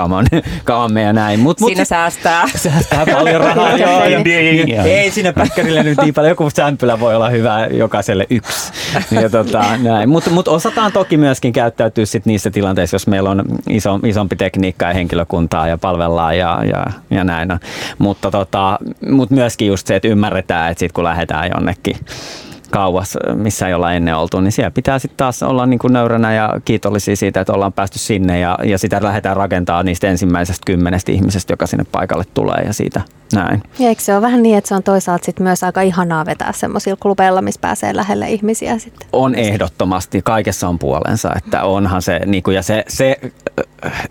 [0.64, 1.40] kaamamme ja näin.
[1.40, 2.44] Mut, siinä mut, säästää.
[2.56, 3.78] Säästää paljon rahaa.
[3.78, 4.20] joo, ja,
[4.66, 6.30] ja, ei sinne päkkärille nyt niin paljon.
[6.30, 8.72] Joku sämpylä voi olla hyvä jokaiselle yksi.
[9.10, 10.08] Ja tota, näin.
[10.08, 14.86] Mutta mut osataan toki myöskin käyttäytyä sit niissä tilanteissa, jos meillä on iso, isompi tekniikka
[14.86, 17.48] ja henkilökuntaa ja palvellaan ja, ja, ja näin.
[17.98, 18.55] Mutta tota,
[19.10, 21.96] mutta myöskin just se, että ymmärretään, että sit kun lähdetään jonnekin
[22.70, 26.34] kauas, missä ei olla ennen oltu, niin siellä pitää sitten taas olla niin kuin nöyränä
[26.34, 31.12] ja kiitollisia siitä, että ollaan päästy sinne ja, ja sitä lähdetään rakentaa niistä ensimmäisestä kymmenestä
[31.12, 33.00] ihmisestä, joka sinne paikalle tulee ja siitä
[33.34, 33.62] näin.
[33.78, 36.52] Ja eikö se ole vähän niin, että se on toisaalta sit myös aika ihanaa vetää
[36.52, 39.08] semmoisilla klubeilla, missä pääsee lähelle ihmisiä sitten?
[39.12, 43.20] On ehdottomasti, kaikessa on puolensa, että onhan se, niin kuin, ja se, se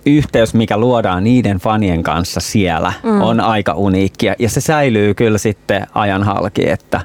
[0.06, 3.22] yhteys, mikä luodaan niiden fanien kanssa siellä, mm.
[3.22, 7.02] on aika uniikkia ja se säilyy kyllä sitten ajan halki, että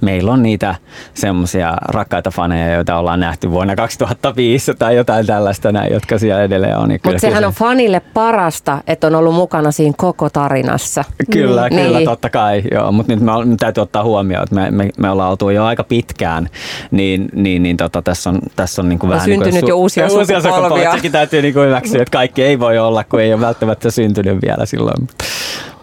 [0.00, 0.74] meillä on niitä
[1.14, 6.78] semmoisia rakkaita faneja, joita ollaan nähty vuonna 2005 tai jotain tällaista näin, jotka siellä edelleen
[6.78, 6.88] on.
[6.88, 7.46] Niin Mutta sehän se...
[7.46, 11.04] on fanille parasta, että on ollut mukana siinä koko tarinassa.
[11.32, 11.86] Kyllä, niin.
[11.86, 12.62] kyllä, totta kai.
[12.72, 15.64] Joo, mutta nyt me, me täytyy ottaa huomioon, että me, me, me ollaan oltu jo
[15.64, 16.48] aika pitkään,
[16.90, 19.22] niin, niin, niin tota, tässä on, tässä on niin kuin vähän...
[19.22, 20.92] On syntynyt niin kuin, jo uusia, uusia sukupolvia.
[20.92, 24.38] Sekin täytyy niin kuin hyväksyä, että kaikki ei voi olla, kun ei ole välttämättä syntynyt
[24.42, 25.08] vielä silloin.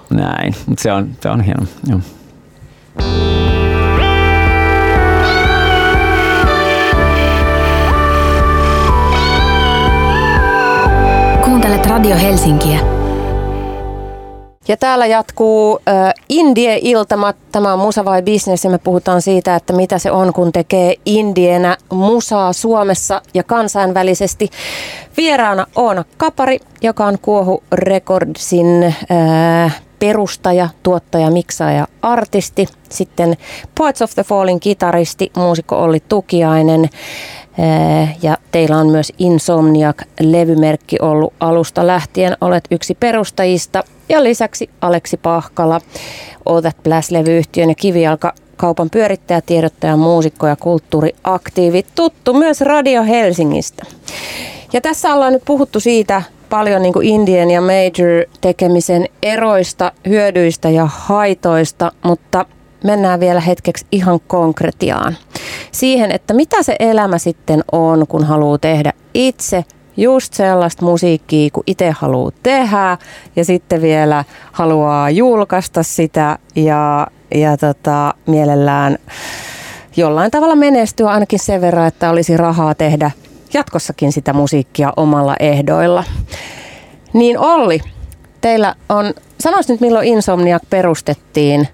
[0.10, 1.64] Näin, mutta se on, se on hieno.
[1.90, 2.00] Joo.
[11.96, 12.80] Radio Helsinkiä.
[14.68, 17.36] Ja täällä jatkuu äh, Indie-iltamat.
[17.52, 20.96] Tämä on Musa vai Business ja me puhutaan siitä, että mitä se on, kun tekee
[21.06, 24.50] indienä musaa Suomessa ja kansainvälisesti.
[25.18, 32.68] Vieraana Oona Kapari, joka on Kuohu Recordsin äh, perustaja, tuottaja, miksaaja, artisti.
[32.90, 33.38] Sitten
[33.78, 36.90] Poets of the Falling kitaristi, muusikko Olli Tukiainen.
[37.58, 42.38] Eh, ja teillä on myös Insomniac-levymerkki ollut alusta lähtien.
[42.42, 43.84] Olet yksi perustajista.
[44.10, 45.82] Ja lisäksi Aleksi Pahkala,
[46.46, 51.86] All That Blast-levyyhtiön ja Kivijalka kaupan pyörittäjä, tiedottaja, muusikko ja kulttuuriaktiivi.
[51.96, 53.86] Tuttu myös Radio Helsingistä.
[54.74, 60.70] Ja tässä ollaan nyt puhuttu siitä paljon niin kuin Indian ja Major tekemisen eroista, hyödyistä
[60.70, 62.46] ja haitoista, mutta
[62.84, 65.18] mennään vielä hetkeksi ihan konkretiaan.
[65.72, 69.66] Siihen, että mitä se elämä sitten on, kun haluaa tehdä itse
[69.98, 72.98] just sellaista musiikkia, kun itse haluaa tehdä
[73.36, 78.98] ja sitten vielä haluaa julkaista sitä ja, ja tota, mielellään
[79.98, 83.12] jollain tavalla menestyä ainakin sen verran, että olisi rahaa tehdä
[83.54, 86.04] jatkossakin sitä musiikkia omalla ehdoilla.
[87.14, 87.82] Niin Olli,
[88.42, 91.68] teillä on, sanois nyt milloin Insomniac perustettiin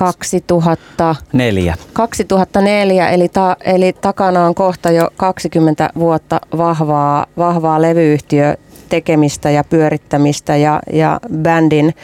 [0.00, 1.74] 2004.
[1.92, 8.54] 2004, eli, ta, eli takana on kohta jo 20 vuotta vahvaa, vahvaa levyyhtiö
[8.88, 11.94] tekemistä ja pyörittämistä ja, ja bändin,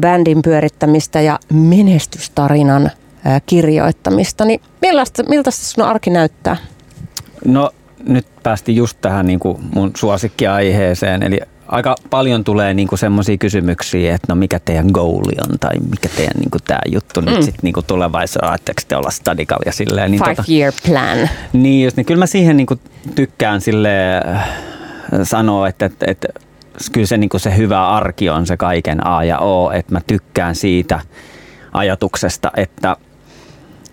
[0.00, 2.90] bändin pyörittämistä ja menestystarinan
[3.24, 4.44] ää, kirjoittamista.
[4.44, 6.56] Niin millaista, miltä sun arki näyttää?
[7.44, 7.70] No
[8.08, 11.40] nyt päästiin just tähän niin kuin mun suosikkiaiheeseen, eli
[11.70, 16.36] aika paljon tulee niinku semmoisia kysymyksiä, että no mikä teidän goali on tai mikä teidän
[16.38, 17.26] niinku tämä juttu mm.
[17.26, 20.10] nyt sitten niinku tulevaisuudessa, ajatteko te olla stadikal ja silleen.
[20.10, 21.30] Niin Five tota, year plan.
[21.52, 22.80] Niin just, niin kyllä mä siihen niinku
[23.14, 24.48] tykkään sille äh,
[25.22, 26.28] sanoa, että, että, että
[26.92, 30.54] kyllä se, niinku se hyvä arki on se kaiken A ja O, että mä tykkään
[30.54, 31.00] siitä
[31.72, 32.96] ajatuksesta, että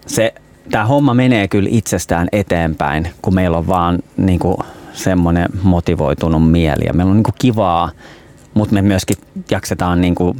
[0.07, 0.33] se
[0.71, 4.57] tämä homma menee kyllä itsestään eteenpäin, kun meillä on vaan niin kuin,
[4.97, 7.91] semmoinen motivoitunut mieli ja meillä on niin kuin kivaa,
[8.53, 9.17] mutta me myöskin
[9.51, 10.39] jaksetaan niin kuin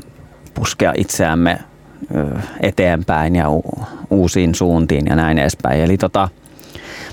[0.53, 1.59] puskea itseämme
[2.59, 3.45] eteenpäin ja
[4.09, 5.81] uusiin suuntiin ja näin edespäin.
[5.81, 6.29] Eli tota,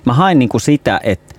[0.05, 1.35] mä hain niin kuin sitä, että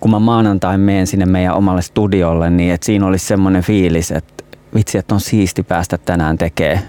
[0.00, 4.44] kun mä maanantain menen sinne meidän omalle studiolle, niin että siinä olisi semmoinen fiilis, että
[4.74, 6.82] vitsi, että on siisti päästä tänään tekemään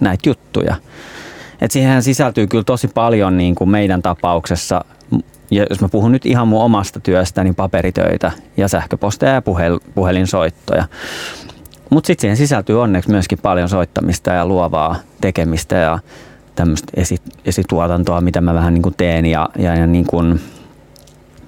[0.00, 0.76] näitä juttuja.
[1.60, 4.84] Et siihen sisältyy kyllä tosi paljon niin kuin meidän tapauksessa,
[5.52, 9.78] ja jos mä puhun nyt ihan mun omasta työstä, niin paperitöitä ja sähköposteja ja puhel,
[9.94, 10.84] puhelinsoittoja.
[11.90, 15.98] Mutta sitten siihen sisältyy onneksi myöskin paljon soittamista ja luovaa tekemistä ja
[16.54, 20.40] tämmöistä esi, esituotantoa, mitä mä vähän niin kuin teen ja, ja, ja, niin kuin,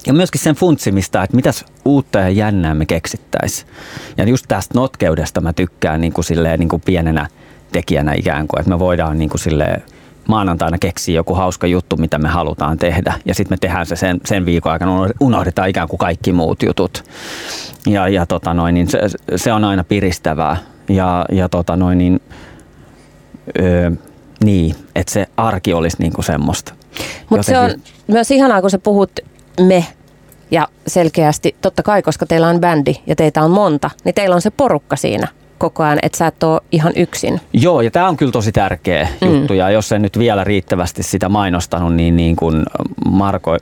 [0.06, 3.68] ja myöskin sen funtsimista, että mitäs uutta ja jännää me keksittäisiin.
[4.16, 7.26] Ja just tästä notkeudesta mä tykkään niin kuin silleen, niin kuin pienenä
[7.72, 9.82] tekijänä ikään kuin, että me voidaan niin kuin silleen
[10.28, 13.14] maanantaina keksiä joku hauska juttu, mitä me halutaan tehdä.
[13.24, 17.04] Ja sitten me tehdään se sen, sen viikon aikana, unohdetaan ikään kuin kaikki muut jutut.
[17.86, 19.00] Ja, ja tota noin, niin se,
[19.36, 20.56] se, on aina piristävää.
[20.88, 22.20] Ja, ja tota noin, niin,
[23.60, 23.90] öö,
[24.44, 26.74] niin, että se arki olisi niinku semmoista.
[27.30, 27.70] Mutta se on
[28.06, 29.10] myös ihanaa, kun sä puhut
[29.60, 29.86] me
[30.50, 34.42] ja selkeästi, totta kai, koska teillä on bändi ja teitä on monta, niin teillä on
[34.42, 35.28] se porukka siinä
[35.58, 37.40] koko ajan, että sä et ole ihan yksin.
[37.52, 39.28] Joo, ja tämä on kyllä tosi tärkeä mm.
[39.28, 42.62] juttu, ja jos en nyt vielä riittävästi sitä mainostanut, niin, niin kuin
[43.08, 43.56] Marko,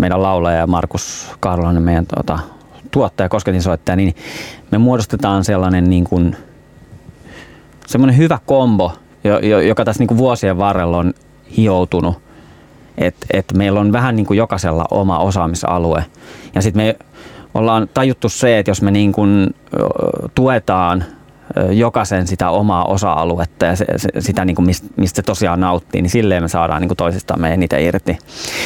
[0.00, 2.38] meidän laulaja ja Markus Karlonen, meidän tuota,
[2.90, 4.14] tuottaja, kosketinsoittaja, niin
[4.70, 6.36] me muodostetaan sellainen niin kuin,
[7.86, 8.92] semmoinen hyvä kombo,
[9.66, 11.14] joka tässä niin kuin vuosien varrella on
[11.56, 12.18] hioutunut.
[12.98, 16.04] Että et meillä on vähän niin kuin jokaisella oma osaamisalue.
[16.54, 16.96] Ja sitten me
[17.54, 19.54] ollaan tajuttu se, että jos me niin kuin
[20.34, 21.04] tuetaan
[21.70, 26.02] jokaisen sitä omaa osa-aluetta ja se, se, sitä, niin kuin mistä, mistä se tosiaan nauttii,
[26.02, 28.18] niin silleen me saadaan niin kuin toisistamme eniten irti.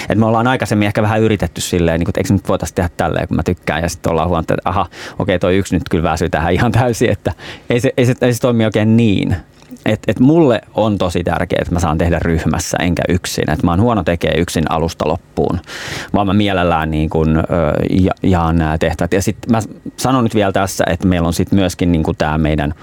[0.09, 2.91] Et me ollaan aikaisemmin ehkä vähän yritetty silleen, niin kuin, että eikö nyt voitaisiin tehdä
[2.97, 4.87] tälleen, kun mä tykkään, ja sitten ollaan huomannut, että aha,
[5.19, 7.33] okei, toi yksi nyt kyllä väsyy tähän ihan täysin, että
[7.71, 9.37] ei se, ei se, ei se toimi oikein niin
[9.87, 13.51] et, et mulle on tosi tärkeää, että mä saan tehdä ryhmässä enkä yksin.
[13.51, 15.61] Et mä oon huono tekee yksin alusta loppuun,
[16.15, 17.43] vaan mä mielellään niin kun, ö,
[17.91, 19.13] ja, jaan nämä tehtävät.
[19.13, 19.63] Ja sitten mä
[19.97, 22.75] sanon nyt vielä tässä, että meillä on sitten myöskin niin tämä meidän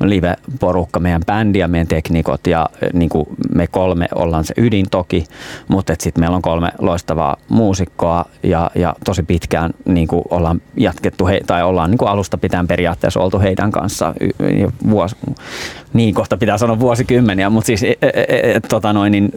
[0.00, 5.24] live-porukka, meidän bändi ja meidän teknikot ja niin kuin me kolme ollaan se ydin toki,
[5.68, 11.26] mutta sitten meillä on kolme loistavaa muusikkoa ja, ja tosi pitkään niin kuin ollaan jatkettu
[11.26, 14.14] he, tai ollaan niin kuin alusta pitäen periaatteessa oltu heidän kanssa
[14.90, 15.16] vuosi,
[15.92, 19.32] niin kohta pitää sanoa vuosikymmeniä, mutta siis e, e, e, tota noin, niin,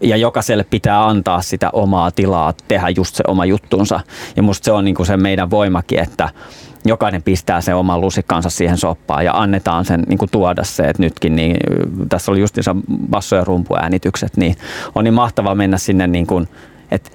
[0.00, 4.00] ja jokaiselle pitää antaa sitä omaa tilaa tehdä just se oma juttunsa
[4.36, 6.28] ja musta se on niin kuin se meidän voimakin, että
[6.84, 11.02] jokainen pistää sen oman lusikkansa siihen soppaan ja annetaan sen niin kuin tuoda se, että
[11.02, 11.56] nytkin niin,
[12.08, 12.76] tässä oli justiinsa
[13.10, 14.56] basso- ja rumpuäänitykset, niin
[14.94, 16.48] on niin mahtavaa mennä sinne niin kuin,
[16.90, 17.10] että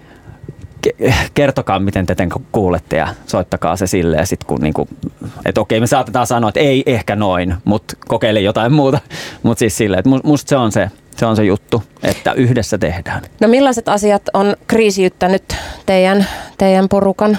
[1.34, 2.16] kertokaa, miten te
[2.52, 4.88] kuulette ja soittakaa se silleen, sit kun niinku,
[5.46, 9.00] että okei, me saatetaan sanoa, että ei ehkä noin, mutta kokeile jotain muuta.
[9.44, 13.22] Mutta siis silleen, että musta se on se, se on se juttu, että yhdessä tehdään.
[13.42, 15.44] No millaiset asiat on kriisiyttänyt
[15.86, 16.26] teidän,
[16.58, 17.38] teidän porukan?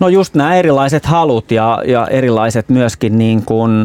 [0.00, 3.84] No just nämä erilaiset halut ja, ja erilaiset myöskin niin kuin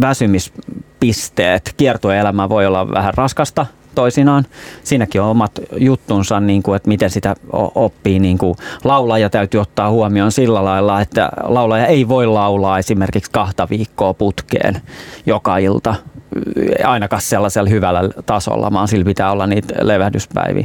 [0.00, 1.74] väsymispisteet.
[1.76, 3.66] Kiertoelämä voi olla vähän raskasta
[3.98, 4.46] toisinaan.
[4.84, 7.34] Siinäkin on omat juttunsa, niin kuin, että miten sitä
[7.74, 8.18] oppii.
[8.18, 8.54] Niin kuin
[8.84, 14.80] laulaja täytyy ottaa huomioon sillä lailla, että laulaja ei voi laulaa esimerkiksi kahta viikkoa putkeen
[15.26, 15.94] joka ilta
[16.84, 20.64] ainakaan sellaisella hyvällä tasolla, vaan sillä pitää olla niitä levähdyspäiviä.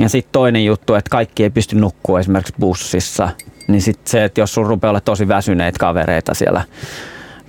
[0.00, 3.28] Ja sitten toinen juttu, että kaikki ei pysty nukkua esimerkiksi bussissa
[3.68, 6.64] niin sitten se, että jos sun rupeaa olla tosi väsyneitä kavereita siellä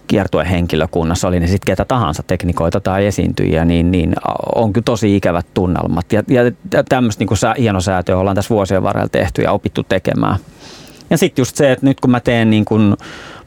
[0.09, 4.15] kiertuehenkilökunnassa, oli ne sitten ketä tahansa teknikoita tai esiintyjiä, niin, niin
[4.55, 6.13] on kyllä tosi ikävät tunnelmat.
[6.13, 6.41] Ja, ja
[6.89, 10.35] tämmöistä niin hienosäätöä ollaan tässä vuosien varrella tehty ja opittu tekemään.
[11.09, 12.97] Ja sitten just se, että nyt kun mä teen niin kuin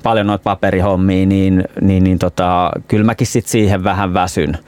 [0.03, 4.59] paljon noita paperihommia, niin, niin, niin tota, kyllä mäkin sit siihen vähän väsyn.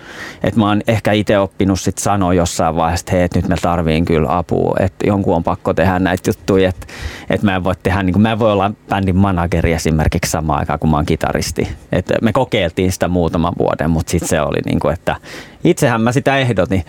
[0.43, 3.56] Et mä oon ehkä itse oppinut sit sanoa jossain vaiheessa, että hei, et nyt mä
[3.62, 6.86] tarviin kyllä apua, että jonkun on pakko tehdä näitä juttuja, että
[7.31, 10.78] et mä en voi tehdä, niin mä en voi olla bändin manageri esimerkiksi samaan aikaan,
[10.78, 11.69] kun mä oon kitaristi.
[11.93, 15.16] Et me kokeiltiin sitä muutaman vuoden, mutta sitten se oli niin kuin, että
[15.64, 16.84] Itsehän mä sitä ehdotin.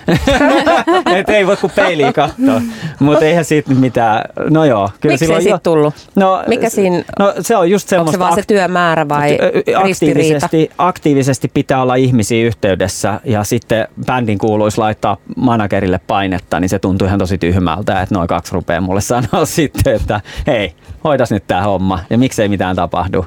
[1.15, 2.61] että ei voi kuin peiliin katsoa.
[2.99, 4.22] Mutta eihän siitä mitään.
[4.49, 4.89] No joo.
[5.02, 5.93] Kyllä Miksi ei siitä tullut?
[6.15, 8.18] No, Mikä siinä, no, se on just semmoista.
[8.18, 9.38] Onko se vaan se työmäärä vai
[9.76, 16.80] aktiivisesti, aktiivisesti pitää olla ihmisiä yhteydessä ja sitten bändin kuuluisi laittaa managerille painetta, niin se
[16.80, 20.73] tuntuu ihan tosi tyhmältä, että noin kaksi rupeaa mulle sanoa sitten, että hei,
[21.03, 23.26] hoidas nyt tämä homma ja miksei mitään tapahdu.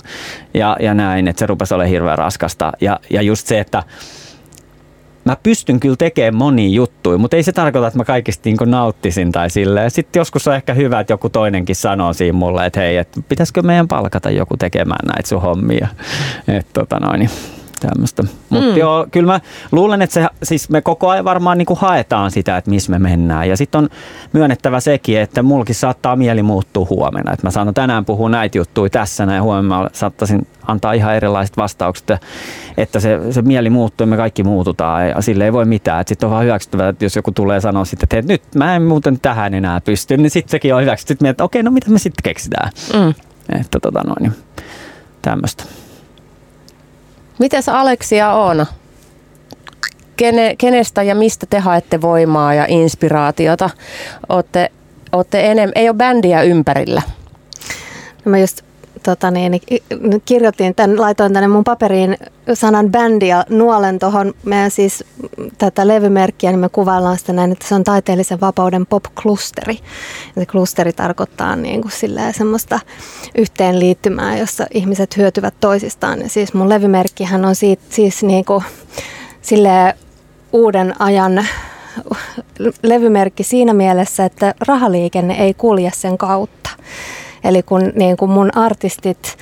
[0.54, 2.72] Ja, ja näin, että se rupesi olemaan hirveän raskasta.
[2.80, 3.82] Ja, ja just se, että
[5.32, 9.32] mä pystyn kyllä tekemään monia juttuja, mutta ei se tarkoita, että mä kaikista niin nauttisin
[9.32, 9.90] tai silleen.
[9.90, 13.62] Sitten joskus on ehkä hyvä, että joku toinenkin sanoo siinä mulle, että hei, että pitäisikö
[13.62, 15.88] meidän palkata joku tekemään näitä sun hommia.
[16.48, 17.30] Et, tota noin.
[17.80, 18.22] Tämmöistä.
[18.50, 18.76] Mutta mm.
[18.76, 19.40] joo, kyllä mä
[19.72, 22.98] luulen, että se, siis me koko ajan varmaan niin kuin haetaan sitä, että missä me
[22.98, 23.48] mennään.
[23.48, 23.88] Ja sitten on
[24.32, 27.32] myönnettävä sekin, että mulkin saattaa mieli muuttua huomenna.
[27.32, 31.56] Että mä sanon tänään puhua näitä juttuja tässä näin huomenna mä saattaisin antaa ihan erilaiset
[31.56, 32.10] vastaukset,
[32.76, 36.04] että se, se mieli muuttuu ja me kaikki muututaan ja sille ei voi mitään.
[36.06, 39.20] Sitten on vaan hyväksyttävää, että jos joku tulee sanoa sitten, että, nyt mä en muuten
[39.20, 41.12] tähän enää pysty, niin sitten sekin on hyväksytty.
[41.12, 42.70] Sitten että okei, no mitä me sitten keksitään.
[42.94, 43.14] Mm.
[43.60, 44.32] Että tota noin, niin
[45.22, 45.64] tämmöistä.
[47.38, 48.66] Mites Aleksia on?
[50.16, 53.70] Kene, kenestä ja mistä te haette voimaa ja inspiraatiota?
[54.28, 54.72] Ootte,
[55.12, 57.02] ootte enem, ei ole bändiä ympärillä.
[58.24, 58.62] No mä just
[59.02, 59.60] tota niin,
[60.24, 62.16] kirjoitin tämän, laitoin tänne mun paperiin
[62.54, 65.04] sanan bändi ja nuolen tuohon meidän siis
[65.58, 69.78] tätä levymerkkiä, niin me kuvaillaan sitä näin, että se on taiteellisen vapauden pop-klusteri.
[70.36, 71.92] Ja se klusteri tarkoittaa niin kuin
[72.32, 72.80] semmoista
[73.34, 76.20] yhteenliittymää, jossa ihmiset hyötyvät toisistaan.
[76.20, 78.64] Ja siis mun levymerkkihän on siitä, siis niin kuin
[80.52, 81.46] uuden ajan
[82.82, 86.70] levymerkki siinä mielessä, että rahaliikenne ei kulje sen kautta.
[87.48, 89.36] Eli kun niin kuin mun artistit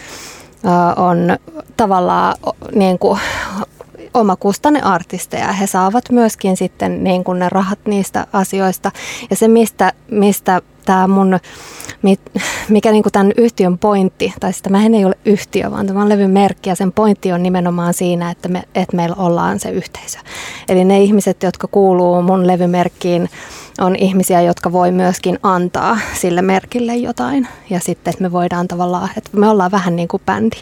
[0.97, 1.37] on
[1.77, 2.35] tavallaan
[2.75, 3.21] niin kuin
[4.15, 5.53] omakustanne artisteja.
[5.53, 8.93] He saavat myöskin sitten niin kuin ne rahat niistä asioista.
[9.31, 11.39] Ja se, mistä, mistä tämä mun,
[12.69, 16.03] mikä niin kuin tämän yhtiön pointti, tai sitä mä en ei ole yhtiö, vaan tämä
[16.03, 20.19] on levymerkki, ja sen pointti on nimenomaan siinä, että, me, että meillä ollaan se yhteisö.
[20.69, 23.29] Eli ne ihmiset, jotka kuuluu mun levymerkkiin,
[23.81, 27.49] on ihmisiä, jotka voi myöskin antaa sille merkille jotain.
[27.71, 30.57] Ja sitten, että me voidaan tavallaan, että me ollaan vähän niin kuin bändi.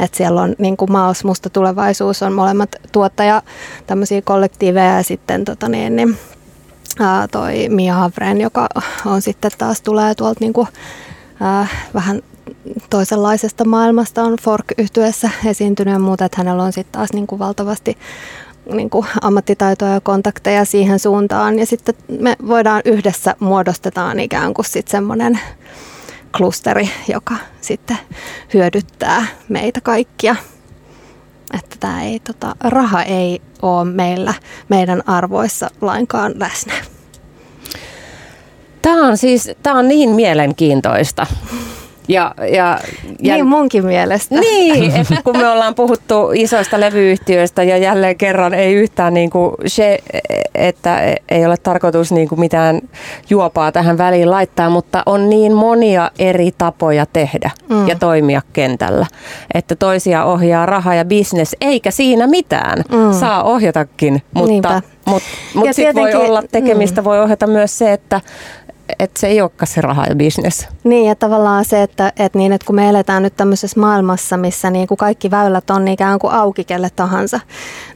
[0.00, 3.42] Että siellä on niin kuin Maos Musta Tulevaisuus on molemmat tuottaja
[3.86, 6.18] tämmöisiä kollektiiveja ja sitten tota niin, niin,
[7.30, 8.68] toi Mia Havren, joka
[9.06, 10.68] on sitten taas tulee tuolta niin kuin,
[11.40, 12.22] ää, vähän
[12.90, 17.38] toisenlaisesta maailmasta on fork yhtyessä esiintynyt ja muuta, että hänellä on sitten taas niin kuin
[17.38, 17.98] valtavasti
[18.72, 18.90] niin
[19.22, 21.58] ammattitaitoja ja kontakteja siihen suuntaan.
[21.58, 25.40] Ja sitten me voidaan yhdessä muodostetaan ikään kuin sitten semmoinen
[26.36, 27.98] klusteri, joka sitten
[28.54, 30.36] hyödyttää meitä kaikkia.
[31.54, 34.34] Että tämä ei, tota, raha ei ole meillä,
[34.68, 36.74] meidän arvoissa lainkaan läsnä.
[38.82, 41.26] Tämä on siis, tämä on niin mielenkiintoista.
[42.08, 42.80] Ja, ja,
[43.22, 44.34] ja, niin munkin mielestä.
[44.40, 49.52] Niin, että kun me ollaan puhuttu isoista levyyhtiöistä ja jälleen kerran ei yhtään niin kuin
[49.66, 49.98] se,
[50.54, 52.80] että ei ole tarkoitus niin kuin mitään
[53.30, 57.88] juopaa tähän väliin laittaa, mutta on niin monia eri tapoja tehdä mm.
[57.88, 59.06] ja toimia kentällä,
[59.54, 62.84] että toisia ohjaa raha ja bisnes, eikä siinä mitään.
[62.92, 63.12] Mm.
[63.12, 67.04] Saa ohjatakin, mutta, mutta, mutta sitten voi olla tekemistä, mm.
[67.04, 68.20] voi ohjata myös se, että
[68.98, 70.68] että se ei olekaan se raha ja bisnes.
[70.84, 74.70] Niin, ja tavallaan se, että, että, niin, että kun me eletään nyt tämmöisessä maailmassa, missä
[74.70, 77.40] niin kuin kaikki väylät on ikään kuin auki kelle tahansa,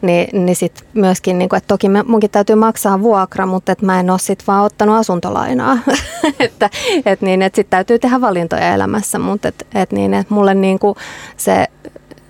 [0.03, 4.01] niin, niin sitten myöskin, niin kuin, että toki munkin täytyy maksaa vuokra, mutta että mä
[4.01, 5.79] en ole sitten vaan ottanut asuntolainaa.
[6.41, 6.71] että
[7.07, 10.79] että niin, että sitten täytyy tehdä valintoja elämässä, mutta että että niin, että mulle niin
[10.79, 10.95] kuin
[11.37, 11.67] se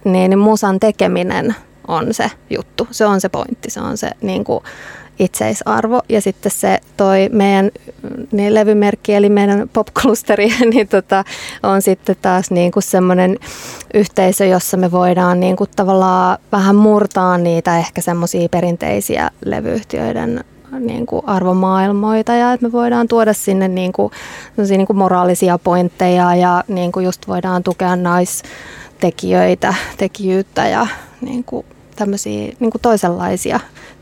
[0.05, 1.55] niin, niin musan tekeminen
[1.89, 4.65] on se juttu, se on se pointti, se on se niin kuin,
[5.21, 6.03] itseisarvo.
[6.09, 7.71] Ja sitten se toi meidän
[8.33, 11.25] niin levymerkki, eli meidän popklusteri, niin tota,
[11.63, 13.39] on sitten taas niin kuin semmoinen
[13.95, 20.45] yhteisö, jossa me voidaan niin kuin tavallaan vähän murtaa niitä ehkä semmoisia perinteisiä levyyhtiöiden
[20.79, 24.13] niin kuin arvomaailmoita ja että me voidaan tuoda sinne niin kuin,
[24.69, 30.87] niin kuin moraalisia pointteja ja niin kuin just voidaan tukea naistekijöitä, tekijyyttä ja
[31.21, 31.67] niin kuin
[31.97, 33.61] tämmöisiä niin kuin toisenlaisia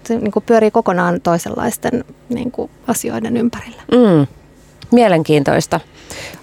[0.09, 3.82] se niin kuin pyörii kokonaan toisenlaisten niin kuin asioiden ympärillä.
[3.93, 4.26] Mm.
[4.93, 5.80] Mielenkiintoista.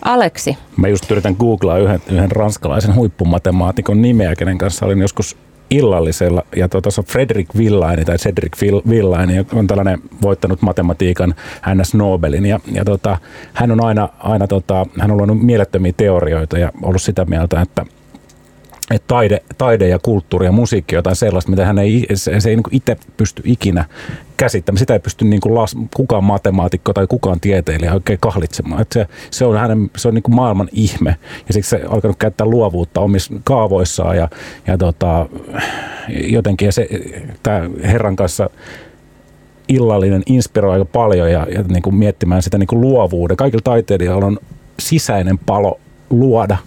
[0.01, 0.57] Aleksi.
[0.77, 5.37] Mä just yritän googlaa yhden, yhden ranskalaisen huippumatemaatikon nimeä, kenen kanssa olin joskus
[5.69, 6.43] illallisella.
[6.55, 11.35] Ja tuota, se on Frederick Villaini tai Cedric Villaini, joka on tällainen voittanut matematiikan
[11.75, 12.45] NS Nobelin.
[12.45, 13.17] Ja, ja tota,
[13.53, 17.85] hän on aina, aina tota, hän on luonut mielettömiä teorioita ja ollut sitä mieltä, että
[18.91, 22.49] että taide, taide ja kulttuuri ja musiikki on jotain sellaista, mitä hän ei, se, se
[22.49, 23.85] ei niin itse pysty ikinä
[24.37, 24.79] käsittämään.
[24.79, 28.81] Sitä ei pysty niin kuin las, kukaan matemaatikko tai kukaan tieteilijä oikein kahlitsemaan.
[28.81, 31.15] Että se, se on, hänen, se on niin kuin maailman ihme
[31.47, 34.29] ja siksi se on alkanut käyttää luovuutta omissa kaavoissaan ja,
[34.67, 35.29] ja tota,
[36.09, 36.87] jotenkin ja se,
[37.43, 38.49] tämä herran kanssa
[39.67, 43.37] illallinen inspiroi aika paljon ja, ja niin kuin miettimään sitä niin kuin luovuuden.
[43.37, 44.39] Kaikilla taiteilijoilla on
[44.79, 45.79] sisäinen palo
[46.09, 46.57] luoda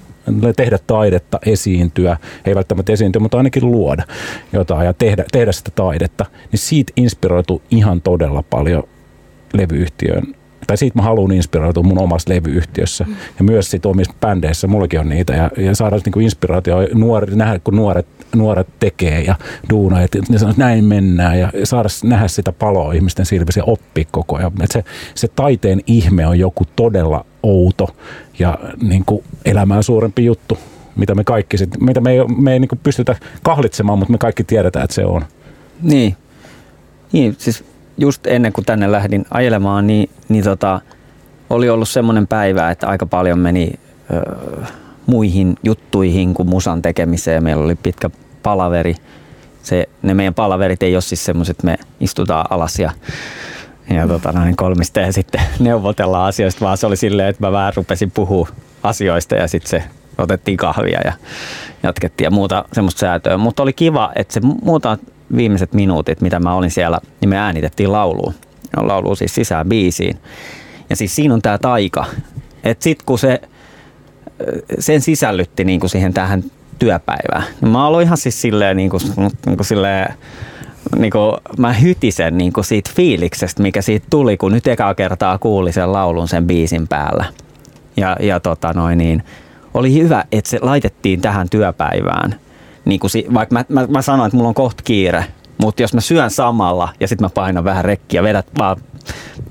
[0.56, 4.04] tehdä taidetta, esiintyä, ei välttämättä esiintyä, mutta ainakin luoda
[4.52, 8.82] jotain ja tehdä, tehdä sitä taidetta, niin siitä inspiroitu ihan todella paljon
[9.52, 10.38] levyyhtiön
[10.68, 13.04] tai siitä mä haluan inspiroitua mun omassa levyyhtiössä.
[13.04, 13.16] Mm.
[13.38, 15.32] ja myös sit omissa bändeissä, mullakin on niitä.
[15.32, 16.76] Ja, ja saada niinku inspiraatio.
[16.94, 18.06] Nuoret, nähdä kun nuoret,
[18.36, 19.34] nuoret tekee ja
[19.70, 21.38] duunaa, että ne sanoo, että näin mennään.
[21.38, 24.52] Ja saada nähdä sitä paloa ihmisten silmissä ja oppia koko ajan.
[24.62, 24.84] Et se,
[25.14, 27.96] se taiteen ihme on joku todella outo
[28.38, 30.58] ja niin kuin elämää suurempi juttu,
[30.96, 34.18] mitä me kaikki sit, mitä me ei, me ei niin kuin pystytä kahlitsemaan, mutta me
[34.18, 35.24] kaikki tiedetään, että se on.
[35.82, 36.16] Niin.
[37.12, 37.64] Niin, siis
[37.98, 40.80] just ennen kuin tänne lähdin ajelemaan, niin, niin tota,
[41.50, 43.72] oli ollut semmoinen päivä, että aika paljon meni
[44.10, 44.64] ö,
[45.06, 47.44] muihin juttuihin kuin musan tekemiseen.
[47.44, 48.10] Meillä oli pitkä
[48.42, 48.94] palaveri.
[49.62, 52.90] Se, ne meidän palaverit ei ole siis semmoiset, että me istutaan alas ja,
[53.90, 57.72] ja tota, noin kolmista ja sitten neuvotellaan asioista, vaan se oli silleen, että mä vähän
[57.76, 58.48] rupesin puhua
[58.82, 59.82] asioista ja sitten se
[60.18, 61.12] otettiin kahvia ja
[61.82, 63.36] jatkettiin ja muuta semmoista säätöä.
[63.36, 64.98] Mutta oli kiva, että se muuta
[65.36, 68.34] viimeiset minuutit, mitä mä olin siellä, niin me äänitettiin lauluun.
[68.76, 70.18] Laulu siis sisään biisiin.
[70.90, 72.04] Ja siis siinä on tämä taika.
[72.64, 73.40] Että sit kun se,
[74.78, 76.44] sen sisällytti niin kuin siihen tähän
[76.78, 79.02] työpäivään, niin mä aloin ihan siis silleen, niin kuin,
[79.46, 80.14] niin kuin silleen
[80.96, 85.38] niin kuin, mä hytisen niin kuin siitä fiiliksestä, mikä siitä tuli, kun nyt ekaa kertaa
[85.38, 87.24] kuuli sen laulun sen biisin päällä.
[87.96, 89.22] Ja, ja tota noin niin,
[89.74, 92.34] oli hyvä, että se laitettiin tähän työpäivään–
[92.88, 95.24] niin kuin, vaikka mä, mä, mä sanoin, että mulla on kohta kiire,
[95.62, 98.76] mutta jos mä syön samalla ja sitten mä painan vähän rekkiä, vedät vaan,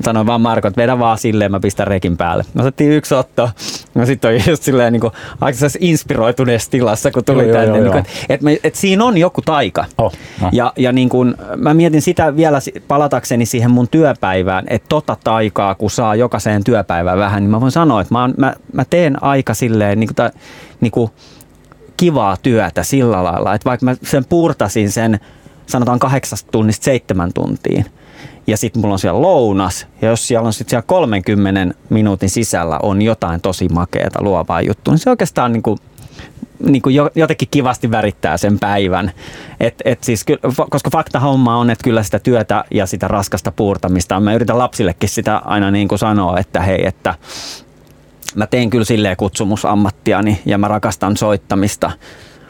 [0.05, 2.45] sanoin vaan Marko, että vedä vaan silleen, mä pistän rekin päälle.
[2.53, 3.49] Me otettiin yksi otto,
[3.95, 7.79] ja sitten on just silleen niin kuin, aika inspiroituneessa tilassa, kun tuli joo, tänne.
[7.79, 9.85] Joo, niin että et, et siinä on joku taika.
[9.97, 10.49] Oh, no.
[10.51, 15.75] Ja, ja niin kuin, mä mietin sitä vielä palatakseni siihen mun työpäivään, että tota taikaa,
[15.75, 19.53] kun saa jokaiseen työpäivään vähän, niin mä voin sanoa, että mä, mä, mä teen aika
[19.53, 20.31] silleen, niin kuin, ta,
[20.81, 21.11] niin kuin,
[21.97, 25.19] kivaa työtä sillä lailla, että vaikka mä sen puurtasin sen
[25.65, 27.85] sanotaan kahdeksasta tunnista seitsemän tuntiin,
[28.47, 32.79] ja sitten mulla on siellä lounas, ja jos siellä on sitten siellä 30 minuutin sisällä
[32.83, 35.77] on jotain tosi makeata luovaa juttua, niin se oikeastaan niin kuin,
[36.59, 39.11] niin kuin jotenkin kivasti värittää sen päivän.
[39.59, 40.25] Et, et siis,
[40.69, 45.09] koska fakta homma on, että kyllä sitä työtä ja sitä raskasta puurtamista, mä yritän lapsillekin
[45.09, 47.15] sitä aina niin kuin sanoa, että hei, että
[48.35, 51.91] mä teen kyllä silleen kutsumusammattiani ja mä rakastan soittamista,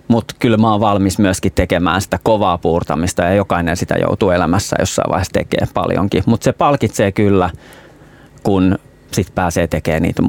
[0.08, 4.76] mutta kyllä mä oon valmis myöskin tekemään sitä kovaa puurtamista ja jokainen sitä joutuu elämässä
[4.80, 6.24] jossain vaiheessa tekemään paljonkin.
[6.26, 7.50] Mutta se palkitsee kyllä,
[8.44, 8.80] kun
[9.12, 10.24] sit pääsee tekemään niitä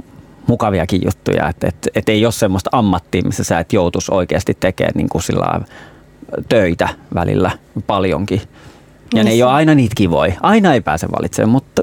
[0.46, 4.94] mukaviakin juttuja, että et, et ei ole semmoista ammattia, missä sä et joutuisi oikeasti tekemään
[4.94, 5.60] niin kuin sillä
[6.48, 7.50] töitä välillä
[7.86, 8.40] paljonkin.
[9.14, 10.32] Ja ne ei ole aina niitä kivoja.
[10.42, 11.82] Aina ei pääse valitsemaan, mutta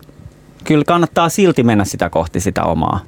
[0.64, 3.00] kyllä kannattaa silti mennä sitä kohti sitä omaa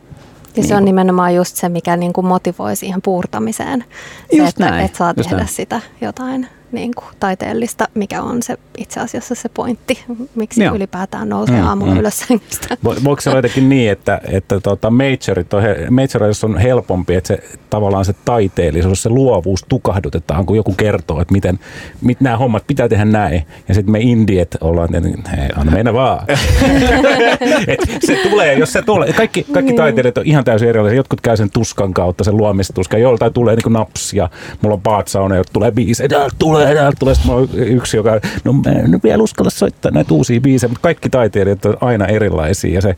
[0.58, 3.86] ja niin se on nimenomaan just se, mikä niin kuin motivoi siihen puurtamiseen.
[4.32, 4.86] Se, just että, näin.
[4.86, 5.48] että saa just tehdä näin.
[5.48, 10.04] sitä jotain niin kuin taiteellista, mikä on se itse asiassa se pointti,
[10.36, 10.76] miksi Joo.
[10.76, 12.00] ylipäätään nousee mm, aamulla mm.
[12.00, 12.78] ylös sängystä.
[12.84, 17.44] Voiko se olla jotenkin niin, että, että tuota, majorit on, majorit on helpompi, että se
[17.70, 21.60] tavallaan se taiteellisuus, se luovuus tukahdutetaan, kun joku kertoo, että miten,
[22.02, 23.44] mit nämä hommat pitää tehdä näin.
[23.68, 26.26] Ja sitten me indiet ollaan, että hei, anna mennä vaan.
[27.68, 29.14] Et se tulee, jos se tulee.
[29.14, 29.78] Kaikki, kaikki niin.
[29.78, 30.98] taiteilijat on ihan täysin erilaisia.
[30.98, 33.02] Jotkut käy sen tuskan kautta, sen luomistuskan.
[33.02, 34.30] Joltain tulee niin naps ja
[34.62, 36.04] mulla on baatsauna, ja tulee biisi.
[36.40, 40.42] Tulee tulee, täältä tulee sitten yksi, joka, no mä en vielä uskalla soittaa näitä uusia
[40.42, 42.96] biisejä, mutta kaikki taiteilijat on aina erilaisia ja se,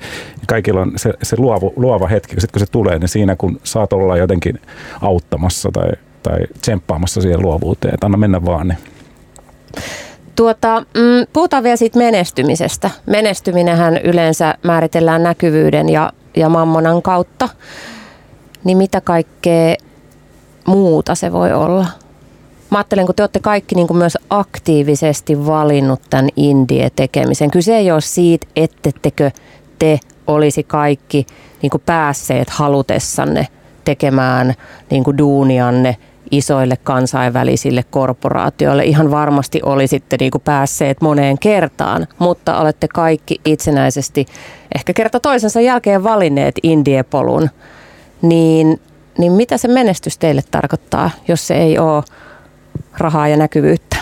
[0.47, 3.59] kaikilla on se, se luova, luova hetki, kun, sit kun se tulee, niin siinä kun
[3.63, 4.61] saat olla jotenkin
[5.01, 5.91] auttamassa tai,
[6.23, 8.77] tai tsemppaamassa siihen luovuuteen, että anna mennä vaan, niin
[10.39, 12.89] Tuota, mm, puhutaan vielä siitä menestymisestä.
[13.05, 17.49] Menestyminenhän yleensä määritellään näkyvyyden ja, ja mammonan kautta.
[18.63, 19.75] Niin mitä kaikkea
[20.67, 21.85] muuta se voi olla?
[22.71, 27.51] Mä ajattelen, kun te olette kaikki niin kuin myös aktiivisesti valinnut tämän indie-tekemisen.
[27.51, 29.31] Kyse ei ole siitä, ettettekö
[29.79, 31.25] te olisi kaikki
[31.61, 33.47] niin kuin päässeet halutessanne
[33.85, 34.53] tekemään
[34.89, 35.97] niin kuin duunianne
[36.31, 38.83] isoille kansainvälisille korporaatioille.
[38.83, 44.25] Ihan varmasti olisitte niin kuin päässeet moneen kertaan, mutta olette kaikki itsenäisesti
[44.75, 47.49] ehkä kerta toisensa jälkeen valinneet indiepolun.
[48.21, 48.81] Niin,
[49.17, 52.03] niin mitä se menestys teille tarkoittaa, jos se ei ole
[52.99, 53.97] rahaa ja näkyvyyttä?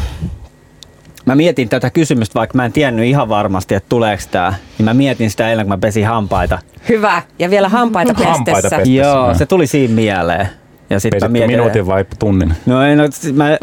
[1.25, 4.53] Mä mietin tätä kysymystä, vaikka mä en tiennyt ihan varmasti, että tuleeko tämä.
[4.77, 6.59] Niin mä mietin sitä eilen, kun mä pesin hampaita.
[6.89, 7.21] Hyvä.
[7.39, 8.31] Ja vielä hampaita pestessä.
[8.31, 8.91] Hampaita pestessä.
[8.91, 10.47] Joo, se tuli siinä mieleen.
[10.89, 12.53] Ja sit mä mietin, minuutin vai tunnin?
[12.65, 13.03] No, no
[13.33, 13.57] mä,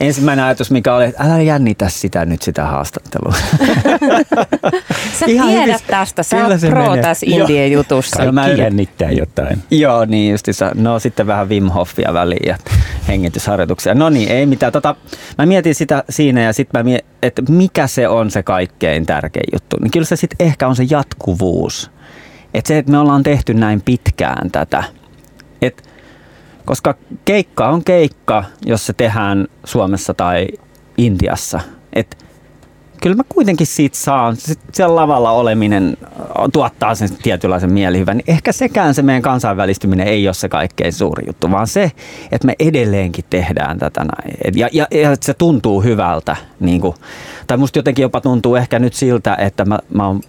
[0.00, 3.34] ensimmäinen ajatus, mikä oli, että älä jännitä sitä nyt sitä haastattelua.
[5.18, 5.80] Sä Ihan tiedät hyvin.
[5.86, 8.16] tästä, sä oot pro tässä indie jutussa.
[8.16, 9.62] Kaikki mä jännittää jotain.
[9.70, 10.70] Joo, niin justissa.
[10.74, 12.56] No sitten vähän Wim Hofia väliin ja
[13.08, 13.94] hengitysharjoituksia.
[13.94, 14.72] No niin, ei mitään.
[14.72, 14.96] Tota,
[15.38, 19.48] mä mietin sitä siinä ja sitten mä mietin, että mikä se on se kaikkein tärkein
[19.52, 19.76] juttu.
[19.80, 21.90] Niin kyllä se sitten ehkä on se jatkuvuus.
[22.54, 24.84] Että se, että me ollaan tehty näin pitkään tätä.
[26.66, 26.94] Et, koska
[27.24, 30.46] keikka on keikka, jos se tehdään Suomessa tai
[30.98, 31.60] Intiassa.
[31.92, 32.16] Että
[33.02, 34.36] kyllä mä kuitenkin siitä saan,
[34.72, 35.96] siellä lavalla oleminen
[36.52, 38.16] tuottaa sen tietynlaisen mielihyvän.
[38.16, 41.92] Niin ehkä sekään se meidän kansainvälistyminen ei ole se kaikkein suuri juttu, vaan se,
[42.32, 44.58] että me edelleenkin tehdään tätä näin.
[44.58, 46.36] Ja, ja, ja että se tuntuu hyvältä.
[46.60, 46.94] Niin kuin,
[47.46, 50.20] tai musta jotenkin jopa tuntuu ehkä nyt siltä, että mä, mä, on,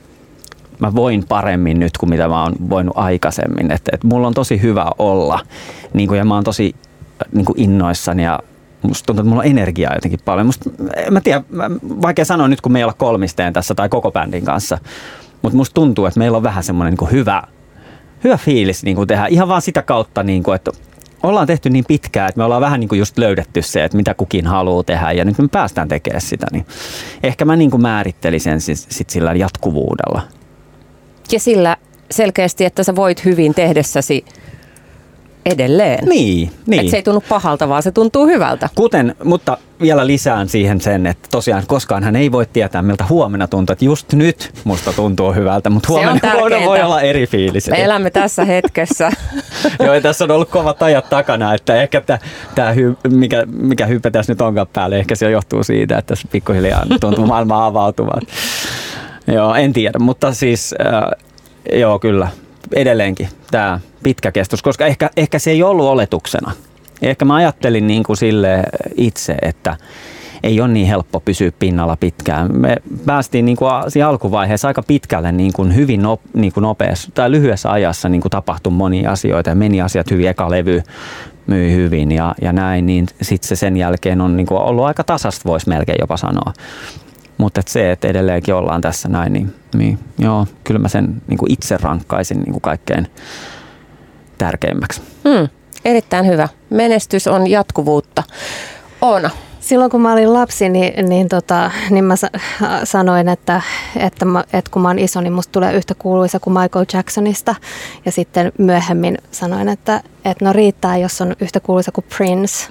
[0.80, 3.72] mä voin paremmin nyt kuin mitä mä oon voinut aikaisemmin.
[3.72, 5.40] Että, että mulla on tosi hyvä olla
[5.94, 6.76] niin kuin, ja mä oon tosi
[7.34, 8.40] niin kuin innoissani ja
[8.82, 10.46] musta tuntuu, että mulla on energiaa jotenkin paljon.
[10.46, 10.70] Musta,
[11.12, 11.46] mä tiedän,
[11.82, 14.78] vaikea sanoa nyt, kun me ei olla kolmisteen tässä tai koko bändin kanssa,
[15.42, 17.44] mutta musta tuntuu, että meillä on vähän semmoinen niin hyvä,
[18.24, 20.72] hyvä fiilis niin kuin tehdä ihan vaan sitä kautta, niin kuin, että
[21.24, 24.14] ollaan tehty niin pitkään, että me ollaan vähän niin kuin just löydetty se, että mitä
[24.14, 26.48] kukin haluaa tehdä ja nyt me päästään tekemään sitä.
[26.52, 26.66] Niin
[27.24, 30.22] ehkä mä niin kuin määrittelin sen sit sillä jatkuvuudella.
[31.32, 31.78] Ja sillä
[32.12, 34.26] selkeästi, että sä voit hyvin tehdessäsi
[35.46, 36.10] edelleen.
[36.10, 36.80] Niin, niin.
[36.80, 38.70] Että se ei tunnu pahalta, vaan se tuntuu hyvältä.
[38.76, 43.48] Kuten, mutta vielä lisään siihen sen, että tosiaan koskaan hän ei voi tietää, miltä huomenna
[43.48, 43.74] tuntuu.
[43.74, 47.70] Että just nyt musta tuntuu hyvältä, mutta huomenna, huomenna voi olla eri fiilis.
[47.70, 49.12] Me elämme tässä hetkessä.
[49.86, 52.02] Joo, tässä on ollut kovat ajat takana, että ehkä
[52.56, 56.28] tämä, hy, mikä, mikä hype tässä nyt onkaan päälle, ehkä se johtuu siitä, että tässä
[56.32, 58.22] pikkuhiljaa tuntuu maailma avautuvan.
[59.28, 61.26] Joo, en tiedä, mutta siis äh,
[61.80, 62.28] joo kyllä,
[62.74, 66.52] edelleenkin tämä pitkä kestos, koska ehkä, ehkä se ei ollut oletuksena.
[67.02, 68.64] Ehkä mä ajattelin niin kuin sille
[68.96, 69.78] itse, että
[70.44, 72.60] ei ole niin helppo pysyä pinnalla pitkään.
[72.60, 77.12] Me päästiin niin kuin siinä alkuvaiheessa aika pitkälle niin kuin hyvin no, niin kuin nopeassa
[77.14, 80.28] tai lyhyessä ajassa niin kuin tapahtui monia asioita ja meni asiat hyvin.
[80.28, 80.84] Eka levy
[81.48, 85.04] myi hyvin ja, ja näin, niin sitten se sen jälkeen on niin kuin ollut aika
[85.04, 86.54] tasasta, voisi melkein jopa sanoa.
[87.38, 91.38] Mutta et se, että edelleenkin ollaan tässä näin, niin, niin joo, kyllä mä sen niin
[91.38, 93.08] kuin itse rankkaisin niin kuin kaikkein
[94.38, 95.02] tärkeimmäksi.
[95.30, 95.48] Hmm,
[95.86, 96.50] erittäin hyvä.
[96.70, 98.24] Menestys on jatkuvuutta.
[99.02, 99.30] Oona,
[99.68, 102.16] Silloin kun mä olin lapsi, niin, niin, tota, niin mä
[102.84, 103.62] sanoin, että,
[103.96, 107.56] että, mä, että kun mä oon iso, niin musta tulee yhtä kuuluisa kuin Michael Jacksonista.
[108.06, 110.02] Ja sitten myöhemmin sanoin, että,
[110.32, 112.68] että no riittää, jos on yhtä kuuluisa kuin Prince.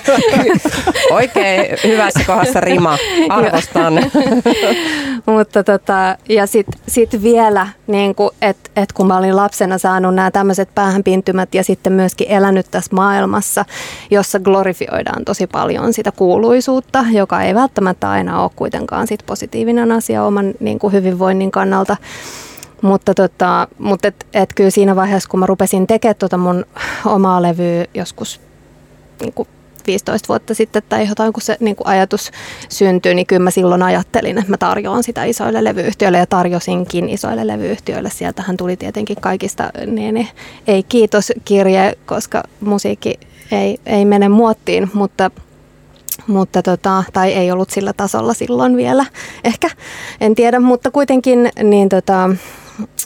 [1.10, 2.98] Oikein hyvässä kohdassa rima.
[3.28, 3.94] Arvostan.
[5.26, 10.30] Mutta tota, ja sitten sit vielä, niin että et kun mä olin lapsena saanut nämä
[10.30, 13.64] tämmöiset päähänpintymät ja sitten myöskin elänyt tässä maailmassa,
[14.10, 20.24] jossa glorifioidaan tosi paljon sitä kuuluisuutta, joka ei välttämättä aina ole kuitenkaan sit positiivinen asia
[20.24, 21.96] oman niin kuin hyvinvoinnin kannalta.
[22.82, 26.64] Mutta, tota, mutta et, et kyllä siinä vaiheessa, kun mä rupesin tekemään tota mun
[27.06, 28.40] omaa levyä joskus
[29.20, 29.48] niin kuin
[29.86, 32.30] 15 vuotta sitten tai jotain, kun se niin kuin ajatus
[32.68, 37.46] syntyi, niin kyllä mä silloin ajattelin, että mä tarjoan sitä isoille levyyhtiöille ja tarjosinkin isoille
[37.46, 38.10] levyyhtiöille.
[38.10, 40.28] Sieltähän tuli tietenkin kaikista niin, niin
[40.66, 43.20] ei kiitos kirje, koska musiikki
[43.52, 45.30] ei, ei mene muottiin, mutta
[46.26, 49.06] mutta tota, tai ei ollut sillä tasolla silloin vielä
[49.44, 49.70] ehkä,
[50.20, 52.30] en tiedä, mutta kuitenkin niin tota,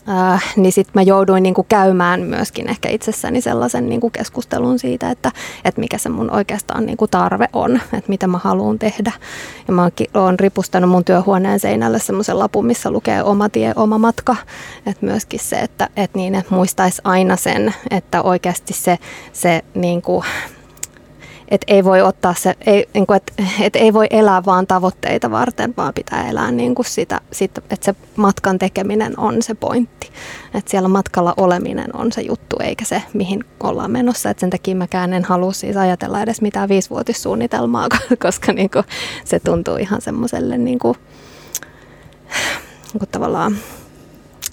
[0.09, 5.33] äh, niin sitten mä jouduin niinku käymään myöskin ehkä itsessäni sellaisen niinku keskustelun siitä, että,
[5.65, 9.13] että mikä se mun oikeastaan niinku tarve on, että mitä mä haluan tehdä.
[9.69, 14.37] Ja mä oon ripustanut mun työhuoneen seinälle semmoisen lapun, missä lukee oma tie, oma matka.
[14.87, 18.99] Että myöskin se, että, että niin, että muistaisi aina sen, että oikeasti se,
[19.33, 20.25] se niinku,
[21.49, 25.31] et ei voi ottaa se, ei, niin kuin, et, et ei voi elää vaan tavoitteita
[25.31, 30.11] varten, vaan pitää elää niin kuin sitä, sitä, että se matkan tekeminen on se pointti.
[30.55, 34.31] Että siellä matkalla oleminen on se juttu, eikä se, mihin ollaan menossa.
[34.31, 37.89] Et sen takia mäkään en halua siis ajatella edes mitään viisivuotissuunnitelmaa,
[38.23, 38.85] koska niin kuin,
[39.25, 40.97] se tuntuu ihan semmoiselle niin kuin,
[42.93, 43.57] niin kuin tavallaan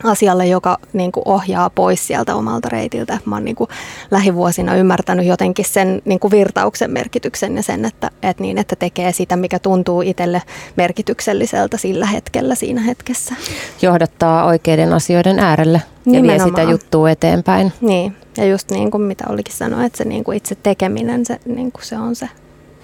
[0.03, 3.18] asialle, joka niin kuin ohjaa pois sieltä omalta reitiltä.
[3.26, 3.70] Mä oon niin kuin
[4.11, 9.11] lähivuosina ymmärtänyt jotenkin sen niin kuin virtauksen merkityksen ja sen, että, että, niin, että tekee
[9.11, 10.41] sitä, mikä tuntuu itselle
[10.76, 13.36] merkitykselliseltä sillä hetkellä siinä hetkessä.
[13.82, 16.56] Johdattaa oikeiden asioiden äärelle ja Nimenomaan.
[16.56, 17.74] vie sitä juttua eteenpäin.
[17.82, 21.40] Niin, ja just niin kuin mitä olikin sanoa, että se niin kuin itse tekeminen, se,
[21.45, 22.30] niin kuin se, on se,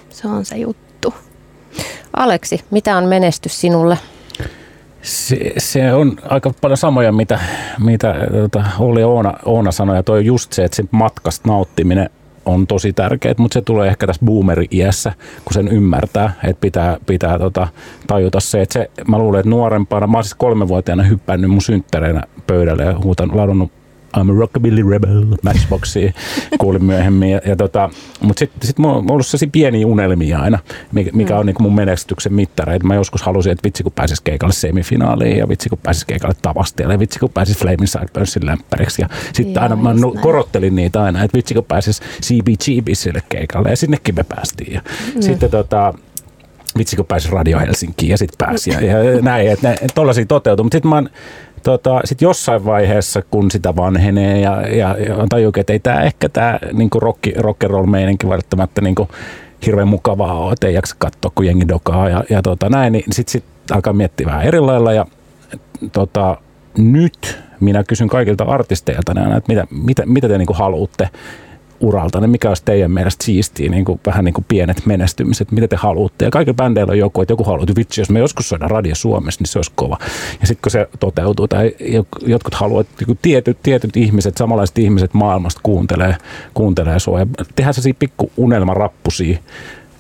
[0.10, 1.14] se on se juttu.
[2.18, 3.98] Aleksi, mitä on menestys sinulle?
[5.02, 7.40] Se, se on aika paljon samoja, mitä,
[7.80, 12.10] mitä tota, Olli Oona, Oona sanoi, ja toi just se, että se matkasta nauttiminen
[12.46, 15.14] on tosi tärkeää, mutta se tulee ehkä tässä boomeri-iässä,
[15.46, 17.68] kun sen ymmärtää, että pitää, pitää tota,
[18.08, 22.24] tajuta se, että se, mä luulen, että nuorempana, mä oon siis kolmevuotiaana hyppännyt mun synttäreinä
[22.48, 23.72] pöydälle ja huutan, ladonnut
[24.18, 26.14] I'm a rockabilly rebel, Matchboxia
[26.58, 27.32] kuulin myöhemmin.
[27.32, 27.90] Ja, ja tota,
[28.22, 30.60] Mutta sitten sit mulla on ollut sellaisia pieniä unelmia aina,
[30.92, 32.76] mikä, mikä on niinku mun menestyksen mittari.
[32.76, 36.36] Et mä joskus halusin, että vitsi kun pääsis keikalle semifinaaliin ja vitsi kun pääsis keikalle
[36.42, 39.02] tavastialle ja vitsi kun pääsis Flaming Sideburnsille lämpäriksi.
[39.02, 43.78] Ja sitten aina mä nu- korottelin niitä aina, että vitsi kun pääsis CBGBsille keikalle ja
[43.78, 44.74] sinnekin me päästiin.
[44.74, 44.82] Ja
[45.16, 45.22] mm.
[45.22, 45.94] Sitten tota,
[46.78, 50.64] vitsi kun pääsi Radio Helsinkiin ja sitten pääsi ja, ja näin, että tollaisia toteutuu.
[50.64, 51.10] Mutta sitten mä oon
[51.64, 56.30] tota, sit jossain vaiheessa, kun sitä vanhenee ja, ja, ja tajukin, että ei tämä ehkä
[56.30, 59.08] tämä niinku rock, rock and roll meininki välttämättä niinku
[59.66, 63.04] hirveän mukavaa ole, että ei jaksa katsoa, kun jengi dokaa ja, ja tota, näin, niin
[63.12, 65.06] sitten sit alkaa miettiä vähän eri lailla ja
[65.92, 66.38] tota,
[66.78, 71.10] nyt minä kysyn kaikilta artisteilta, että mitä, mitä, mitä te niinku haluatte
[71.80, 75.68] uralta, niin mikä olisi teidän mielestä siistiä, niin kuin, vähän niin kuin pienet menestymiset, mitä
[75.68, 76.26] te haluatte.
[76.26, 78.96] Ja kaikilla bändeillä on joku, että joku haluaa, että vitsi, jos me joskus soidaan radio
[78.96, 79.98] Suomessa, niin se olisi kova.
[80.42, 81.76] Ja sitten kun se toteutuu, tai
[82.26, 86.16] jotkut haluavat, että tietyt, tietyt ihmiset, samanlaiset ihmiset maailmasta kuuntelee,
[86.54, 87.20] kuuntelee sua.
[87.20, 87.26] Ja
[87.56, 89.38] tehdään sellaisia pikku unelmarappusia,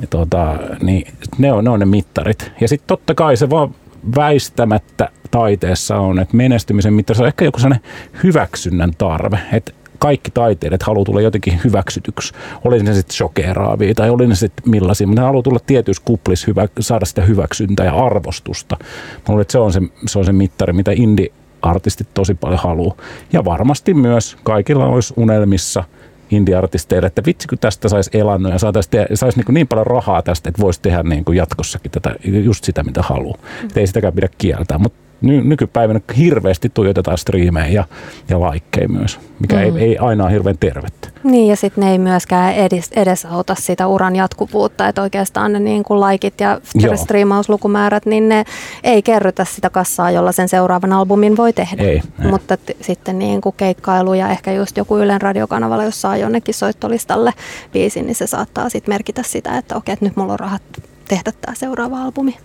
[0.01, 2.51] ja tota, niin ne on, ne on ne mittarit.
[2.61, 3.75] Ja sitten totta kai se vaan
[4.15, 7.89] väistämättä taiteessa on, että menestymisen mittari on ehkä joku sellainen
[8.23, 9.39] hyväksynnän tarve.
[9.53, 12.33] Että kaikki taiteilijat haluaa tulla jotenkin hyväksytyksi.
[12.65, 16.45] Oli ne sitten shokeraavia tai oli ne sitten millaisia, mutta ne haluaa tulla tietyissä kuplissa
[16.47, 18.77] hyvä, saada sitä hyväksyntää ja arvostusta.
[18.79, 21.31] Mä luulen, että se on se, se on se mittari, mitä indie
[21.61, 22.95] artistit tosi paljon haluaa.
[23.33, 25.83] Ja varmasti myös kaikilla olisi unelmissa
[26.31, 30.49] indie-artisteille, että vitsi kun tästä saisi elannon ja saataisiin sais niin, niin paljon rahaa tästä,
[30.49, 33.37] että voisi tehdä niin kuin jatkossakin tätä, just sitä, mitä haluaa.
[33.63, 33.69] Mm.
[33.75, 37.83] ei sitäkään pidä kieltää, mutta ny, nykypäivänä hirveästi tuijotetaan striimejä ja,
[38.29, 39.61] ja laikkeja myös, mikä mm.
[39.61, 41.09] ei, ei aina ole hirveän tervettä.
[41.23, 45.83] Niin ja sitten ne ei myöskään edes, edesauta sitä uran jatkuvuutta, että oikeastaan ne niin
[45.83, 46.59] kuin laikit ja
[46.95, 48.43] striimauslukumäärät, niin ne
[48.83, 51.83] ei kerrytä sitä kassaa, jolla sen seuraavan albumin voi tehdä.
[51.83, 52.31] Ei, ei.
[52.31, 56.53] Mutta t- sitten niin kuin keikkailu ja ehkä just joku Ylen radiokanavalla, jos saa jonnekin
[56.53, 57.33] soittolistalle
[57.73, 60.61] biisin, niin se saattaa sitten merkitä sitä, että okei, että nyt mulla on rahat
[61.09, 62.37] tehdä tämä seuraava albumi.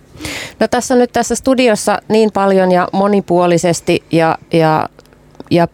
[0.59, 4.89] No tässä on nyt tässä studiossa niin paljon ja monipuolisesti ja, ja,
[5.51, 5.67] ja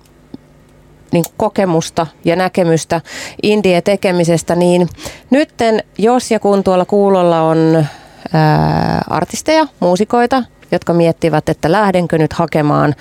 [1.11, 3.01] niin kokemusta ja näkemystä
[3.43, 4.89] indie tekemisestä, niin
[5.29, 7.85] nytten jos ja kun tuolla kuulolla on
[8.33, 12.95] ää, artisteja, muusikoita, jotka miettivät, että lähdenkö nyt hakemaan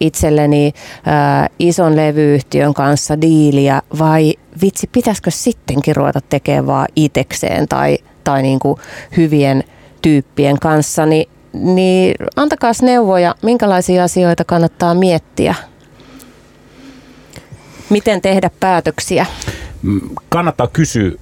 [0.00, 0.72] itselleni
[1.06, 7.98] ää, ison levyyhtiön kanssa diiliä vai vitsi, pitäisikö sittenkin ruveta tekemään vaan itekseen tai,
[8.30, 8.76] tai niin kuin
[9.16, 9.64] hyvien
[10.02, 15.54] tyyppien kanssa, niin, niin antakaa neuvoja, minkälaisia asioita kannattaa miettiä.
[17.90, 19.26] Miten tehdä päätöksiä?
[19.82, 21.12] Mm, kannattaa kysyä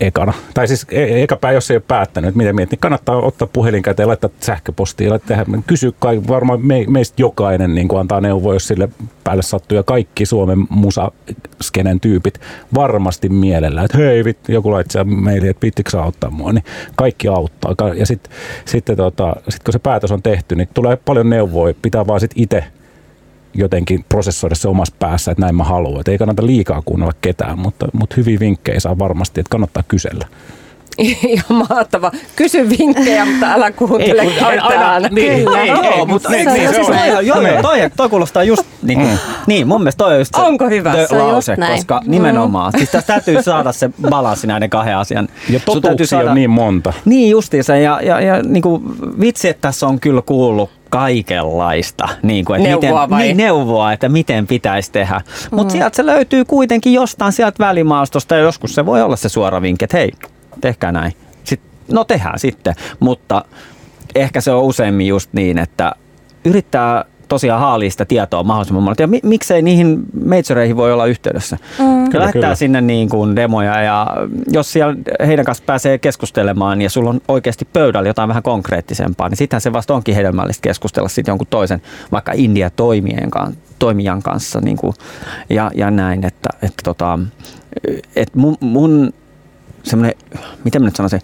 [0.00, 0.32] ekana.
[0.54, 3.82] Tai siis e- ekapä, jos ei ole päättänyt, että miten miettii, niin kannattaa ottaa puhelin
[3.82, 8.68] käteen, laittaa sähköpostia, laittaa, kysy kai, varmaan me, meistä jokainen niin kuin antaa neuvoja, jos
[8.68, 8.88] sille
[9.24, 12.40] päälle sattuu, ja kaikki Suomen musaskenen tyypit
[12.74, 16.64] varmasti mielellä, että hei, vit, joku laittaa meille, että pittikö auttaa mua, niin
[16.94, 17.74] kaikki auttaa.
[17.94, 18.32] Ja sitten
[18.64, 22.42] sit, tota, sit kun se päätös on tehty, niin tulee paljon neuvoja, pitää vaan sitten
[22.42, 22.64] itse
[23.54, 26.00] jotenkin prosessoida se omassa päässä, että näin mä haluan.
[26.00, 30.26] Et ei kannata liikaa kuunnella ketään, mutta, mutta hyviä vinkkejä saa varmasti, että kannattaa kysellä.
[30.98, 32.12] Ihan mahtava.
[32.36, 34.60] Kysy vinkkejä, mutta älä kuuntele ei, ketään.
[34.60, 35.60] Aina, niin, Kyllä.
[35.60, 37.08] Ei, ei, mutta niin, niin, se, on.
[37.08, 37.62] Joo, joo, niin.
[37.62, 39.18] toi, toi kuulostaa just niin, mm.
[39.46, 41.06] niin mun mielestä toi on just se, Onko hyvä?
[41.06, 42.10] se lause, koska mm.
[42.10, 42.72] nimenomaan.
[42.76, 45.28] Siis tässä täytyy saada se balanssi näiden kahden asian.
[45.50, 46.92] Ja totuuksia saada, on niin monta.
[47.04, 48.82] Niin justiinsa ja, ja, ja niin kuin,
[49.20, 52.08] vitsi, että tässä on kyllä kuullut kaikenlaista.
[52.22, 53.22] Niin kuin, että neuvoa miten, vai?
[53.22, 55.20] Niin, neuvoa, että miten pitäisi tehdä.
[55.24, 55.56] Mm.
[55.56, 59.62] Mutta sieltä se löytyy kuitenkin jostain sieltä välimaastosta ja joskus se voi olla se suora
[59.62, 60.12] vinkki, että hei,
[60.60, 61.12] tehkää näin.
[61.44, 63.44] Sitten, no tehdään sitten, mutta
[64.14, 65.92] ehkä se on useimmin just niin, että
[66.44, 69.02] yrittää tosiaan haalia sitä tietoa mahdollisimman monelta.
[69.02, 71.56] Ja mi- miksei niihin majoreihin voi olla yhteydessä?
[71.78, 71.84] Mm.
[71.84, 72.54] Kyllä, lähettää kyllä.
[72.54, 74.06] sinne niin kuin demoja ja
[74.52, 74.96] jos siellä
[75.26, 79.72] heidän kanssa pääsee keskustelemaan ja sulla on oikeasti pöydällä jotain vähän konkreettisempaa, niin sittenhän se
[79.72, 81.82] vasta onkin hedelmällistä keskustella sitten jonkun toisen,
[82.12, 83.30] vaikka India toimijan,
[83.78, 84.94] toimijan kanssa niin kuin,
[85.50, 87.18] ja, ja näin, että, että tota,
[88.16, 89.12] että mun, mun
[89.82, 90.14] semmoinen,
[90.64, 91.20] miten mä nyt sanoisin,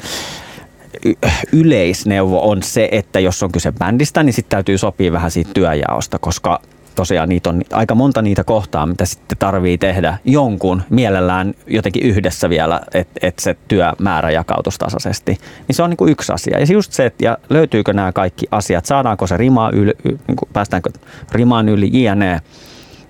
[1.52, 6.18] yleisneuvo on se, että jos on kyse bändistä, niin sitten täytyy sopia vähän siitä työjaosta,
[6.18, 6.60] koska
[6.94, 12.50] tosiaan niitä on aika monta niitä kohtaa, mitä sitten tarvii tehdä jonkun mielellään jotenkin yhdessä
[12.50, 15.38] vielä, että et se työmäärä jakautuisi tasaisesti.
[15.68, 16.58] Niin se on niin kuin yksi asia.
[16.58, 20.48] Ja just se, että ja löytyykö nämä kaikki asiat, saadaanko se rima yli, niin kuin
[20.52, 20.90] päästäänkö
[21.32, 22.40] rimaan yli, jne.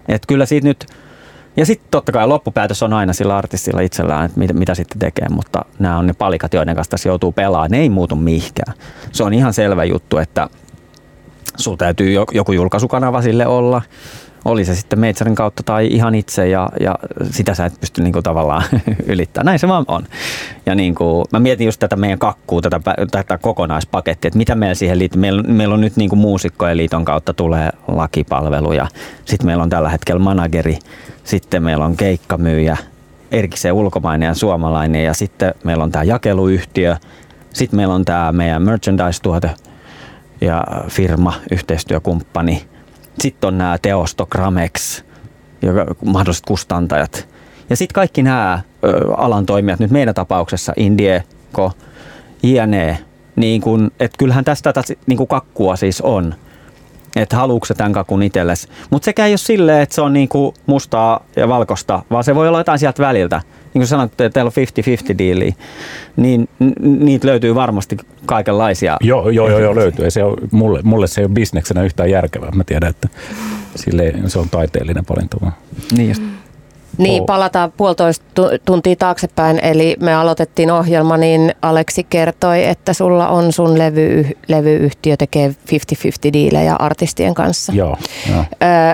[0.08, 0.86] Että kyllä siitä nyt
[1.56, 5.28] ja sitten totta kai loppupäätös on aina sillä artistilla itsellään, että mitä, mitä sitten tekee,
[5.28, 7.70] mutta nämä on ne palikat, joiden kanssa tässä joutuu pelaamaan.
[7.70, 8.74] Ne ei muutu mihinkään.
[9.12, 10.48] Se on ihan selvä juttu, että
[11.56, 13.82] sulla täytyy joku julkaisukanava sille olla.
[14.44, 16.94] Oli se sitten Majorin kautta tai ihan itse ja, ja
[17.30, 18.62] sitä sä et pysty kuin tavallaan
[19.06, 19.46] ylittämään.
[19.46, 20.04] Näin se vaan on.
[20.66, 22.80] Ja niin kuin, mä mietin just tätä meidän kakkuu, tätä,
[23.10, 25.20] tätä kokonaispakettia, että mitä meillä siihen liittyy.
[25.20, 28.88] Meillä, meillä on nyt niin kuin muusikkojen liiton kautta tulee lakipalvelu ja
[29.24, 30.78] sitten meillä on tällä hetkellä manageri,
[31.24, 32.76] sitten meillä on keikkamyyjä,
[33.30, 36.96] erikseen ulkomainen ja suomalainen ja sitten meillä on tämä jakeluyhtiö,
[37.54, 39.50] sitten meillä on tämä meidän merchandise-tuote
[40.40, 42.69] ja firma, yhteistyökumppani.
[43.18, 45.02] Sitten on nämä Teosto, Gramex,
[45.62, 47.28] joka, mahdolliset kustantajat.
[47.70, 48.60] Ja sitten kaikki nämä
[49.16, 51.72] alan toimijat, nyt meidän tapauksessa Indieko,
[52.42, 52.98] JNE,
[53.36, 56.34] niin kun, että kyllähän tästä tätä niin kakkua siis on.
[57.16, 58.68] Että haluuko se tämän kakun itsellesi.
[58.90, 62.48] Mutta sekä ei ole silleen, että se on niinku mustaa ja valkoista, vaan se voi
[62.48, 63.42] olla jotain sieltä väliltä.
[63.74, 65.54] Niin kuin sanoit, että teillä on 50-50 diili,
[66.16, 66.48] niin
[66.80, 67.96] niitä löytyy varmasti
[68.26, 68.96] kaikenlaisia.
[69.00, 70.10] Joo, joo, joo, joo löytyy.
[70.10, 72.50] Se on, mulle, mulle se ei ole bisneksenä yhtään järkevää.
[72.50, 73.08] Mä tiedän, että
[73.76, 75.52] sille, se on taiteellinen valinta.
[75.96, 76.22] Niin just.
[77.00, 78.24] Niin, palataan puolitoista
[78.64, 85.16] tuntia taaksepäin, eli me aloitettiin ohjelma, niin Aleksi kertoi, että sulla on sun levy, levyyhtiö
[85.16, 85.52] tekee 50-50
[86.32, 87.72] diilejä artistien kanssa.
[87.72, 87.96] Joo.
[88.30, 88.44] joo.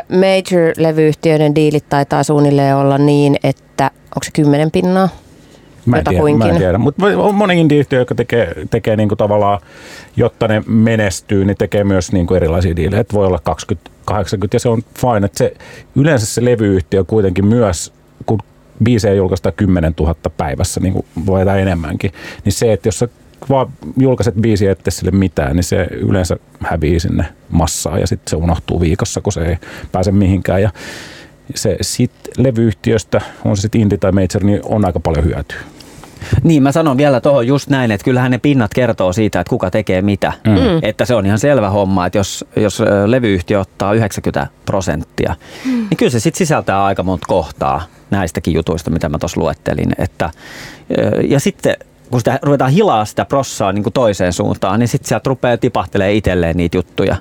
[0.09, 5.09] Major-levyyhtiöiden diilit taitaa suunnilleen olla niin, että onko se kymmenen pinnaa?
[5.87, 6.79] Mä en tiedä, mä en tiedä.
[6.79, 9.61] mutta on moni indie-yhtiö, joka tekee, tekee niinku tavallaan,
[10.17, 13.01] jotta ne menestyy, niin tekee myös niinku erilaisia diilejä.
[13.01, 15.27] Et voi olla 20 80 ja se on fine.
[15.27, 15.55] Että se,
[15.97, 17.93] yleensä se levyyhtiö kuitenkin myös,
[18.85, 22.13] biisejä julkaistaan 10 000 päivässä, niin kuin voi enemmänkin,
[22.45, 23.09] niin se, että jos sä
[23.49, 28.37] vaan julkaiset biisiä ettei sille mitään, niin se yleensä hävii sinne massaan ja sitten se
[28.37, 29.57] unohtuu viikossa, kun se ei
[29.93, 30.63] pääse mihinkään.
[30.63, 30.71] Ja
[31.55, 35.59] se sit levyyhtiöstä, on se sitten indie tai major, niin on aika paljon hyötyä.
[36.43, 39.71] Niin, mä sanon vielä tuohon just näin, että kyllähän ne pinnat kertoo siitä, että kuka
[39.71, 40.33] tekee mitä.
[40.47, 40.53] Mm.
[40.53, 40.79] mm.
[40.83, 45.71] Että se on ihan selvä homma, että jos, jos levyyhtiö ottaa 90 prosenttia, mm.
[45.73, 49.93] niin kyllä se sitten sisältää aika monta kohtaa näistäkin jutuista, mitä mä tuossa luettelin.
[49.99, 50.31] Että,
[51.29, 51.77] ja sitten
[52.11, 56.15] kun sitä ruvetaan hilaa sitä prossaa niin kuin toiseen suuntaan, niin sitten sieltä rupeaa tipahtelee
[56.15, 57.17] itselleen niitä juttuja.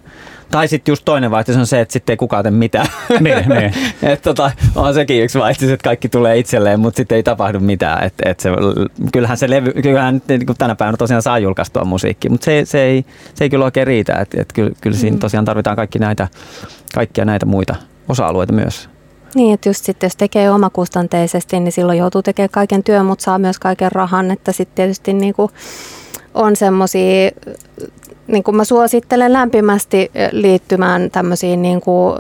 [0.52, 2.88] Tai sitten just toinen vaihtoehto on se, että sitten ei kukaan tee mitään.
[3.20, 3.74] Niin, niin.
[4.12, 8.04] et tota, on sekin yksi vaihtoehto, että kaikki tulee itselleen, mutta sitten ei tapahdu mitään.
[8.04, 8.50] Et, et se,
[9.14, 12.82] kyllähän se levy, kyllähän niin kuin tänä päivänä tosiaan saa julkaistua musiikki, mutta se, se,
[12.82, 14.14] ei, se ei kyllä oikein riitä.
[14.14, 15.20] Et, et kyllä, kyllä siinä mm.
[15.20, 16.28] tosiaan tarvitaan kaikki näitä,
[16.96, 17.76] kaikkia näitä muita
[18.10, 18.90] osa-alueita myös.
[19.36, 23.40] Niin, että just sitten jos tekee omakustanteisesti, niin silloin joutuu tekemään kaiken työn, mutta saa
[23.40, 25.52] myös kaiken rahan, että sitten tietysti niin kuin
[26.34, 27.32] on semmoisia
[28.28, 32.16] niin kuin mä suosittelen lämpimästi liittymään tämmöisiin niin kuin,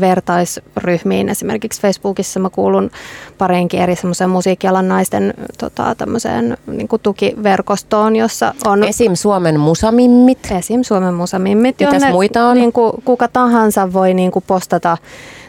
[0.00, 1.28] vertaisryhmiin.
[1.28, 2.90] Esimerkiksi Facebookissa mä kuulun
[3.38, 8.84] pareinkin eri semmoiseen musiikkialan naisten tota, tämmöiseen niin kuin tukiverkostoon, jossa on...
[8.84, 9.14] Esim.
[9.14, 10.48] Suomen musamimmit.
[10.58, 10.82] Esim.
[10.82, 11.78] Suomen musamimmit.
[11.78, 12.56] Mitäs jonne, muita on?
[12.56, 14.96] Niin kuin, kuka tahansa voi niin kuin postata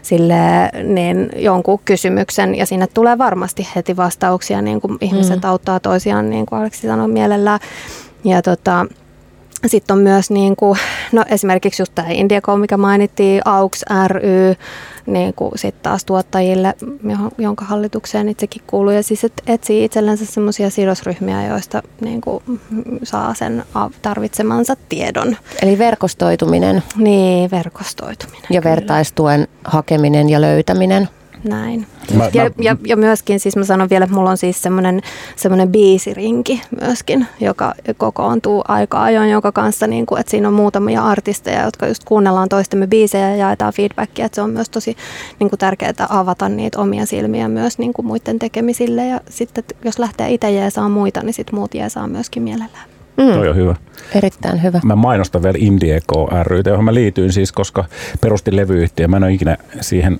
[0.01, 5.49] sille niin jonkun kysymyksen ja sinne tulee varmasti heti vastauksia, niin kuin ihmiset mm.
[5.49, 7.59] auttaa toisiaan, niin kuin Aleksi sanoi mielellään.
[8.23, 8.85] Ja tota,
[9.65, 10.79] sitten on myös niin kuin,
[11.11, 14.55] no esimerkiksi just tämä Indiaco, mikä mainittiin, AUX ry,
[15.13, 16.75] niin kuin sit taas tuottajille,
[17.37, 18.91] jonka hallitukseen itsekin kuuluu.
[18.91, 22.43] Ja siis et etsii itsellensä semmoisia sidosryhmiä, joista niin kuin,
[23.03, 23.63] saa sen
[24.01, 25.37] tarvitsemansa tiedon.
[25.61, 26.83] Eli verkostoituminen.
[26.97, 28.47] Niin, verkostoituminen.
[28.49, 28.75] Ja kyllä.
[28.75, 31.09] vertaistuen hakeminen ja löytäminen.
[31.43, 31.87] Näin.
[32.13, 35.01] Mä, ja, mä, ja, ja myöskin siis mä sanon vielä, että mulla on siis semmoinen,
[35.35, 41.03] semmoinen biisirinki myöskin, joka kokoontuu aika ajoin, joka kanssa, niin kuin, että siinä on muutamia
[41.03, 44.97] artisteja, jotka just kuunnellaan toistemme biisejä ja jaetaan feedbackia, että se on myös tosi
[45.39, 49.99] niin kuin tärkeää avata niitä omia silmiä myös niin kuin muiden tekemisille ja sitten jos
[49.99, 52.89] lähtee itse jeesaa muita, niin sitten muut jeesaa myöskin mielellään.
[53.17, 53.33] Mm.
[53.33, 53.75] Toi on hyvä.
[54.15, 54.81] Erittäin hyvä.
[54.83, 57.85] Mä mainostan vielä Indieco ry, johon mä liityin siis, koska
[58.21, 59.07] perustin levyyhtiö.
[59.07, 60.19] Mä en ole ikinä siihen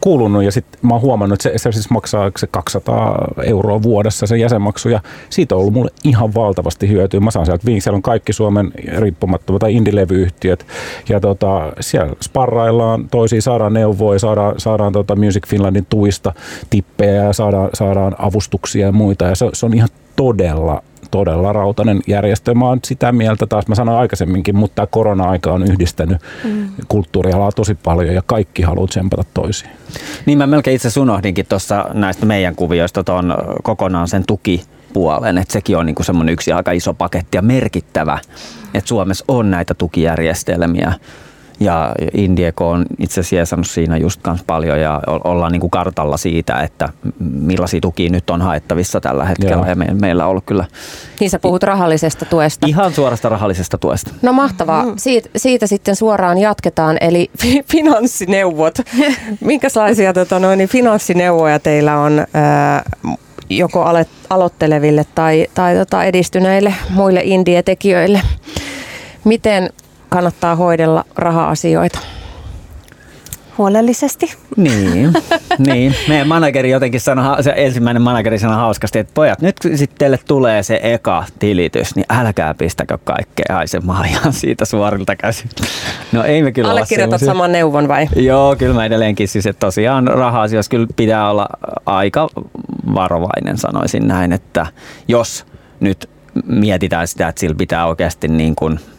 [0.00, 4.26] kuulunut ja sitten mä oon huomannut, että se, se siis maksaa se 200 euroa vuodessa
[4.26, 5.00] se jäsenmaksu ja
[5.30, 7.20] siitä on ollut mulle ihan valtavasti hyötyä.
[7.20, 10.66] Mä saan sieltä vinkki, siellä on kaikki Suomen riippumattomat tai indie-levyyhtiöt
[11.08, 16.32] ja tota, siellä sparraillaan, toisiin saadaan neuvoja, saadaan, saadaan tota Music Finlandin tuista
[16.70, 22.00] tippejä ja saadaan, saadaan avustuksia ja muita ja se, se on ihan todella todella rautainen
[22.06, 22.68] järjestelmä.
[22.68, 26.68] on sitä mieltä taas, mä sanoin aikaisemminkin, mutta tämä korona-aika on yhdistänyt mm.
[26.88, 29.70] kulttuurialaa tosi paljon ja kaikki haluaa tsempata toisiin.
[30.26, 35.52] Niin mä melkein itse unohdinkin tuossa näistä meidän kuvioista tuon kokonaan sen tuki puolen, että
[35.52, 38.18] sekin on niinku semmoinen yksi aika iso paketti ja merkittävä,
[38.74, 40.92] että Suomessa on näitä tukijärjestelmiä
[41.60, 46.16] ja Indieko on itse asiassa jeesannut siinä just kans paljon ja ollaan niin kuin kartalla
[46.16, 46.88] siitä, että
[47.18, 49.66] millaisia tukia nyt on haettavissa tällä hetkellä Joo.
[49.66, 50.64] ja me, meillä on ollut kyllä...
[51.20, 52.66] Niin sä puhut rahallisesta tuesta.
[52.66, 54.10] Ihan suorasta rahallisesta tuesta.
[54.22, 54.84] No mahtavaa.
[54.84, 54.92] Mm.
[54.96, 57.30] Siitä, siitä sitten suoraan jatketaan, eli
[57.72, 58.78] finanssineuvot.
[59.40, 62.84] Minkälaisia tota, noin, niin finanssineuvoja teillä on äh,
[63.50, 63.84] joko
[64.30, 68.22] aloitteleville tai, tai tota, edistyneille muille indie-tekijöille?
[69.24, 69.70] Miten
[70.10, 71.98] kannattaa hoidella raha-asioita?
[73.58, 74.34] Huolellisesti.
[74.56, 75.12] Niin,
[75.66, 75.94] niin.
[76.08, 80.62] Meidän manageri jotenkin sanoi, se ensimmäinen manageri sanoi hauskasti, että pojat, nyt sitten teille tulee
[80.62, 85.50] se eka tilitys, niin älkää pistäkö kaikkea haisemaan ihan siitä suorilta käsin.
[86.12, 88.08] No ei me kyllä Allekirjoitat saman neuvon vai?
[88.16, 91.48] Joo, kyllä mä edelleenkin siis, että tosiaan raha-asioissa kyllä pitää olla
[91.86, 92.28] aika
[92.94, 94.66] varovainen, sanoisin näin, että
[95.08, 95.46] jos
[95.80, 96.10] nyt
[96.46, 98.80] mietitään sitä, että sillä pitää oikeasti niin kuin–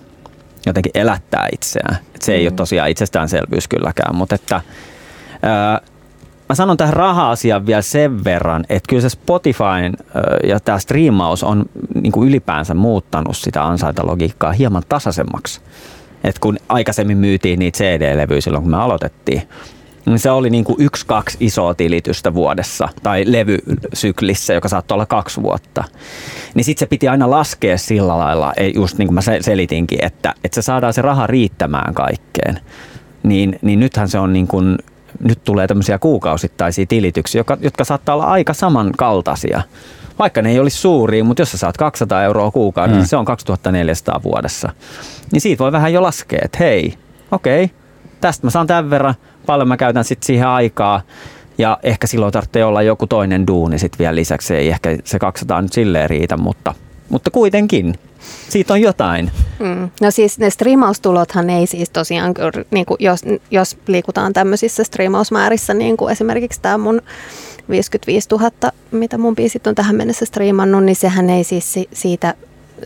[0.65, 1.97] jotenkin elättää itseään.
[2.15, 2.47] Et se ei mm.
[2.47, 4.61] ole tosiaan itsestäänselvyys kylläkään, mutta että
[5.41, 5.81] ää,
[6.49, 9.63] mä sanon tähän raha-asiaan vielä sen verran, että kyllä se Spotify
[10.43, 11.65] ja tämä striimaus on
[12.01, 15.61] niin kuin ylipäänsä muuttanut sitä ansaintalogiikkaa hieman tasaisemmaksi.
[16.23, 19.41] Et kun aikaisemmin myytiin niitä CD-levyjä silloin, kun me aloitettiin,
[20.15, 25.41] se oli niin kuin yksi, kaksi isoa tilitystä vuodessa tai levysyklissä, joka saattoi olla kaksi
[25.41, 25.83] vuotta.
[26.53, 30.55] Niin sitten se piti aina laskea sillä lailla, just niin kuin mä selitinkin, että, että
[30.55, 32.59] se saadaan se raha riittämään kaikkeen.
[33.23, 34.77] Niin, niin nythän se on niin kuin,
[35.19, 39.61] nyt tulee tämmöisiä kuukausittaisia tilityksiä, jotka, jotka saattaa olla aika samankaltaisia.
[40.19, 42.99] Vaikka ne ei olisi suuria, mutta jos sä saat 200 euroa kuukaudessa, mm.
[42.99, 44.69] niin se on 2400 vuodessa.
[45.31, 46.93] Niin siitä voi vähän jo laskea, että hei,
[47.31, 47.80] okei, okay,
[48.21, 49.15] tästä mä saan tämän verran,
[49.45, 51.01] paljon mä käytän sitten siihen aikaa.
[51.57, 54.55] Ja ehkä silloin tarvitsee olla joku toinen duuni sitten vielä lisäksi.
[54.55, 56.73] Ei ehkä se 200 nyt silleen riitä, mutta,
[57.09, 57.95] mutta kuitenkin.
[58.49, 59.31] Siitä on jotain.
[59.59, 59.89] Mm.
[60.01, 62.33] No siis ne striimaustulothan ei siis tosiaan,
[62.71, 63.21] niin kuin jos,
[63.51, 67.01] jos liikutaan tämmöisissä striimausmäärissä, niin kuin esimerkiksi tämä mun
[67.69, 68.51] 55 000,
[68.91, 72.33] mitä mun biisit on tähän mennessä striimannut, niin sehän ei siis siitä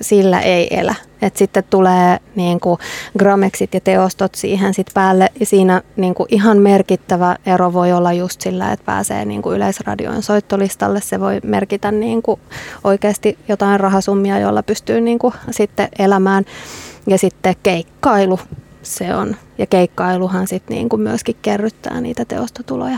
[0.02, 0.96] sillä ei elä.
[1.22, 2.80] Et sitten tulee niin kuin
[3.20, 5.30] Gramexit ja teostot siihen sit päälle.
[5.40, 9.56] Ja siinä niin kuin ihan merkittävä ero voi olla just sillä, että pääsee niin kuin
[9.56, 11.02] yleisradion soittolistalle.
[11.02, 12.40] Se voi merkitä niin kuin
[12.84, 16.46] oikeasti jotain rahasummia, jolla pystyy niin kuin sitten elämään.
[17.08, 18.40] Ja sitten keikkailu
[18.84, 19.36] se on.
[19.58, 22.98] Ja keikkailuhan sitten niin kuin myöskin kerryttää niitä teostotuloja.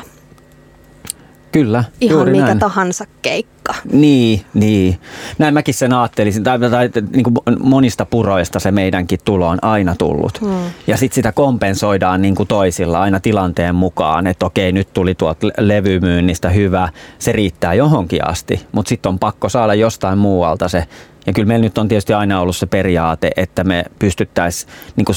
[1.52, 2.60] Kyllä, Ihan mikä näin.
[2.60, 3.57] tahansa keikka.
[3.92, 5.00] Niin, niin.
[5.38, 6.44] Näin mäkin sen ajattelisin.
[6.44, 10.42] Tai, tai niin kuin monista puroista se meidänkin tulo on aina tullut.
[10.42, 10.72] Hmm.
[10.88, 15.48] Ja sitten sitä kompensoidaan niin kuin toisilla aina tilanteen mukaan, että okei, nyt tuli tuolta
[15.58, 16.90] levymyynnistä hyvä,
[17.20, 20.88] se riittää johonkin asti, mutta sitten on pakko saada jostain muualta se
[21.28, 25.16] ja kyllä meillä nyt on tietysti aina ollut se periaate, että me pystyttäisiin niin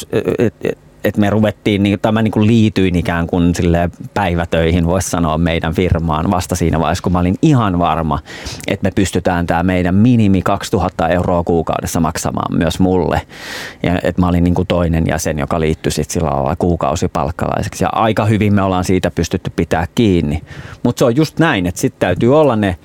[1.05, 5.39] että me ruvettiin, niin, tai mä niin kuin liityin ikään kuin sille päivätöihin, voisi sanoa
[5.39, 8.19] meidän firmaan vasta siinä vaiheessa, kun mä olin ihan varma,
[8.67, 13.23] että me pystytään tämä meidän minimi 2000 euroa kuukaudessa maksamaan myös mulle.
[13.83, 17.85] Ja että mä olin niin kuin toinen jäsen, joka liittyi sitten sillä lailla kuukausipalkkalaiseksi.
[17.85, 20.43] Ja aika hyvin me ollaan siitä pystytty pitää kiinni.
[20.83, 22.77] Mutta se on just näin, että sitten täytyy olla ne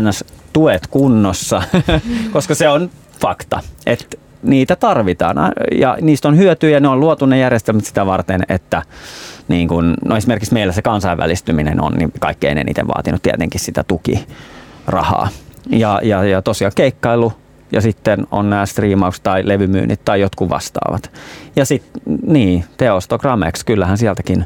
[0.00, 1.62] ns tuet kunnossa,
[2.32, 2.90] koska se on
[3.20, 5.36] fakta, että niitä tarvitaan
[5.72, 8.82] ja niistä on hyötyjä, ne on luotu ne järjestelmät sitä varten, että
[9.48, 15.28] niin kun, no esimerkiksi meillä se kansainvälistyminen on niin kaikkein eniten vaatinut tietenkin sitä tukirahaa.
[15.70, 17.32] Ja, ja, ja tosiaan keikkailu
[17.72, 21.12] ja sitten on nämä striimaukset tai levymyynnit tai jotkut vastaavat.
[21.56, 24.44] Ja sitten niin, teostogramex, kyllähän sieltäkin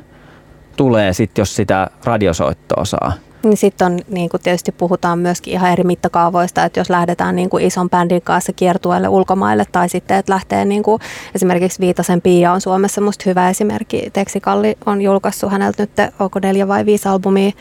[0.77, 3.13] tulee sitten, jos sitä radiosoittoa saa.
[3.43, 7.51] Niin sitten on, niin kuin tietysti puhutaan myöskin ihan eri mittakaavoista, että jos lähdetään niin
[7.51, 11.01] kuin ison bändin kanssa kiertueelle ulkomaille tai sitten, että lähtee niin kuin,
[11.35, 14.11] esimerkiksi Viitasen Pia on Suomessa musta hyvä esimerkki.
[14.13, 17.53] Teksi Kalli on julkaissut häneltä nyt, onko neljä vai viisi albumia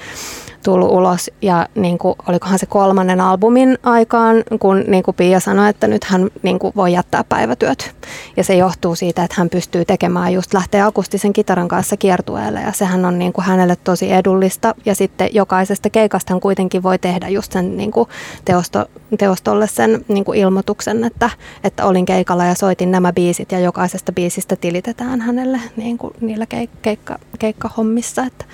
[0.63, 5.69] tullut ulos ja niin kuin, olikohan se kolmannen albumin aikaan, kun niin kuin Pia sanoi,
[5.69, 7.95] että nyt hän niin kuin, voi jättää päivätyöt.
[8.37, 12.71] Ja se johtuu siitä, että hän pystyy tekemään just lähteä akustisen kitaran kanssa kiertueelle ja
[12.71, 17.29] sehän on niin kuin, hänelle tosi edullista ja sitten jokaisesta keikasta hän kuitenkin voi tehdä
[17.29, 18.09] just sen niin kuin,
[18.45, 18.85] teosto,
[19.17, 21.29] teostolle sen niin kuin, ilmoituksen, että,
[21.63, 26.45] että olin keikalla ja soitin nämä biisit ja jokaisesta biisistä tilitetään hänelle niin kuin, niillä
[26.45, 28.23] keik- keikka, keikkahommissa.
[28.23, 28.45] Että,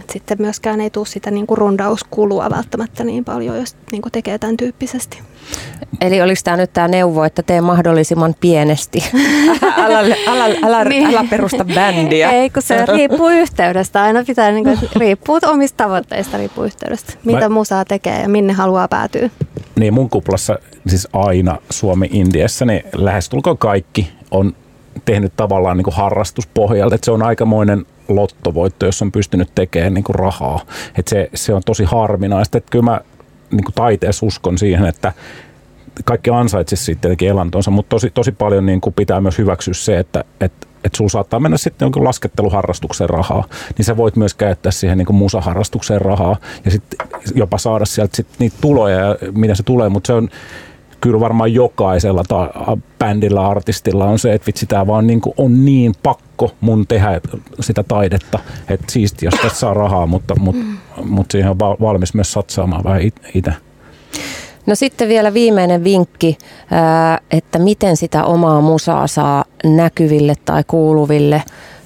[0.00, 4.12] et sitten myöskään ei tule sitä niin kuin rundauskulua välttämättä niin paljon, jos niin kuin
[4.12, 5.20] tekee tämän tyyppisesti.
[6.00, 9.04] Eli oliko tämä nyt tämä neuvo, että tee mahdollisimman pienesti?
[9.84, 11.06] älä, älä, älä, niin.
[11.06, 12.30] älä perusta bändiä.
[12.30, 14.02] Ei, kun se riippuu yhteydestä.
[14.02, 17.12] Aina pitää, niin kuin, riippuu omista tavoitteista, riippuu yhteydestä.
[17.24, 17.48] Mitä Mä...
[17.48, 19.30] musaa tekee ja minne haluaa päätyä.
[19.78, 24.54] Niin mun kuplassa siis aina Suomi-Indiassa, niin lähestulkoon kaikki on
[25.04, 30.04] tehnyt tavallaan niin kuin harrastuspohjalta, että se on aikamoinen lottovoitto, jos on pystynyt tekemään niin
[30.04, 30.60] kuin rahaa.
[30.98, 32.58] Että se, se on tosi harvinaista.
[32.58, 33.00] Että kyllä mä
[33.50, 35.12] niin kuin taiteessa uskon siihen, että
[36.04, 39.98] kaikki ansaitsisi siitä tietenkin elantonsa, mutta tosi, tosi paljon niin kuin pitää myös hyväksyä se,
[39.98, 43.44] että, että että sulla saattaa mennä sitten jonkin lasketteluharrastukseen rahaa,
[43.78, 48.26] niin sä voit myös käyttää siihen niin musaharrastukseen rahaa ja sitten jopa saada sieltä sit
[48.38, 48.98] niitä tuloja
[49.48, 50.28] ja se tulee, mutta se on
[51.02, 55.64] kyllä varmaan jokaisella ta- bändillä, artistilla on se, että vitsi tämä vaan niin kuin on
[55.64, 57.20] niin pakko mun tehdä
[57.60, 58.38] sitä taidetta,
[58.68, 60.64] että siisti jos tästä saa rahaa, mutta, mutta,
[61.04, 63.02] mutta siihen on valmis myös satsaamaan vähän
[63.34, 63.52] itse.
[64.66, 66.38] No sitten vielä viimeinen vinkki,
[67.30, 71.42] että miten sitä omaa musaa saa näkyville tai kuuluville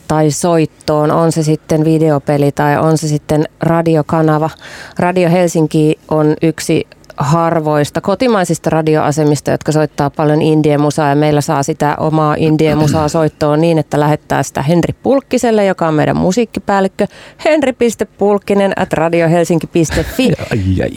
[0.09, 4.51] tai soittoon, on se sitten videopeli tai on se sitten radiokanava.
[4.99, 6.87] Radio Helsinki on yksi
[7.17, 13.79] harvoista kotimaisista radioasemista, jotka soittaa paljon indie-musaa ja meillä saa sitä omaa indie-musaa soittoon niin,
[13.79, 17.07] että lähettää sitä Henri Pulkkiselle, joka on meidän musiikkipäällikkö,
[17.45, 20.33] henri.pulkkinen at radiohelsinki.fi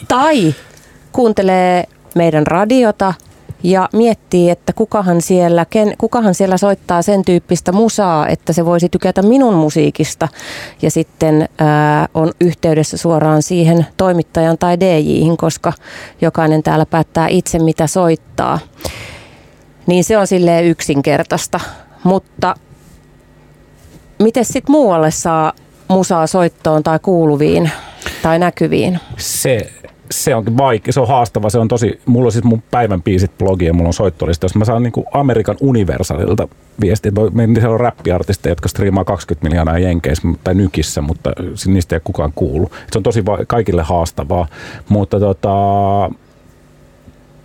[0.08, 0.54] tai
[1.12, 1.84] kuuntelee
[2.14, 3.14] meidän radiota
[3.62, 8.88] ja miettii, että kukahan siellä, ken, kukahan siellä soittaa sen tyyppistä musaa, että se voisi
[8.88, 10.28] tykätä minun musiikista
[10.82, 15.72] ja sitten ää, on yhteydessä suoraan siihen toimittajan tai DJihin, koska
[16.20, 18.58] jokainen täällä päättää itse mitä soittaa.
[19.86, 21.60] Niin se on silleen yksinkertaista,
[22.04, 22.54] mutta
[24.22, 25.52] miten sitten muualle saa
[25.88, 27.70] musaa soittoon tai kuuluviin
[28.22, 29.00] tai näkyviin?
[29.16, 29.72] Se
[30.10, 33.38] se onkin vaikea, se on haastava, se on tosi, mulla on siis mun päivän biisit
[33.38, 36.48] blogi ja mulla on soittolista, jos mä saan niin Amerikan Universalilta
[36.80, 37.12] viestiä,
[37.60, 41.32] se on räppiartisteja, jotka striimaa 20 miljoonaa jenkeissä tai nykissä, mutta
[41.66, 42.70] niistä ei kukaan kuulu.
[42.92, 44.46] Se on tosi va- kaikille haastavaa,
[44.88, 45.50] mutta tota,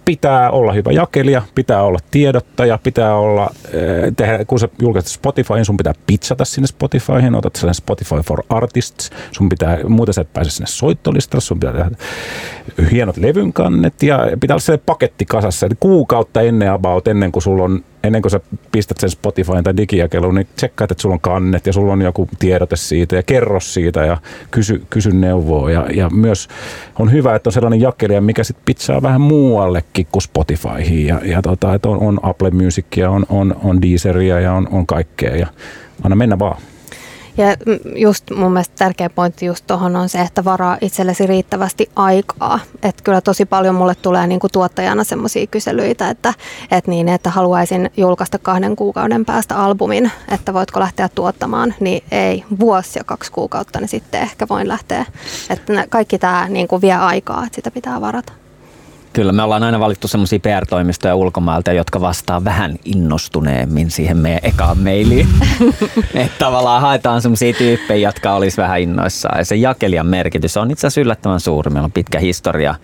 [0.06, 5.66] pitää olla hyvä jakelija, pitää olla tiedottaja, pitää olla, eh, tehdä, kun sä julkaiset Spotifyin,
[5.66, 10.34] sun pitää pitsata sinne Spotifyhin, otat sellainen Spotify for Artists, sun pitää, muuten sä et
[10.34, 11.90] pääse sinne soittolistalle, sun pitää tehdä
[12.92, 17.44] hienot levyn kannet ja pitää olla se paketti kasassa, eli kuukautta ennen about, ennen kuin
[17.44, 18.40] sulla on ennen kuin sä
[18.72, 22.30] pistät sen Spotifyn tai digijakeluun, niin tsekkaat, että sulla on kannet ja sulla on joku
[22.40, 24.18] tiedote siitä ja kerro siitä ja
[24.52, 25.72] kysy, kysy neuvoa.
[25.72, 26.48] Ja, ja myös
[27.00, 31.06] on hyvä, että on sellainen jakelija, mikä sitten pizzaa vähän muuallekin kuin Spotifyhin.
[31.06, 34.86] Ja, ja tota, että on, on Apple Musicia, on, on, on Deezeria ja on, on
[34.86, 35.48] kaikkea ja
[36.04, 36.58] anna mennä vaan.
[37.38, 37.46] Ja
[37.96, 42.60] just mun mielestä tärkeä pointti just tuohon on se, että varaa itsellesi riittävästi aikaa.
[42.84, 46.34] Että kyllä tosi paljon mulle tulee niinku tuottajana semmoisia kyselyitä, että,
[46.72, 52.44] että, niin, että haluaisin julkaista kahden kuukauden päästä albumin, että voitko lähteä tuottamaan, niin ei,
[52.60, 55.06] vuosi ja kaksi kuukautta, niin sitten ehkä voin lähteä.
[55.50, 58.45] Että kaikki tämä niinku vie aikaa, että sitä pitää varata.
[59.16, 64.78] Kyllä, me ollaan aina valittu semmoisia PR-toimistoja ulkomailta, jotka vastaa vähän innostuneemmin siihen meidän ekaan
[64.78, 65.28] mailiin.
[66.14, 69.38] että tavallaan haetaan semmoisia tyyppejä, jotka olisi vähän innoissaan.
[69.38, 71.72] Ja se jakelijan merkitys on itse asiassa yllättävän suuri.
[71.72, 72.76] Meillä on pitkä historia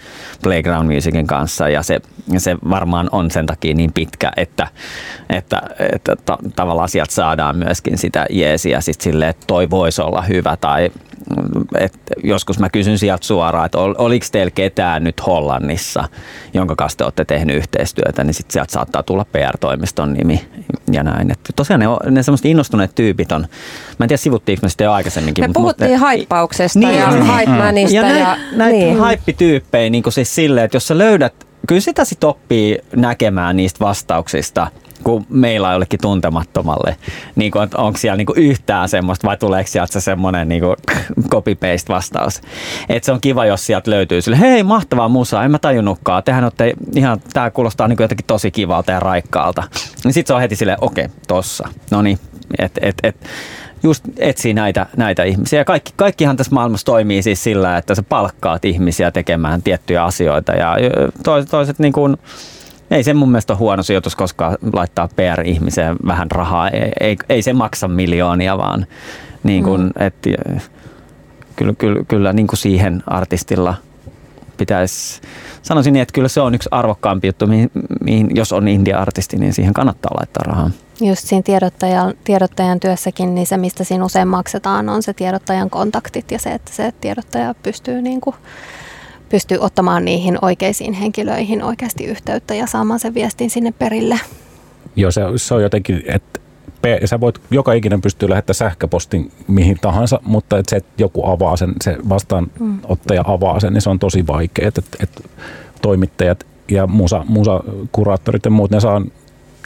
[0.43, 1.99] Playground Musicin kanssa ja se,
[2.37, 4.67] se varmaan on sen takia niin pitkä, että,
[5.29, 5.61] että,
[5.93, 10.57] että ta, tavallaan sieltä saadaan myöskin sitä jeesiä sit sille, että toi voisi olla hyvä
[10.61, 10.91] tai
[11.79, 11.93] et
[12.23, 16.03] joskus mä kysyn sieltä suoraan, että ol, oliko teillä ketään nyt Hollannissa,
[16.53, 20.45] jonka kanssa te olette tehnyt yhteistyötä, niin sitten sieltä saattaa tulla PR-toimiston nimi
[20.91, 21.31] ja näin.
[21.31, 23.41] Et tosiaan ne, ne semmoiset innostuneet tyypit on,
[23.99, 25.33] mä en tiedä sivuttiinko me sitten jo aikaisemmin.
[25.39, 27.95] Me mutta, puhuttiin mutta, haippauksesta niin, ja mm, hypemanista.
[27.95, 28.99] Ja, ja, näitä niin.
[28.99, 31.33] haippityyppejä niin siis silleen, että jos sä löydät,
[31.67, 34.67] kyllä sitä sitten oppii näkemään niistä vastauksista–
[35.03, 36.95] kuin meillä jollekin tuntemattomalle.
[37.35, 40.63] Niin kuin, onko siellä niin kuin yhtään semmoista vai tuleeko sieltä se semmoinen niin
[41.33, 42.41] copy-paste vastaus.
[42.89, 46.23] Et se on kiva, jos sieltä löytyy sille, hei mahtavaa musaa, en mä tajunnutkaan.
[46.23, 49.63] Tehän olette ihan, tää kuulostaa niin kuin jotenkin tosi kivalta ja raikkaalta.
[50.03, 51.67] Niin sit se on heti silleen, okei, okay, tossa.
[51.91, 52.19] No niin,
[52.59, 53.15] et, et, et,
[53.83, 55.65] just etsii näitä, näitä ihmisiä.
[55.65, 60.75] Kaikki, kaikkihan tässä maailmassa toimii siis sillä, että sä palkkaat ihmisiä tekemään tiettyjä asioita ja
[61.23, 62.17] toiset, toiset niin kuin,
[62.91, 66.69] ei se mun mielestä ole huono sijoitus koska laittaa PR-ihmiseen vähän rahaa.
[66.69, 68.85] Ei, ei, ei se maksa miljoonia, vaan
[69.43, 69.91] niin kuin, mm.
[69.99, 70.15] et,
[71.55, 73.75] kyllä, kyllä, kyllä niin kuin siihen artistilla
[74.57, 75.21] pitäisi,
[75.61, 79.53] sanoisin niin, että kyllä se on yksi arvokkaampi juttu, mihin, mihin jos on indie-artisti, niin
[79.53, 80.71] siihen kannattaa laittaa rahaa.
[81.01, 86.31] Just siinä tiedottajan, tiedottajan työssäkin, niin se mistä siinä usein maksetaan on se tiedottajan kontaktit
[86.31, 88.35] ja se, että se tiedottaja pystyy niin kuin
[89.31, 94.19] pystyy ottamaan niihin oikeisiin henkilöihin oikeasti yhteyttä ja saamaan sen viestin sinne perille.
[94.95, 96.39] Joo, se, se on jotenkin, että
[97.05, 101.57] sä voit, joka ikinen pystyy lähettämään sähköpostin mihin tahansa, mutta että se, että joku avaa
[101.57, 104.67] sen, se vastaanottaja avaa sen, niin se on tosi vaikea.
[104.67, 105.21] Että, että
[105.81, 109.01] toimittajat ja musa, musakuraattorit ja muut, ne saa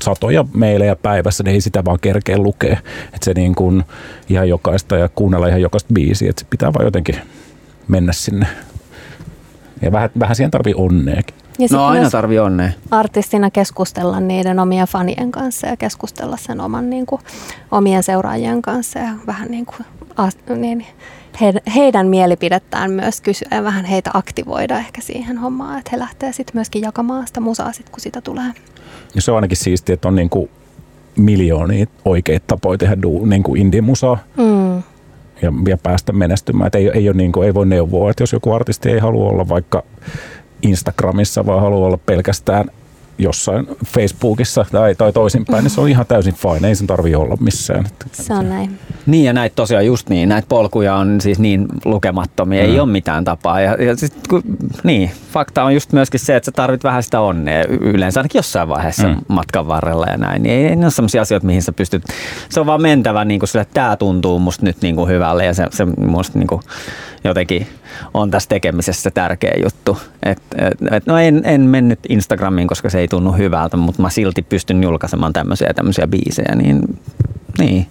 [0.02, 2.78] satoja meilejä päivässä, niin ei sitä vaan kerkeä lukea.
[3.06, 3.84] Että se niin kuin
[4.30, 7.16] ihan jokaista ja kuunnella ihan jokaista biisiä, että se pitää vaan jotenkin
[7.88, 8.48] mennä sinne.
[9.82, 11.36] Ja vähän, vähän siihen tarvii onneakin.
[11.60, 12.70] Ja No aina tarvii onnea.
[12.92, 17.22] artistina keskustella niiden omien fanien kanssa ja keskustella sen oman niin kuin,
[17.72, 19.86] omien seuraajien kanssa ja vähän niin kuin,
[20.18, 20.86] as, niin,
[21.42, 26.34] heidän, heidän mielipidettään myös kysyä ja vähän heitä aktivoida ehkä siihen hommaan, että he lähtee
[26.34, 28.52] sitten myöskin jakamaan sitä musaa sit, kun sitä tulee.
[29.16, 30.50] Ja se on ainakin siistiä, että on niin kuin
[31.18, 34.44] miljoonia oikeita tapoja tehdä du, niin kuin indie-musaa Mm.
[35.46, 36.68] Ja, ja päästä menestymään.
[36.68, 39.30] Et ei, ei, ole niin kuin, ei voi neuvoa, että jos joku artisti ei halua
[39.30, 39.84] olla vaikka
[40.62, 42.66] Instagramissa, vaan haluaa olla pelkästään
[43.18, 46.68] jossain Facebookissa tai, tai toisinpäin, niin se on ihan täysin fine.
[46.68, 47.86] Ei sen tarvitse olla missään.
[48.12, 48.80] Se on näin.
[49.06, 52.70] Niin ja näitä tosiaan just niin, näitä polkuja on siis niin lukemattomia, mm.
[52.70, 53.62] ei ole mitään tapaa.
[53.62, 54.44] Ja, ja sit, kun,
[54.84, 58.70] niin, fakta on just myöskin se, että sä tarvit vähän sitä onnea yleensä ainakin jossain
[58.70, 59.14] vaiheessa Mm.
[59.14, 59.22] mm.
[59.28, 60.44] matkan varrella ja näin.
[60.44, 62.04] Niin ei, ei ne ole sellaisia asioita, mihin sä pystyt,
[62.50, 65.46] se on vaan mentävä niin kuin sille, että tämä tuntuu musta nyt niin kuin hyvälle
[65.46, 66.62] ja se, se musta niin kuin
[67.26, 67.68] jotenkin
[68.14, 69.98] on tässä tekemisessä tärkeä juttu.
[70.24, 74.10] Et, et, et, no en, en mennyt Instagramiin, koska se ei tunnu hyvältä, mutta mä
[74.10, 76.82] silti pystyn julkaisemaan tämmöisiä tämmöisiä biisejä, niin
[77.60, 77.88] niin.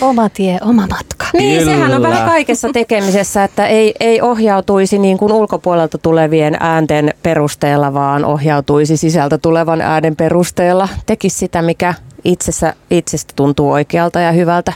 [0.00, 1.26] Oma tie, oma matka.
[1.32, 1.72] Niin, Kyllä.
[1.72, 7.94] sehän on vähän kaikessa tekemisessä, että ei, ei ohjautuisi niin kuin ulkopuolelta tulevien äänten perusteella,
[7.94, 10.88] vaan ohjautuisi sisältä tulevan äänen perusteella.
[11.06, 11.94] Tekisi sitä, mikä
[12.24, 14.72] itsessä, itsestä tuntuu oikealta ja hyvältä,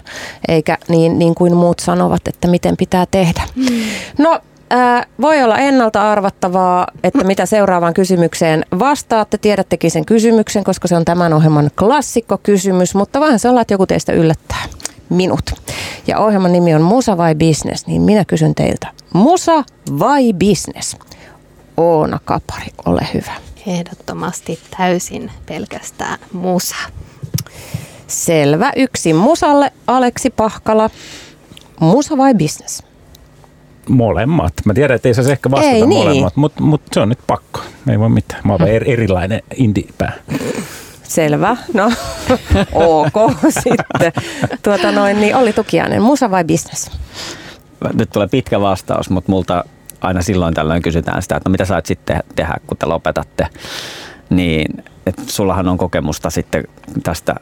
[0.49, 3.43] eikä niin, niin kuin muut sanovat, että miten pitää tehdä.
[4.19, 4.41] No,
[4.71, 9.39] Ää, voi olla ennalta arvattavaa, että mitä seuraavaan kysymykseen vastaatte.
[9.39, 13.87] Tiedättekin sen kysymyksen, koska se on tämän ohjelman klassikkokysymys, mutta vähän se olla, että joku
[13.87, 14.65] teistä yllättää
[15.09, 15.51] minut.
[16.07, 19.65] Ja ohjelman nimi on Musa vai Business, niin minä kysyn teiltä, Musa
[19.99, 20.97] vai Business?
[21.77, 23.33] Oona Kapari, ole hyvä.
[23.67, 26.77] Ehdottomasti täysin pelkästään musa.
[28.07, 28.73] Selvä.
[28.77, 30.91] Yksi Musalle, Aleksi Pahkala.
[31.81, 32.83] Musa vai Business?
[33.89, 34.53] Molemmat.
[34.65, 36.07] Mä tiedän, että ei saisi ehkä vastata Ei niin.
[36.07, 37.61] molemmat, mutta mut se on nyt pakko.
[37.91, 38.41] Ei voi mitään.
[38.45, 40.13] Mä vaan er, erilainen indie-pää.
[41.03, 41.57] Selvä.
[41.75, 41.93] No,
[42.73, 43.31] ok
[43.63, 44.13] sitten.
[44.63, 46.91] Tuota noin, niin Olli Tukiainen, Musa vai Business?
[47.95, 49.65] Nyt tulee pitkä vastaus, mutta multa
[50.01, 53.47] aina silloin tällöin kysytään sitä, että no mitä sä et sitten tehdä, kun te lopetatte.
[54.31, 56.65] Niin, että sullahan on kokemusta sitten
[57.03, 57.35] tästä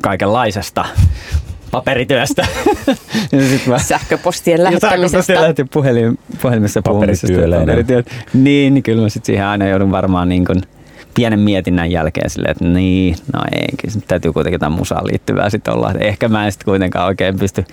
[0.00, 0.84] kaikenlaisesta
[1.70, 2.46] paperityöstä.
[3.50, 4.98] sit mä, Sähköpostien Ja lähettämisestä.
[5.08, 7.26] sähköpostien lähti puhelin, puhelimessa puhumisesta.
[8.34, 10.62] Niin, niin kyllä mä sitten siihen aina joudun varmaan niin kuin
[11.14, 15.74] pienen mietinnän jälkeen silleen, että niin, no ei, kyllä täytyy kuitenkin jotain musaan liittyvää sitten
[15.74, 15.90] olla.
[15.90, 17.64] Et Ehkä mä en sitten kuitenkaan oikein pysty,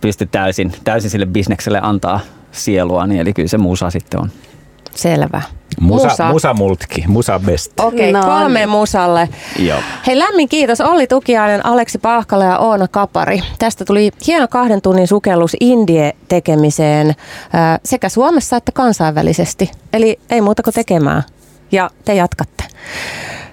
[0.00, 2.20] pysty täysin, täysin sille bisnekselle antaa
[2.52, 4.30] sielua, niin eli kyllä se musa sitten on.
[4.96, 5.42] Selvä.
[5.80, 6.28] Musa, Musa.
[6.32, 7.80] musa multki, musa best.
[7.80, 8.68] Okei, No kolme niin.
[8.68, 9.28] musalle.
[9.58, 9.78] Joo.
[10.06, 13.40] Hei lämmin kiitos Olli Tukiainen, Aleksi Pahkala ja Oona Kapari.
[13.58, 17.14] Tästä tuli hieno kahden tunnin sukellus indie-tekemiseen
[17.84, 19.70] sekä Suomessa että kansainvälisesti.
[19.92, 21.22] Eli ei muuta kuin tekemään.
[21.72, 22.64] Ja te jatkatte.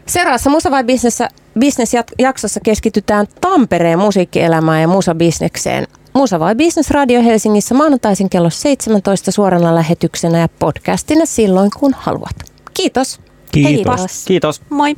[0.05, 1.19] Seuraavassa Musa vai Business,
[1.59, 5.87] business jat- jaksossa keskitytään Tampereen musiikkielämään ja musabisnekseen.
[6.13, 12.35] Musa vai Business Radio Helsingissä maanantaisin kello 17 suorana lähetyksenä ja podcastina silloin kun haluat.
[12.73, 13.19] Kiitos.
[13.51, 13.73] Kiitos.
[13.73, 13.95] Heippa.
[14.25, 14.61] Kiitos.
[14.69, 14.95] Moi!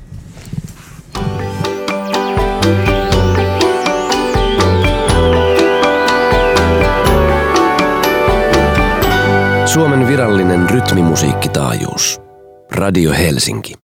[9.65, 12.21] Suomen virallinen rytmimusiikkitaajuus.
[12.71, 13.84] Radio Helsinki.